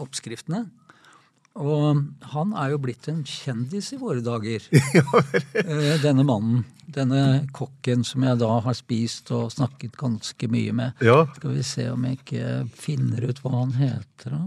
oppskriftene. 0.00 0.64
Og 1.54 2.00
han 2.34 2.52
er 2.58 2.72
jo 2.72 2.80
blitt 2.82 3.06
en 3.12 3.20
kjendis 3.28 3.92
i 3.94 3.98
våre 4.00 4.22
dager. 4.26 4.64
Eh, 5.64 6.00
Denne 6.02 6.24
mannen. 6.26 6.64
Denne 6.94 7.46
kokken 7.54 8.02
som 8.04 8.24
jeg 8.26 8.38
da 8.42 8.48
har 8.64 8.74
spist 8.76 9.30
og 9.34 9.52
snakket 9.54 9.94
ganske 9.96 10.48
mye 10.50 10.74
med. 10.76 10.98
Ja. 11.04 11.22
Skal 11.38 11.54
vi 11.54 11.62
se 11.66 11.86
om 11.92 12.04
jeg 12.04 12.18
ikke 12.18 12.50
finner 12.74 13.24
ut 13.30 13.40
hva 13.44 13.52
han 13.60 13.72
heter, 13.78 14.34
da. 14.34 14.42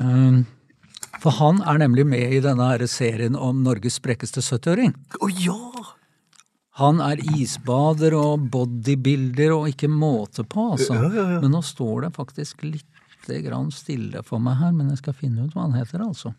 Eh, 0.00 0.40
For 1.22 1.36
han 1.38 1.60
er 1.68 1.82
nemlig 1.84 2.06
med 2.08 2.32
i 2.38 2.40
denne 2.42 2.70
her 2.72 2.82
serien 2.90 3.36
om 3.36 3.60
Norges 3.62 4.00
sprekkeste 4.00 4.42
70-åring. 4.42 4.96
Å 5.20 5.28
ja! 5.44 5.58
Han 6.80 7.02
er 7.04 7.20
isbader 7.36 8.14
og 8.16 8.46
bodybuilder 8.50 9.52
og 9.52 9.66
ikke 9.68 9.90
måte 9.92 10.40
på, 10.48 10.70
altså. 10.72 10.96
Ja. 11.12 11.26
Men 11.44 11.52
nå 11.52 11.60
står 11.68 12.06
det 12.06 12.14
faktisk 12.16 12.64
litt 12.64 12.88
grann 13.26 13.70
stille 13.74 14.22
for 14.26 14.42
meg 14.42 14.58
her, 14.60 14.72
men 14.72 14.90
jeg 14.90 14.98
skal 15.02 15.14
finne 15.14 15.46
ut 15.46 15.54
hva 15.54 15.66
han 15.68 15.76
heter, 15.78 16.02
altså. 16.04 16.34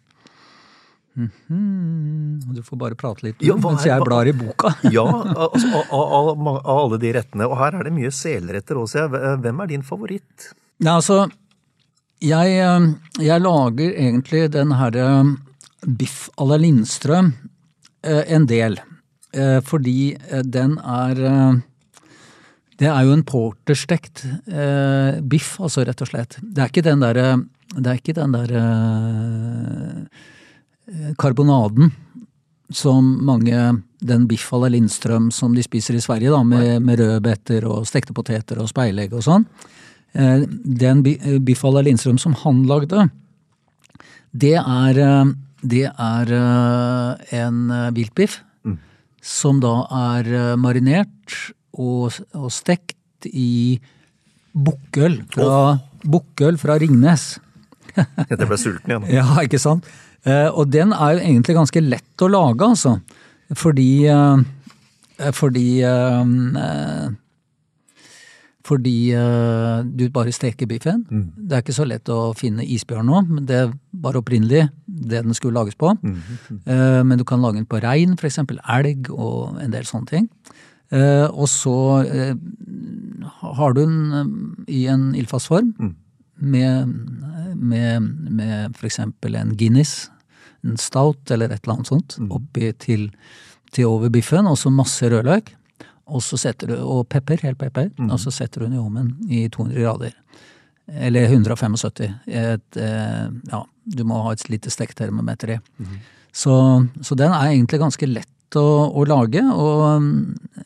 Mhm. 1.14 2.54
Du 2.56 2.64
får 2.66 2.78
bare 2.78 2.96
prate 2.98 3.22
litt 3.28 3.44
Ja, 3.46 3.54
mens 3.62 3.86
jeg 3.86 4.02
blar 4.02 4.26
i 4.26 4.34
boka. 4.34 4.74
Ja, 4.96 5.06
altså, 5.06 5.84
av, 5.94 6.02
av, 6.02 6.48
av, 6.48 6.58
alle 6.66 6.98
de 7.02 7.12
rettene. 7.14 7.46
Og 7.46 7.58
her 7.60 7.78
er 7.78 7.86
det 7.86 7.94
mye 7.94 8.12
selretter 8.14 8.80
også. 8.82 9.04
ja. 9.06 9.36
Hvem 9.44 9.62
er 9.62 9.70
din 9.70 9.86
favoritt? 9.86 10.50
Nei, 10.84 10.96
altså, 10.96 11.28
jeg, 12.24 12.56
eh, 12.58 12.88
jeg 13.22 13.44
lager 13.44 13.94
egentlig 13.94 14.48
den 14.56 14.74
herre 14.80 15.06
biff 15.86 16.30
à 16.38 16.48
la 16.48 16.58
Lindstrøm 16.58 17.34
eh, 18.04 18.24
en 18.34 18.48
del. 18.50 18.80
Eh, 19.34 19.60
Fordi 19.62 20.16
eh, 20.16 20.42
den 20.44 20.80
er 20.80 21.24
eh, 21.30 21.62
Det 22.80 22.90
er 22.90 23.06
jo 23.06 23.14
en 23.14 23.26
porterstekt 23.28 24.24
eh, 24.50 25.20
biff, 25.22 25.56
altså, 25.62 25.84
rett 25.88 26.02
og 26.04 26.10
slett. 26.10 26.38
Det 26.42 26.64
er 26.64 26.72
ikke 26.72 26.86
den 26.86 27.04
derre 27.04 27.28
Det 27.74 27.90
er 27.90 28.00
ikke 28.00 28.16
den 28.18 28.34
derre 28.36 28.64
eh, 30.88 31.14
karbonaden 31.18 31.92
som 32.74 33.06
mange 33.26 33.84
Den 34.02 34.28
biff 34.28 34.52
à 34.54 34.60
la 34.60 34.70
Lindstrøm 34.74 35.32
som 35.32 35.54
de 35.56 35.64
spiser 35.64 35.96
i 35.96 36.02
Sverige, 36.02 36.32
da, 36.32 36.44
med, 36.44 36.82
med 36.82 37.00
rødbeter 37.00 37.66
og 37.70 37.88
stekte 37.88 38.14
poteter 38.14 38.60
og 38.60 38.68
speilegg 38.68 39.14
og 39.14 39.24
sånn. 39.24 39.46
Eh, 40.14 40.44
den 40.84 41.06
eh, 41.08 41.38
biff 41.40 41.64
à 41.64 41.72
la 41.72 41.86
Lindstrøm 41.86 42.18
som 42.20 42.34
han 42.44 42.66
lagde, 42.68 43.08
det 44.34 44.58
er, 44.58 45.00
eh, 45.00 45.32
det 45.62 45.86
er 45.88 46.34
eh, 46.40 47.38
en 47.44 47.62
viltbiff. 47.94 48.42
viltbiff 48.42 48.42
som 49.24 49.62
da 49.64 49.74
er 49.88 50.28
eh, 50.28 50.56
marinert 50.60 51.38
og, 51.74 52.20
og 52.38 52.52
stekt 52.54 53.28
i 53.30 53.80
bukkøl 54.54 55.20
fra, 55.34 55.80
bukkøl 56.06 56.60
fra 56.62 56.78
Ringnes. 56.82 57.38
Jeg 58.30 58.40
ble 58.46 58.58
sulten 58.60 58.92
igjen. 58.94 59.10
Ja, 59.14 59.28
ikke 59.42 59.62
sant? 59.62 59.88
Eh, 60.24 60.50
og 60.50 60.70
den 60.72 60.94
er 60.96 61.18
jo 61.18 61.24
egentlig 61.26 61.58
ganske 61.58 61.84
lett 61.84 62.24
å 62.24 62.30
lage, 62.32 62.70
altså. 62.70 62.98
Fordi 63.60 64.06
eh, 64.08 64.38
Fordi 65.36 65.68
eh, 65.86 67.12
Fordi 68.64 68.96
du 69.84 70.06
bare 70.16 70.32
steker 70.32 70.70
biffen. 70.72 71.04
Det 71.36 71.58
er 71.58 71.64
ikke 71.66 71.76
så 71.76 71.84
lett 71.84 72.08
å 72.10 72.32
finne 72.40 72.64
isbjørn 72.64 73.10
nå, 73.12 73.22
men 73.28 73.46
det 73.50 73.66
var 73.92 74.16
opprinnelig 74.16 74.70
det 74.88 75.20
den 75.26 75.36
skulle 75.36 75.60
lages 75.60 75.76
på. 75.76 75.92
Eh, 76.64 77.02
men 77.04 77.20
du 77.20 77.26
kan 77.28 77.44
lage 77.44 77.60
den 77.60 77.68
på 77.68 77.82
rein, 77.84 78.16
f.eks. 78.16 78.40
elg 78.40 79.12
og 79.12 79.60
en 79.60 79.76
del 79.76 79.84
sånne 79.90 80.08
ting. 80.08 80.30
Eh, 80.94 81.28
og 81.32 81.48
så 81.50 81.76
eh, 82.06 82.36
har 83.58 83.74
du 83.74 83.82
den 83.82 83.98
eh, 84.14 84.28
i 84.76 84.84
en 84.92 85.10
ildfastform 85.18 85.72
mm. 85.74 85.94
med, 86.54 86.94
med, 87.56 88.10
med 88.30 88.78
f.eks. 88.78 89.00
en 89.00 89.56
Guinness, 89.58 90.12
en 90.62 90.78
stout 90.78 91.34
eller 91.34 91.50
et 91.50 91.64
eller 91.64 91.80
annet 91.80 91.90
sånt, 91.90 92.18
oppi 92.30 92.70
til, 92.78 93.10
til 93.74 93.90
over 93.90 94.14
biffen, 94.14 94.48
og 94.48 94.60
så 94.60 94.72
masse 94.74 95.10
rødløk. 95.10 95.56
Og 96.14 96.22
så 96.22 96.38
setter 96.38 96.74
du, 96.74 96.76
og 96.84 97.08
pepper, 97.10 97.40
helt 97.48 97.58
pepper, 97.58 97.88
og 98.10 98.18
så 98.20 98.32
setter 98.36 98.62
du 98.62 98.68
den 98.68 98.76
i 98.76 98.82
ovnen 98.82 99.14
i 99.32 99.46
200 99.48 99.80
grader. 99.80 100.18
Eller 101.00 101.30
175. 101.32 102.02
Et, 102.28 102.78
ja, 102.78 103.62
du 103.96 104.04
må 104.04 104.18
ha 104.26 104.34
et 104.36 104.44
lite 104.52 104.72
stektermometer 104.72 105.56
i. 105.56 105.58
Så, 106.36 106.54
så 107.00 107.16
den 107.16 107.32
er 107.32 107.54
egentlig 107.54 107.80
ganske 107.80 108.10
lett 108.10 108.30
å, 108.60 108.68
å 108.94 109.06
lage, 109.08 109.42
og 109.42 109.82
um, 109.98 110.12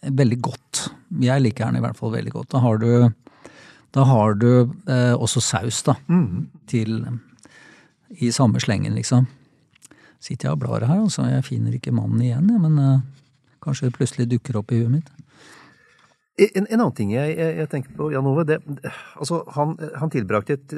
veldig 0.04 0.40
godt. 0.44 0.88
Jeg 1.24 1.44
liker 1.44 1.68
den 1.68 1.80
i 1.80 1.84
hvert 1.86 1.98
fall 2.00 2.14
veldig 2.16 2.34
godt. 2.34 2.52
Da 2.54 2.62
har 2.64 2.82
du, 2.82 2.90
da 3.96 4.06
har 4.10 4.38
du 4.40 4.50
eh, 4.88 5.14
også 5.16 5.44
saus, 5.44 5.82
da, 5.88 5.98
til 6.70 7.00
I 8.24 8.32
samme 8.36 8.62
slengen, 8.64 8.96
liksom. 8.98 9.28
Sitter 10.24 10.50
jeg 10.50 10.58
og 10.58 10.64
blar 10.64 10.88
her, 10.88 11.04
altså. 11.06 11.28
Jeg 11.30 11.46
finner 11.48 11.76
ikke 11.78 11.96
mannen 11.96 12.24
igjen, 12.26 12.50
jeg, 12.52 12.64
men 12.64 12.82
eh, 12.84 13.06
kanskje 13.64 13.90
det 13.90 13.98
plutselig 13.98 14.30
dukker 14.34 14.60
opp 14.62 14.74
i 14.74 14.82
huet 14.82 14.94
mitt. 15.00 15.14
En, 16.38 16.68
en 16.70 16.78
annen 16.78 16.94
ting 16.94 17.10
jeg, 17.16 17.32
jeg, 17.34 17.54
jeg 17.58 17.66
tenker 17.72 17.90
på, 17.98 18.12
Jan 18.14 18.28
Ove. 18.30 18.44
Det, 18.46 18.60
altså, 19.18 19.40
han, 19.56 19.72
han 19.98 20.12
tilbrakte 20.14 20.54
et, 20.54 20.70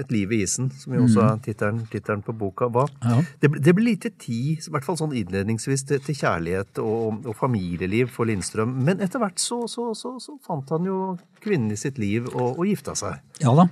et 0.00 0.08
liv 0.14 0.30
i 0.32 0.38
isen, 0.46 0.70
som 0.80 0.94
jo 0.96 1.02
også 1.04 1.20
er 1.26 1.42
tittelen 1.44 1.82
tittelen 1.92 2.22
på 2.24 2.32
boka. 2.32 2.64
Ja. 3.04 3.20
Det, 3.42 3.50
det 3.66 3.72
ble 3.76 3.84
lite 3.90 4.08
tid, 4.16 4.64
i 4.64 4.70
hvert 4.72 4.86
fall 4.86 4.96
sånn 4.96 5.12
innledningsvis, 5.12 5.84
til, 5.90 6.00
til 6.06 6.16
kjærlighet 6.16 6.80
og, 6.80 7.20
og 7.28 7.36
familieliv 7.36 8.08
for 8.14 8.24
Lindstrøm. 8.30 8.72
Men 8.86 9.00
etter 9.04 9.20
hvert 9.20 9.36
så, 9.42 9.68
så, 9.68 9.92
så, 9.98 10.18
så 10.24 10.32
fant 10.46 10.68
han 10.72 10.84
jo 10.88 11.18
kvinnen 11.44 11.72
i 11.76 11.80
sitt 11.80 11.98
liv 12.00 12.24
og, 12.32 12.56
og 12.56 12.64
gifta 12.70 12.92
seg. 12.96 13.20
Ja 13.44 13.52
da. 13.60 13.68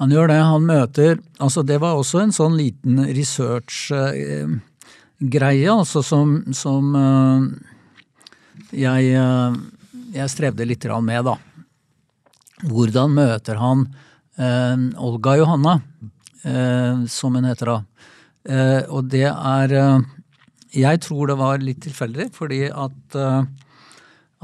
Han 0.00 0.08
gjør 0.12 0.26
det. 0.32 0.40
Han 0.40 0.64
møter 0.68 1.16
Altså, 1.36 1.60
det 1.68 1.78
var 1.84 1.92
også 2.00 2.18
en 2.24 2.32
sånn 2.32 2.56
liten 2.56 2.96
research-greie, 3.12 5.68
altså, 5.72 6.00
som, 6.00 6.48
som 6.56 6.96
eh, 6.96 7.40
jeg, 8.76 9.10
eh, 9.16 9.56
jeg 10.16 10.32
strevde 10.32 10.66
litt 10.68 10.84
med, 11.02 11.24
da. 11.24 11.36
Hvordan 12.66 13.12
møter 13.16 13.58
han 13.60 13.86
eh, 14.38 14.76
Olga 14.96 15.36
Johanna, 15.36 15.80
eh, 16.44 17.04
som 17.08 17.36
hun 17.36 17.48
heter 17.48 17.72
da? 17.72 17.78
Eh, 18.46 18.82
og 18.94 19.08
det 19.10 19.26
er 19.26 19.72
eh, 19.74 20.00
Jeg 20.76 21.00
tror 21.02 21.26
det 21.30 21.38
var 21.40 21.62
litt 21.62 21.80
tilfeldig, 21.82 22.28
fordi 22.36 22.66
at, 22.70 23.16
eh, 23.16 23.44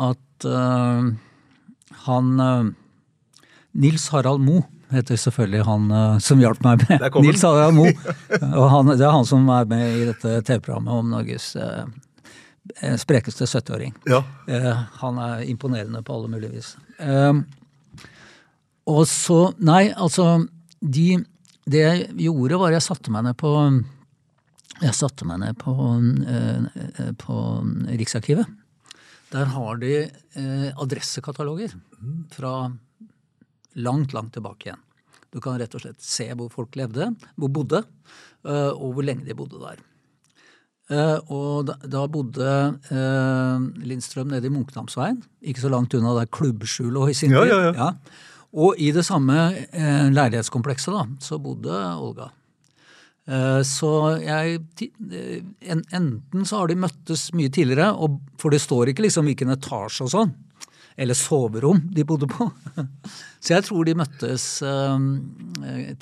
at 0.03 0.47
han 2.03 2.31
Nils 3.79 4.09
Harald 4.11 4.41
Mo 4.43 4.65
heter 4.91 5.21
selvfølgelig 5.21 5.63
han 5.69 5.85
som 6.21 6.41
hjalp 6.43 6.65
meg 6.65 6.83
med. 6.89 7.05
Nils 7.23 7.45
Harald 7.47 7.77
Mo. 7.77 7.85
Og 7.87 8.67
han, 8.73 8.91
det 8.97 9.07
er 9.07 9.15
han 9.15 9.29
som 9.29 9.47
er 9.55 9.69
med 9.71 10.01
i 10.01 10.09
dette 10.09 10.41
TV-programmet 10.49 10.97
om 10.99 11.13
Norges 11.15 11.53
sprekeste 12.99 13.47
70-åring. 13.49 13.95
Ja. 14.07 14.23
Eh, 14.47 14.83
han 15.03 15.19
er 15.19 15.43
imponerende 15.51 16.03
på 16.07 16.15
alle 16.15 16.31
mulige 16.31 16.53
vis. 16.57 16.77
Eh, 16.99 17.33
og 18.91 19.03
så 19.07 19.53
Nei, 19.63 19.93
altså 19.95 20.45
de, 20.83 21.23
Det 21.63 21.83
jeg 21.83 22.07
gjorde, 22.25 22.59
var 22.59 22.75
jeg 22.75 22.83
satte 22.83 23.13
meg 23.15 23.27
ned 23.29 23.37
på 23.39 23.53
Jeg 24.83 24.95
satte 24.99 25.27
meg 25.29 25.39
ned 25.45 25.59
på, 25.61 25.75
eh, 26.27 27.13
på 27.19 27.37
Riksarkivet. 28.01 28.59
Der 29.33 29.47
har 29.55 29.77
de 29.81 29.93
eh, 30.03 30.71
adressekataloger 30.77 31.73
fra 32.35 32.55
langt, 33.81 34.13
langt 34.13 34.35
tilbake 34.35 34.69
igjen. 34.69 34.83
Du 35.33 35.41
kan 35.41 35.57
rett 35.61 35.73
og 35.73 35.81
slett 35.81 36.03
se 36.05 36.27
hvor 36.37 36.51
folk 36.53 36.77
levde, 36.77 37.09
hvor 37.41 37.53
bodde, 37.55 37.81
eh, 38.45 38.73
og 38.75 38.99
hvor 38.99 39.07
lenge 39.07 39.25
de 39.25 39.37
bodde 39.39 39.61
der. 39.63 39.81
Eh, 40.93 41.19
Og 41.33 41.67
da, 41.71 41.77
da 41.89 42.03
bodde 42.11 42.51
eh, 42.93 43.87
Lindstrøm 43.89 44.29
nede 44.35 44.51
i 44.51 44.53
Munkdamsveien, 44.53 45.23
ikke 45.49 45.63
så 45.65 45.71
langt 45.73 45.95
unna 45.97 46.13
der 46.19 46.29
klubbskjulet 46.29 46.93
lå 46.99 47.07
i 47.09 47.15
sin 47.17 47.33
Ja, 47.33 47.45
tid. 47.47 47.53
ja, 47.55 47.73
ja. 47.73 47.91
Og 48.53 48.77
i 48.83 48.91
det 48.93 49.05
samme 49.09 49.37
eh, 49.73 50.11
leilighetskomplekset 50.13 50.93
da, 50.93 51.07
så 51.25 51.39
bodde 51.41 51.73
Olga. 51.97 52.27
Eh, 53.25 53.63
Så 53.65 53.93
jeg 54.21 54.59
eh, 54.83 55.41
en, 55.73 55.81
Enten 55.95 56.45
så 56.45 56.59
har 56.61 56.69
de 56.69 56.77
møttes 56.83 57.31
mye 57.39 57.49
tidligere, 57.55 57.93
og, 57.95 58.19
for 58.39 58.51
det 58.53 58.61
står 58.61 58.91
ikke 58.93 59.07
liksom 59.07 59.25
hvilken 59.31 59.55
etasje 59.57 60.05
og 60.05 60.13
sånn, 60.13 60.35
eller 60.97 61.17
soverom 61.19 61.81
de 61.95 62.05
bodde 62.09 62.29
på. 62.31 62.49
Så 63.43 63.55
jeg 63.57 63.65
tror 63.69 63.85
de 63.89 63.95
møttes 63.99 64.47
eh, 64.67 65.07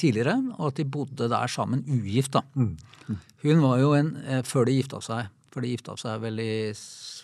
tidligere, 0.00 0.36
og 0.58 0.70
at 0.72 0.80
de 0.80 0.84
bodde 0.84 1.28
der 1.30 1.50
sammen 1.52 1.84
ugift. 1.88 2.32
da. 2.36 2.42
Hun 3.44 3.62
var 3.64 3.78
jo 3.80 3.92
en 3.96 4.16
eh, 4.26 4.42
før 4.46 4.66
de 4.68 4.78
gifta 4.80 5.00
seg, 5.04 5.30
for 5.50 5.64
de 5.64 5.72
gifta 5.72 5.96
seg 5.98 6.20
vel 6.22 6.42
i 6.42 6.50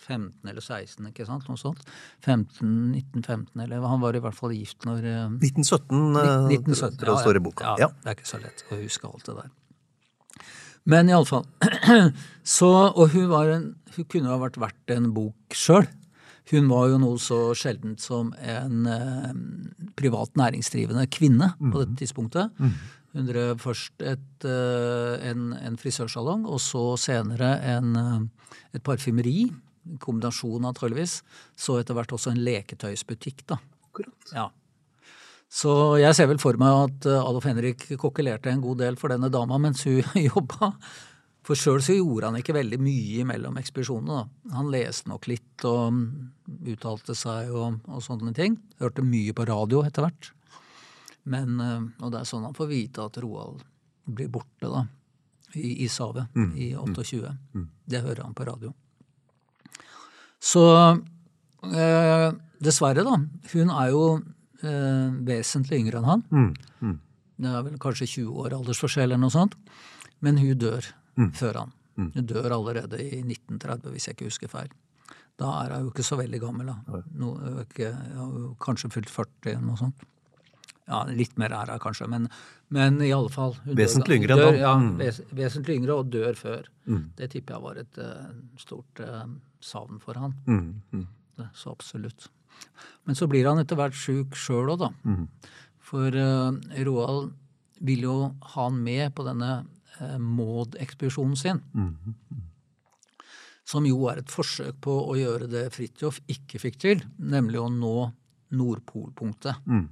15 0.07 0.47
eller 0.47 0.63
16, 0.63 1.09
ikke 1.11 1.25
sant? 1.27 1.45
Noe 1.51 1.59
sånt. 1.59 1.81
15, 2.23 2.95
1915, 2.95 3.59
eller 3.65 3.83
han 3.91 3.99
var 4.03 4.15
i 4.15 4.21
hvert 4.23 4.37
fall 4.37 4.53
gift 4.55 4.87
når 4.87 5.03
eh, 5.03 5.23
1917, 5.35 6.17
eh, 6.23 6.49
1917, 6.55 7.03
det 7.03 7.17
står 7.21 7.39
i 7.39 7.43
boka. 7.43 7.73
Ja, 7.75 7.87
Ja. 7.87 7.89
Det 8.03 8.13
er 8.13 8.17
ikke 8.19 8.29
så 8.31 8.39
lett 8.41 8.63
å 8.71 8.79
huske 8.79 9.11
alt 9.11 9.27
det 9.27 9.37
der. 9.41 9.53
Men 10.87 11.09
iallfall. 11.11 11.43
Så, 12.47 12.67
og 12.71 13.09
hun, 13.11 13.25
var 13.27 13.49
en, 13.51 13.65
hun 13.97 14.05
kunne 14.07 14.31
ha 14.31 14.37
vært 14.39 14.55
verdt 14.61 14.93
en 14.95 15.09
bok 15.11 15.51
sjøl. 15.59 15.83
Hun 16.51 16.69
var 16.71 16.87
jo 16.91 16.99
noe 17.01 17.17
så 17.19 17.39
sjeldent 17.57 17.99
som 17.99 18.29
en 18.39 18.85
eh, 18.87 19.31
privat 19.99 20.37
næringsdrivende 20.39 21.07
kvinne 21.11 21.51
på 21.59 21.81
dette 21.81 21.97
tidspunktet. 22.03 22.53
Hun 23.17 23.25
drev 23.25 23.57
først 23.59 24.03
et, 24.05 24.45
eh, 24.45 25.29
en, 25.31 25.49
en 25.57 25.79
frisørsalong, 25.79 26.45
og 26.45 26.61
så 26.61 26.83
senere 27.01 27.55
en, 27.73 27.95
eh, 27.95 28.53
et 28.77 28.83
parfymeri. 28.83 29.49
En 29.87 29.97
kombinasjon 30.03 30.67
antageligvis. 30.69 31.21
Så 31.57 31.79
etter 31.79 31.97
hvert 31.97 32.13
også 32.13 32.33
en 32.33 32.43
leketøysbutikk, 32.45 33.45
da. 33.49 33.59
Ja. 34.35 34.49
Så 35.47 35.71
jeg 36.01 36.13
ser 36.13 36.27
vel 36.27 36.41
for 36.43 36.59
meg 36.59 36.89
at 36.89 37.07
eh, 37.07 37.17
Adolf 37.23 37.47
Henrik 37.47 37.87
kokkelerte 37.97 38.51
en 38.51 38.61
god 38.63 38.83
del 38.83 38.99
for 38.99 39.13
denne 39.13 39.31
dama 39.33 39.59
mens 39.61 39.85
hun 39.87 40.03
jobba. 40.29 40.73
For 41.47 41.55
sjøl 41.55 41.79
så 41.79 41.95
gjorde 41.95 42.27
han 42.27 42.37
ikke 42.41 42.55
veldig 42.57 42.77
mye 42.83 43.23
mellom 43.29 43.55
ekspedisjonene. 43.61 44.17
da. 44.19 44.55
Han 44.57 44.71
leste 44.73 45.07
nok 45.07 45.29
litt 45.31 45.63
og 45.67 45.93
mm, 45.95 46.07
uttalte 46.73 47.15
seg 47.15 47.53
og, 47.55 47.77
og 47.87 48.03
sånne 48.03 48.33
ting. 48.35 48.57
Hørte 48.83 49.05
mye 49.05 49.31
på 49.37 49.45
radio 49.47 49.85
etter 49.87 50.03
hvert. 50.03 50.33
Men, 51.27 51.55
eh, 51.63 51.85
Og 52.03 52.11
det 52.11 52.19
er 52.21 52.27
sånn 52.27 52.43
han 52.47 52.55
får 52.57 52.67
vite 52.71 53.05
at 53.05 53.19
Roald 53.23 53.63
blir 54.07 54.27
borte 54.31 54.67
da, 54.71 54.85
i 55.55 55.83
ishavet 55.85 56.27
i 56.59 56.73
28. 56.75 57.31
Det 57.87 58.03
hører 58.03 58.23
han 58.23 58.35
på 58.35 58.45
radio. 58.47 58.73
Så 60.39 60.63
eh, 61.63 62.29
dessverre, 62.63 63.03
da. 63.07 63.17
Hun 63.53 63.71
er 63.71 63.89
jo 63.91 64.03
eh, 64.63 65.09
vesentlig 65.27 65.79
yngre 65.83 65.99
enn 66.03 66.11
han. 66.11 66.23
Det 67.37 67.51
er 67.55 67.63
vel 67.67 67.77
kanskje 67.79 68.07
20 68.07 68.43
år 68.43 68.55
aldersforskjell 68.59 69.11
eller 69.11 69.23
noe 69.23 69.31
sånt. 69.33 69.55
Men 70.19 70.37
hun 70.41 70.57
dør 70.57 70.83
før 71.37 71.61
han. 71.63 71.71
Hun 71.97 72.27
dør 72.29 72.51
allerede 72.53 72.99
i 73.01 73.21
1930, 73.23 73.89
hvis 73.95 74.05
jeg 74.07 74.15
ikke 74.17 74.27
husker 74.29 74.51
feil. 74.51 74.69
Da 75.37 75.49
er 75.63 75.73
hun 75.75 75.87
jo 75.87 75.91
ikke 75.93 76.05
så 76.05 76.17
veldig 76.19 76.39
gammel. 76.41 76.67
da. 76.69 77.01
No, 77.17 77.31
ikke, 77.63 77.89
kanskje 78.61 78.91
fylt 78.93 79.09
40 79.09 79.51
eller 79.55 79.65
noe 79.65 79.77
sånt. 79.81 80.05
Ja, 80.87 81.01
litt 81.11 81.33
mer 81.37 81.51
er 81.51 81.71
hun 81.73 81.81
kanskje, 81.83 82.07
men, 82.07 82.29
men 82.71 83.01
i 83.03 83.09
alle 83.11 83.29
fall 83.33 83.57
Vesentlig 83.65 84.21
yngre 84.21 84.37
enn 84.37 84.43
da. 84.45 84.51
Ja, 84.55 84.75
Mm. 84.77 84.93
ves, 85.01 85.17
vesentlig 85.35 85.75
yngre, 85.81 85.97
og 85.99 86.09
dør 86.13 86.37
før. 86.39 86.69
Det 87.17 87.29
tipper 87.33 87.57
jeg 87.57 87.63
var 87.65 87.81
et 87.81 87.97
uh, 87.99 88.29
stort 88.57 89.01
uh, 89.03 89.25
savn 89.59 89.99
for 89.99 90.13
han. 90.21 90.33
Det, 91.37 91.49
så 91.53 91.73
absolutt. 91.75 92.29
Men 93.05 93.15
så 93.19 93.27
blir 93.29 93.45
han 93.49 93.59
etter 93.59 93.75
hvert 93.77 93.93
sjuk 93.97 94.33
sjøl 94.39 94.71
òg, 94.77 94.85
da. 94.85 95.17
For 95.83 96.07
uh, 96.15 96.53
Roald 96.87 97.33
vil 97.85 98.01
jo 98.07 98.15
ha 98.53 98.63
han 98.69 98.79
med 98.83 99.13
på 99.13 99.25
denne 99.27 99.65
Maud-ekspedisjonen 100.19 101.37
sin. 101.39 101.61
Som 103.67 103.87
jo 103.87 104.05
er 104.07 104.21
et 104.21 104.31
forsøk 104.31 104.77
på 104.85 104.93
å 105.11 105.15
gjøre 105.17 105.49
det 105.51 105.65
Fridtjof 105.75 106.21
ikke 106.31 106.61
fikk 106.61 106.77
til, 106.79 107.03
nemlig 107.19 107.59
å 107.59 107.69
nå 107.71 107.95
Nordpolpunktet. 108.55 109.65
Mm. 109.67 109.87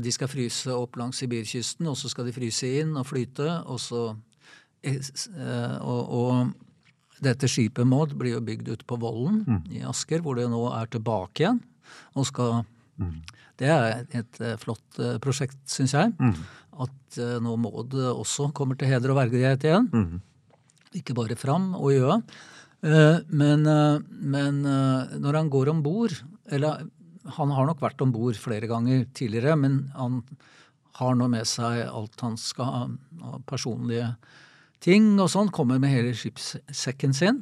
De 0.00 0.12
skal 0.12 0.28
fryse 0.28 0.72
opp 0.72 0.96
langs 1.00 1.20
Sibirkysten, 1.20 1.88
og 1.88 1.96
så 1.96 2.10
skal 2.12 2.28
de 2.28 2.34
fryse 2.36 2.68
inn 2.80 2.96
og 2.96 3.08
flyte. 3.08 3.48
Og, 3.68 3.80
så, 3.80 4.02
eh, 4.84 5.76
og, 5.80 6.02
og 6.16 7.20
dette 7.24 7.48
skipet 7.48 7.88
Maud 7.88 8.12
blir 8.20 8.36
jo 8.36 8.44
bygd 8.44 8.72
ute 8.74 8.88
på 8.88 8.98
Vollen 9.00 9.44
i 9.72 9.80
Asker, 9.88 10.20
hvor 10.24 10.36
det 10.36 10.48
nå 10.52 10.62
er 10.76 10.90
tilbake 10.92 11.44
igjen. 11.44 11.62
Og 12.16 12.28
skal 12.28 12.64
Det 13.56 13.68
er 13.72 14.04
et 14.16 14.40
eh, 14.44 14.56
flott 14.60 15.00
eh, 15.00 15.16
prosjekt, 15.22 15.58
syns 15.70 15.94
jeg. 15.96 16.12
At 16.76 17.20
eh, 17.20 17.38
nå 17.42 17.56
Maud 17.60 17.94
også 17.96 18.50
kommer 18.56 18.76
til 18.78 18.90
heder 18.90 19.14
og 19.14 19.20
verdighet 19.22 19.64
igjen. 19.64 19.88
Ikke 20.96 21.16
bare 21.16 21.38
fram 21.38 21.72
og 21.76 21.92
i 21.92 22.02
øa. 22.02 22.20
Men, 23.32 23.64
men 24.06 24.58
når 24.62 25.36
han 25.38 25.48
går 25.50 25.70
om 25.72 25.78
bord 25.82 26.12
Eller 26.52 26.84
han 27.34 27.50
har 27.56 27.66
nok 27.66 27.80
vært 27.82 28.02
om 28.04 28.12
bord 28.14 28.36
flere 28.38 28.68
ganger 28.70 29.06
tidligere, 29.16 29.56
men 29.58 29.78
han 29.96 30.20
har 31.00 31.16
nå 31.16 31.26
med 31.32 31.48
seg 31.48 31.80
alt 31.88 32.20
han 32.22 32.36
skal 32.38 32.68
ha 32.68 32.82
av 33.32 33.40
personlige 33.48 34.12
ting 34.84 35.16
og 35.16 35.32
sånn. 35.32 35.50
Kommer 35.50 35.80
med 35.82 35.90
hele 35.96 36.12
skipssekken 36.14 37.16
sin. 37.16 37.40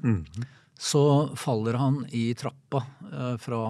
Så 0.78 1.02
faller 1.36 1.76
han 1.82 2.00
i 2.14 2.30
trappa 2.38 2.86
fra 3.42 3.60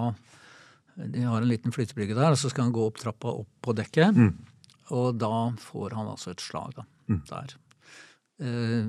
De 0.95 1.23
har 1.27 1.41
en 1.41 1.49
liten 1.49 1.73
flytebrygge 1.75 2.15
der, 2.15 2.31
og 2.31 2.39
så 2.39 2.49
skal 2.51 2.67
han 2.69 2.75
gå 2.75 2.85
opp 2.87 2.99
trappa 3.01 3.33
opp 3.41 3.49
på 3.61 3.73
dekket. 3.75 4.15
Og 4.95 5.15
da 5.19 5.51
får 5.59 5.95
han 5.97 6.07
altså 6.11 6.31
et 6.31 6.43
slag 6.43 6.75
da, 6.77 6.85
der 7.31 7.55
eh, 8.39 8.85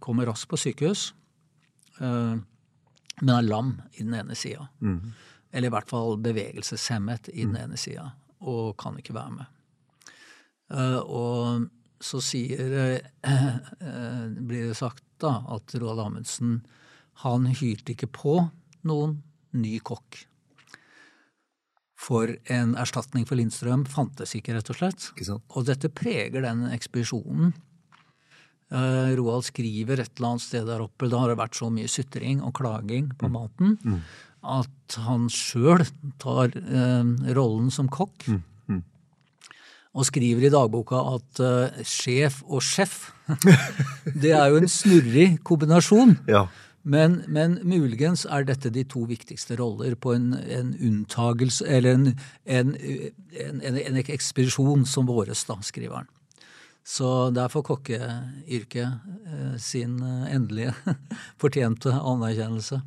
kommer 0.00 0.28
raskt 0.30 0.48
på 0.52 0.58
sykehus, 0.60 1.08
eh, 2.00 2.36
men 3.20 3.32
er 3.34 3.46
lam 3.48 3.74
i 3.96 4.04
den 4.04 4.14
ene 4.14 4.36
sida. 4.38 4.68
Eller 5.52 5.68
i 5.68 5.74
hvert 5.74 5.88
fall 5.90 6.18
bevegelseshemmet 6.20 7.30
i 7.32 7.44
den 7.44 7.56
ene 7.56 7.76
sida, 7.80 8.10
og 8.40 8.76
kan 8.78 8.98
ikke 9.00 9.16
være 9.16 9.36
med. 9.40 9.46
Eh, 10.72 11.00
og 11.00 11.68
så 12.02 12.20
sier 12.20 12.74
eh, 12.76 13.58
eh, 13.80 14.24
blir 14.36 14.68
det 14.70 14.78
sagt 14.78 15.04
da 15.22 15.40
at 15.54 15.74
Roald 15.80 16.02
Amundsen 16.02 16.58
han 17.22 17.46
hyrte 17.48 17.94
ikke 17.94 18.10
på 18.12 18.34
noen 18.86 19.22
ny 19.56 19.78
kokk. 19.80 20.26
For 22.06 22.36
en 22.52 22.74
erstatning 22.78 23.26
for 23.26 23.38
Lindstrøm 23.38 23.82
fantes 23.90 24.36
ikke, 24.38 24.54
rett 24.54 24.70
og 24.70 24.78
slett. 24.78 25.08
Og 25.56 25.66
dette 25.66 25.90
preger 25.90 26.44
den 26.44 26.66
ekspedisjonen. 26.70 27.54
Uh, 28.66 29.14
Roald 29.14 29.46
skriver 29.46 30.02
et 30.02 30.10
eller 30.16 30.32
annet 30.32 30.42
sted 30.42 30.66
der 30.66 30.82
oppe, 30.82 31.06
da 31.10 31.20
har 31.22 31.30
det 31.30 31.38
vært 31.38 31.58
så 31.58 31.68
mye 31.70 31.90
sutring 31.90 32.40
og 32.42 32.54
klaging 32.58 33.12
på 33.18 33.30
maten, 33.30 33.76
at 34.42 34.96
han 35.06 35.28
sjøl 35.30 35.84
tar 36.22 36.54
uh, 36.54 37.06
rollen 37.38 37.72
som 37.74 37.90
kokk. 37.90 38.26
Og 39.96 40.04
skriver 40.04 40.44
i 40.44 40.52
dagboka 40.52 40.98
at 41.14 41.38
uh, 41.40 41.78
sjef 41.86 42.42
og 42.44 42.60
sjef, 42.60 43.14
det 44.22 44.34
er 44.36 44.50
jo 44.52 44.58
en 44.60 44.68
snurrig 44.68 45.28
kombinasjon. 45.46 46.18
Ja. 46.28 46.44
Men, 46.86 47.16
men 47.26 47.58
muligens 47.66 48.22
er 48.30 48.44
dette 48.46 48.70
de 48.70 48.84
to 48.86 49.02
viktigste 49.10 49.56
roller 49.58 49.96
på 49.98 50.12
en, 50.14 50.28
en 50.38 50.70
unntagelse, 50.78 51.66
eller 51.66 51.96
en, 51.96 52.12
en, 52.46 52.70
en, 53.58 53.98
ekspedisjon 54.04 54.86
som 54.86 55.08
våres, 55.10 55.42
da, 55.48 55.58
skriver 55.66 56.04
han. 56.04 56.12
Så 56.86 57.10
der 57.34 57.50
får 57.50 57.64
kokkeyrket 57.66 58.86
eh, 58.86 59.56
sin 59.58 59.98
eh, 59.98 60.28
endelige 60.36 60.76
fortjente 61.42 61.90
anerkjennelse. 61.90 62.78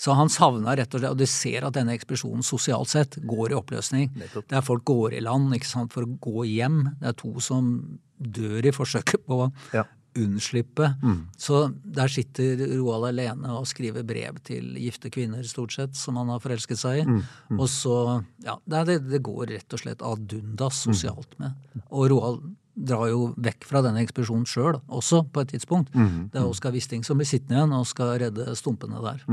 Så 0.00 0.16
han 0.16 0.32
savna 0.32 0.72
rett 0.80 0.94
og 0.96 1.02
slett, 1.02 1.12
og 1.12 1.20
du 1.20 1.28
ser 1.28 1.68
at 1.68 1.76
denne 1.76 1.92
ekspedisjonen 1.92 2.46
sosialt 2.46 2.88
sett 2.88 3.20
går 3.28 3.52
i 3.52 3.60
oppløsning. 3.60 4.08
Der 4.48 4.64
folk 4.64 4.88
går 4.88 5.18
i 5.18 5.24
land 5.26 5.52
ikke 5.52 5.68
sant, 5.68 5.92
for 5.92 6.08
å 6.08 6.16
gå 6.24 6.48
hjem. 6.48 6.86
Det 7.02 7.12
er 7.12 7.20
to 7.20 7.34
som 7.44 7.74
dør 8.16 8.64
i 8.64 8.72
forsøket 8.72 9.28
på 9.28 9.44
å 9.44 9.52
Ja. 9.76 9.84
Unnslippe. 10.18 10.94
Så 11.38 11.72
der 11.84 12.08
sitter 12.10 12.58
Roald 12.78 13.08
alene 13.12 13.52
og 13.58 13.66
skriver 13.70 14.02
brev 14.06 14.38
til 14.46 14.74
gifte 14.80 15.10
kvinner, 15.10 15.42
stort 15.46 15.72
sett, 15.76 15.94
som 15.96 16.16
han 16.16 16.28
har 16.32 16.40
forelsket 16.42 16.78
seg 16.80 17.02
i. 17.04 17.18
Og 17.58 17.68
så 17.70 18.24
Ja, 18.44 18.56
det, 18.66 18.86
det, 18.86 18.98
det 19.10 19.22
går 19.22 19.46
rett 19.52 19.72
og 19.76 19.78
slett 19.84 20.02
ad 20.02 20.32
undas 20.32 20.82
sosialt 20.86 21.38
med. 21.38 21.52
Og 21.90 22.10
Roald 22.10 22.40
drar 22.80 23.08
jo 23.10 23.34
vekk 23.36 23.64
fra 23.68 23.82
denne 23.84 24.00
ekspedisjonen 24.00 24.46
sjøl 24.48 24.78
også, 24.88 25.24
på 25.34 25.42
et 25.42 25.50
tidspunkt. 25.52 25.90
Det 25.92 26.38
er 26.40 26.46
Oskar 26.48 26.72
Wisting 26.72 27.02
som 27.04 27.18
blir 27.20 27.28
sittende 27.28 27.58
igjen 27.58 27.74
og 27.76 27.86
skal 27.90 28.14
redde 28.22 28.54
stumpene 28.56 29.02
der. 29.04 29.24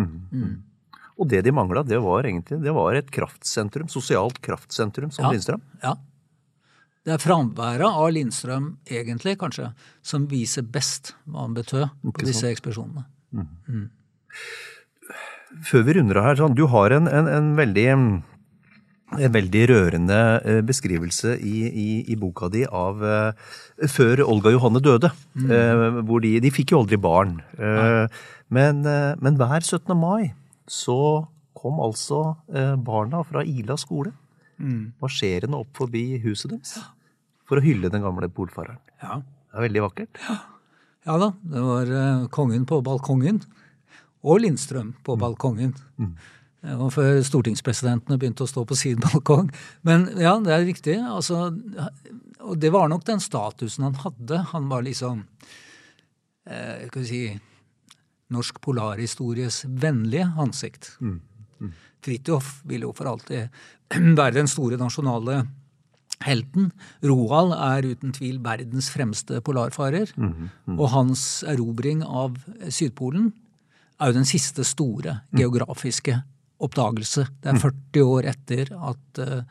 Og 1.18 1.26
det 1.32 1.40
de 1.48 1.52
mangla, 1.56 1.82
det 1.88 1.98
var 2.04 2.28
egentlig 2.30 2.60
det 2.62 2.74
var 2.76 2.94
et 2.94 3.08
kraftsentrum, 3.10 3.88
sosialt 3.90 4.38
kraftsentrum 4.46 5.10
som 5.12 5.26
Ja. 5.26 5.32
Lindstrøm. 5.34 5.62
Ja. 5.82 5.96
Det 7.08 7.14
er 7.16 7.22
framværet 7.24 7.88
av 7.88 8.10
Lindstrøm, 8.12 8.66
egentlig, 8.84 9.38
kanskje, 9.39 9.70
som 10.03 10.26
viser 10.28 10.66
best 10.68 11.14
hva 11.24 11.45
han 11.45 11.53
betød 11.55 11.86
på 12.03 12.26
disse 12.28 12.49
ekspedisjonene. 12.51 13.05
Før 15.64 15.86
vi 15.88 15.95
runder 15.95 16.20
av 16.20 16.26
her, 16.28 16.39
sånn, 16.41 16.58
du 16.58 16.66
har 16.68 16.91
en, 16.97 17.08
en, 17.08 17.30
en 17.32 17.53
veldig 17.55 17.86
en 17.95 19.32
veldig 19.32 19.62
rørende 19.72 20.18
eh, 20.43 20.60
beskrivelse 20.68 21.38
i, 21.39 21.62
i, 21.70 21.88
i 22.12 22.18
boka 22.20 22.49
di 22.51 22.66
av 22.68 22.99
uh, 22.99 23.53
før 23.88 24.26
Olga 24.26 24.51
Johanne 24.51 24.84
døde. 24.84 25.14
Eh, 25.47 26.01
hvor 26.10 26.20
de, 26.26 26.34
de 26.43 26.51
fikk 26.51 26.76
jo 26.76 26.82
aldri 26.84 26.99
barn. 26.99 27.38
Uh, 27.55 28.12
men, 28.51 28.84
men 28.84 29.39
hver 29.39 29.64
17. 29.64 29.95
mai 29.95 30.34
så 30.68 31.24
kom 31.55 31.80
altså 31.80 32.36
barna 32.84 33.24
fra 33.28 33.41
Ila 33.47 33.76
skole 33.80 34.12
marsjerende 35.01 35.58
opp 35.60 35.72
forbi 35.80 36.03
huset 36.24 36.51
deres 36.53 36.76
for 37.48 37.60
å 37.60 37.66
hylle 37.66 37.91
den 37.93 38.04
gamle 38.06 38.30
polfareren. 38.34 38.80
Ja. 39.02 39.22
Det 39.22 39.60
er 39.60 39.68
veldig 39.68 39.84
vakkert. 39.86 40.24
ja 41.08 41.20
da, 41.22 41.30
det 41.54 41.62
var 41.64 41.93
eh, 42.00 42.26
kongen 42.34 42.66
på 42.70 42.82
balkongen. 42.86 43.39
Og 44.28 44.41
Lindstrøm 44.43 44.91
på 45.06 45.16
balkongen. 45.20 45.74
Det 46.68 46.76
var 46.82 46.91
før 46.91 47.22
stortingspresidentene 47.24 48.18
begynte 48.20 48.43
å 48.43 48.50
stå 48.50 48.66
på 48.68 48.76
sin 48.78 49.00
balkong. 49.06 49.52
Men 49.88 50.10
ja, 50.20 50.36
det 50.43 50.54
er 50.54 50.68
riktig. 50.68 50.98
Altså, 51.00 51.48
og 52.43 52.60
det 52.60 52.74
var 52.76 52.91
nok 52.91 53.06
den 53.08 53.24
statusen 53.24 53.88
han 53.88 54.00
hadde. 54.04 54.41
Han 54.52 54.68
var 54.72 54.84
liksom 54.86 55.24
eh, 56.50 56.88
Skal 56.89 57.04
vi 57.04 57.08
si 57.12 57.22
Norsk 58.34 58.60
polarhistories 58.60 59.62
vennlige 59.70 60.28
ansikt. 60.43 60.98
Fridtjof 62.04 62.58
ville 62.68 62.88
jo 62.89 62.91
for 62.95 63.08
alltid 63.14 63.48
være 64.20 64.36
den 64.41 64.52
store 64.52 64.80
nasjonale 64.80 65.45
helten. 66.26 66.72
Roald 67.05 67.53
er 67.53 67.86
uten 67.91 68.13
tvil 68.15 68.39
verdens 68.43 68.89
fremste 68.93 69.41
polarfarer. 69.45 70.13
Og 70.78 70.89
hans 70.93 71.43
erobring 71.47 72.03
av 72.03 72.38
Sydpolen 72.70 73.34
er 73.99 74.11
jo 74.11 74.20
den 74.20 74.30
siste 74.30 74.63
store 74.65 75.22
geografiske 75.36 76.22
oppdagelse. 76.63 77.28
Det 77.41 77.53
er 77.53 77.61
40 77.61 78.03
år 78.03 78.30
etter 78.34 78.74
at 78.74 79.22
uh, 79.22 79.41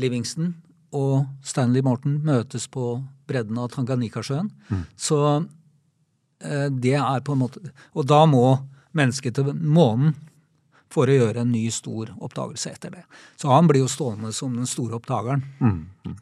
Livingston 0.00 0.54
og 0.96 1.26
Stanley 1.46 1.82
Morton 1.82 2.20
møtes 2.24 2.66
på 2.68 3.02
bredden 3.28 3.58
av 3.58 3.70
Tanganikasjøen. 3.74 4.50
Så 4.96 5.20
uh, 5.44 6.68
det 6.70 6.96
er 6.96 7.20
på 7.24 7.36
en 7.36 7.44
måte 7.44 7.60
Og 7.94 8.06
da 8.08 8.24
må 8.26 8.58
mennesket 8.96 9.36
til 9.36 9.52
månen 9.54 10.16
for 10.90 11.10
å 11.10 11.16
gjøre 11.16 11.44
en 11.44 11.52
ny, 11.52 11.68
stor 11.70 12.12
oppdagelse 12.18 12.74
etter 12.74 12.94
det. 12.98 13.04
Så 13.38 13.50
han 13.52 13.68
blir 13.70 13.84
jo 13.84 13.90
stående 13.90 14.32
som 14.34 14.56
den 14.56 14.68
store 14.68 14.98
oppdageren. 14.98 15.44
Mm. 15.60 16.14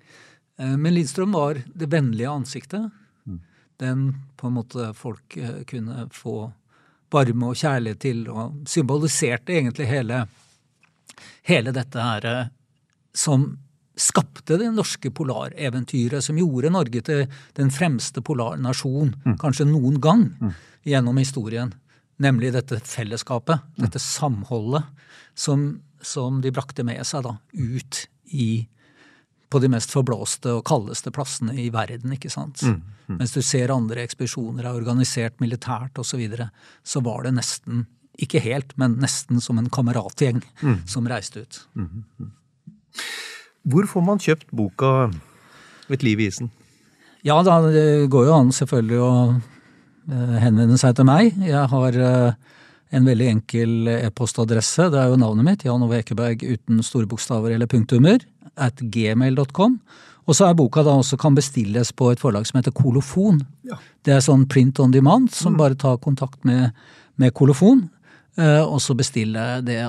Men 0.59 0.95
Lindstrøm 0.95 1.33
var 1.33 1.61
det 1.66 1.87
vennlige 1.93 2.31
ansiktet. 2.31 2.91
Den 3.79 4.09
på 4.37 4.49
en 4.49 4.57
måte 4.57 4.91
folk 4.99 5.37
eh, 5.39 5.62
kunne 5.71 6.09
få 6.12 6.51
varme 7.14 7.53
og 7.53 7.59
kjærlighet 7.59 8.01
til, 8.03 8.25
og 8.27 8.66
symboliserte 8.69 9.55
egentlig 9.55 9.87
hele, 9.89 10.25
hele 11.47 11.75
dette 11.75 12.03
her 12.03 12.27
eh, 12.27 12.51
som 13.14 13.47
skapte 13.99 14.59
det 14.61 14.71
norske 14.75 15.11
polareventyret, 15.14 16.23
som 16.23 16.39
gjorde 16.39 16.75
Norge 16.75 17.03
til 17.07 17.25
den 17.59 17.71
fremste 17.75 18.23
polarnasjon 18.23 19.11
kanskje 19.41 19.66
noen 19.66 19.97
gang 20.03 20.29
gjennom 20.87 21.19
historien. 21.19 21.73
Nemlig 22.19 22.53
dette 22.55 22.81
fellesskapet, 22.83 23.62
dette 23.79 24.01
samholdet, 24.03 24.87
som 25.39 25.77
som 26.01 26.41
de 26.43 26.53
brakte 26.55 26.85
med 26.87 27.05
seg 27.07 27.25
da, 27.27 27.37
ut 27.53 28.07
i 28.35 28.66
på 29.49 29.61
de 29.64 29.71
mest 29.73 29.93
forblåste 29.95 30.53
og 30.59 30.66
kaldeste 30.69 31.11
plassene 31.14 31.55
i 31.57 31.71
verden, 31.73 32.12
ikke 32.12 32.29
sant. 32.29 32.61
Mm, 32.61 32.83
mm. 33.09 33.14
Mens 33.16 33.33
du 33.33 33.41
ser 33.41 33.73
andre 33.73 34.03
ekspedisjoner 34.05 34.66
er 34.66 34.77
organisert 34.77 35.39
militært 35.41 35.97
osv., 35.97 36.11
så, 36.11 36.21
videre, 36.21 36.51
så 36.85 37.01
var 37.05 37.25
det 37.25 37.33
nesten, 37.39 37.87
ikke 38.21 38.43
helt, 38.45 38.75
men 38.77 38.99
nesten 39.01 39.41
som 39.41 39.57
en 39.61 39.71
kameratgjeng 39.73 40.43
mm. 40.61 40.83
som 40.91 41.09
reiste 41.09 41.47
ut. 41.47 41.62
Mm, 41.81 42.05
mm. 42.21 42.35
Hvor 43.73 43.89
får 43.89 44.05
man 44.05 44.21
kjøpt 44.21 44.53
boka 44.53 45.11
'Et 45.89 46.03
liv 46.03 46.21
i 46.21 46.29
isen'? 46.29 46.51
Ja, 47.25 47.43
da, 47.43 47.62
det 47.73 48.11
går 48.12 48.27
jo 48.29 48.35
an 48.37 48.53
selvfølgelig 48.53 49.01
å 49.01 49.12
henvende 50.09 50.79
seg 50.81 50.97
til 50.97 51.09
meg. 51.09 51.35
Jeg 51.45 51.65
har 51.73 51.99
uh, 52.01 52.59
en 52.95 53.09
veldig 53.09 53.29
enkel 53.35 53.91
e-postadresse. 53.99 54.89
Det 54.93 55.01
er 55.01 55.13
jo 55.13 55.21
navnet 55.21 55.47
mitt, 55.47 55.65
Jan 55.67 55.85
Ove 55.85 56.01
Ekeberg 56.01 56.45
uten 56.47 56.81
store 56.87 57.09
bokstaver 57.11 57.55
eller 57.55 57.71
punktummer, 57.71 58.23
at 58.57 58.81
gmail.com. 58.81 59.77
Og 60.29 60.37
så 60.37 60.49
er 60.49 60.57
boka 60.57 60.85
da 60.85 60.93
også 60.97 61.17
kan 61.21 61.37
bestilles 61.37 61.93
på 61.97 62.11
et 62.13 62.21
forlag 62.21 62.49
som 62.49 62.59
heter 62.61 62.75
Kolofon. 62.77 63.41
Ja. 63.69 63.79
Det 64.05 64.17
er 64.17 64.25
sånn 64.25 64.45
print 64.49 64.81
on 64.81 64.93
demand, 64.93 65.31
som 65.33 65.55
mm. 65.55 65.61
bare 65.61 65.79
tar 65.81 66.01
kontakt 66.05 66.45
med, 66.49 66.77
med 67.17 67.33
kolofon. 67.37 67.87
Eh, 68.39 68.63
og 68.63 68.79
så 68.85 68.95
bestille 68.97 69.45
det 69.67 69.81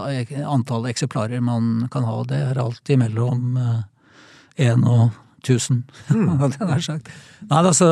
antallet 0.41 0.95
eksemplarer 0.95 1.43
man 1.43 1.87
kan 1.91 2.07
ha. 2.07 2.21
Det 2.27 2.39
er 2.49 2.61
alltid 2.61 3.01
mellom 3.03 3.59
én 3.59 4.85
eh, 4.85 4.87
og 4.89 5.11
1000, 5.39 5.83
mm. 6.09 6.27
hadde 6.41 6.59
jeg 6.59 6.69
nær 6.69 6.83
sagt. 6.85 7.09
Nei, 7.49 7.61
altså, 7.61 7.89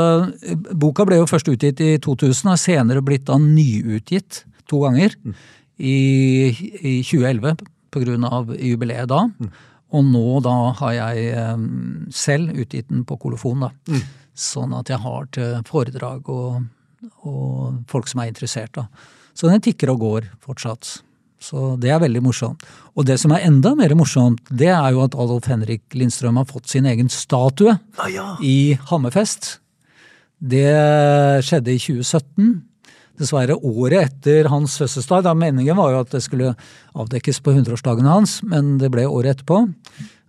boka 0.78 1.06
ble 1.08 1.22
jo 1.22 1.30
først 1.30 1.50
utgitt 1.52 1.82
i 1.84 1.96
2000, 2.04 2.48
og 2.48 2.54
har 2.54 2.62
senere 2.62 3.06
blitt 3.06 3.28
da 3.30 3.40
nyutgitt 3.42 4.44
to 4.70 4.84
ganger. 4.86 5.16
Mm. 5.24 5.40
I, 5.78 5.98
I 6.82 6.94
2011 7.06 7.66
pga. 7.94 8.44
jubileet 8.58 9.10
da. 9.10 9.26
Mm. 9.40 9.52
Og 9.96 10.04
nå 10.04 10.40
da 10.44 10.56
har 10.82 10.96
jeg 10.98 11.28
um, 11.56 12.08
selv 12.12 12.56
utgitt 12.60 12.90
den 12.92 13.06
på 13.08 13.18
kolofon, 13.22 13.68
da. 13.68 13.72
Mm. 13.88 14.02
Sånn 14.38 14.74
at 14.78 14.92
jeg 14.92 15.02
har 15.02 15.30
til 15.34 15.62
foredrag 15.66 16.28
og, 16.30 16.66
og, 17.24 17.78
folk 17.90 18.10
som 18.12 18.22
er 18.22 18.34
interessert, 18.34 18.76
da. 18.76 18.88
Så 19.38 19.50
den 19.50 19.64
tikker 19.64 19.94
og 19.94 20.02
går 20.02 20.28
fortsatt. 20.44 20.98
Så 21.38 21.76
det 21.82 21.92
er 21.94 22.02
veldig 22.02 22.24
morsomt. 22.26 22.64
Og 22.98 23.06
det 23.06 23.20
som 23.22 23.34
er 23.36 23.46
enda 23.46 23.76
mer 23.78 23.94
morsomt, 23.98 24.42
det 24.50 24.72
er 24.74 24.96
jo 24.96 25.04
at 25.06 25.16
Adolf 25.18 25.50
Henrik 25.52 25.84
Lindstrøm 25.94 26.40
har 26.42 26.48
fått 26.50 26.72
sin 26.72 26.88
egen 26.90 27.12
statue 27.14 27.76
ah, 27.78 28.10
ja. 28.10 28.32
i 28.42 28.78
Hammerfest. 28.90 29.60
Det 30.38 30.70
skjedde 31.46 31.74
i 31.74 31.82
2017 31.82 32.50
dessverre 33.18 33.58
året 33.66 34.12
etter 34.12 34.50
hans 34.52 34.78
fødselsdag. 34.82 35.26
Da 35.26 35.34
meningen 35.38 35.78
var 35.78 35.94
jo 35.94 36.02
at 36.04 36.14
det 36.14 36.24
skulle 36.26 36.54
avdekkes 36.98 37.42
på 37.46 37.54
100-årsdagen 37.56 38.10
hans, 38.10 38.40
men 38.46 38.78
det 38.82 38.92
ble 38.94 39.08
året 39.10 39.38
etterpå. 39.38 39.64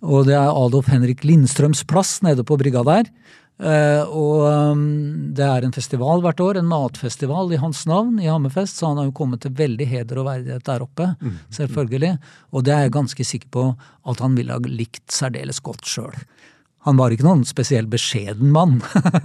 Og 0.09 0.29
det 0.29 0.37
er 0.39 0.53
Adolf 0.53 0.89
Henrik 0.93 1.25
Lindstrøms 1.27 1.83
plass 1.89 2.19
nede 2.25 2.45
på 2.47 2.57
brygga 2.61 2.85
der. 2.87 3.11
Uh, 3.59 4.07
og 4.15 4.45
um, 4.47 4.83
det 5.35 5.43
er 5.43 5.65
en 5.67 5.75
festival 5.75 6.21
hvert 6.23 6.41
år, 6.45 6.61
en 6.61 6.69
matfestival 6.71 7.51
i 7.51 7.59
hans 7.59 7.81
navn 7.91 8.21
i 8.23 8.29
Hammerfest, 8.31 8.79
så 8.79 8.93
han 8.93 9.01
har 9.01 9.09
jo 9.09 9.17
kommet 9.19 9.43
til 9.43 9.57
veldig 9.59 9.89
heder 9.91 10.21
og 10.23 10.29
verdighet 10.29 10.67
der 10.69 10.85
oppe, 10.85 11.09
mm. 11.19 11.41
selvfølgelig. 11.57 12.13
Og 12.55 12.67
det 12.67 12.75
er 12.75 12.87
jeg 12.87 12.95
ganske 12.95 13.27
sikker 13.27 13.51
på 13.57 13.65
at 14.09 14.23
han 14.23 14.39
ville 14.39 14.55
ha 14.55 14.63
likt 14.71 15.11
særdeles 15.11 15.59
godt 15.67 15.91
sjøl. 15.91 16.15
Han 16.87 16.97
var 17.01 17.13
ikke 17.13 17.27
noen 17.27 17.43
spesiell 17.45 17.89
beskjeden 17.91 18.53
mann, 18.55 18.79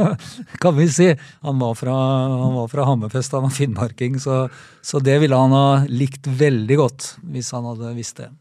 kan 0.64 0.76
vi 0.80 0.90
si. 0.90 1.12
Han 1.46 1.62
var 1.62 1.78
fra, 1.78 1.94
han 2.34 2.58
var 2.58 2.72
fra 2.74 2.88
Hammerfest, 2.90 3.38
han 3.38 3.46
var 3.46 3.54
finnmarking, 3.54 4.18
så, 4.20 4.48
så, 4.82 5.00
det 5.00 5.20
ville 5.22 5.38
han 5.38 5.54
ha 5.54 5.68
likt 5.92 6.26
veldig 6.28 6.80
godt 6.82 7.12
hvis 7.36 7.54
han 7.54 7.70
hadde 7.70 7.94
visst 8.00 8.24
det. 8.24 8.32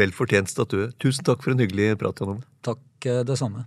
Vel 0.00 0.16
fortjent 0.16 0.48
statue. 0.48 0.88
Tusen 1.02 1.28
takk 1.28 1.44
for 1.44 1.52
en 1.52 1.60
hyggelig 1.60 1.92
prat, 2.00 2.24
Jan 2.24 2.42
Takk, 2.64 2.82
eh, 3.04 3.22
det 3.28 3.36
samme. 3.38 3.66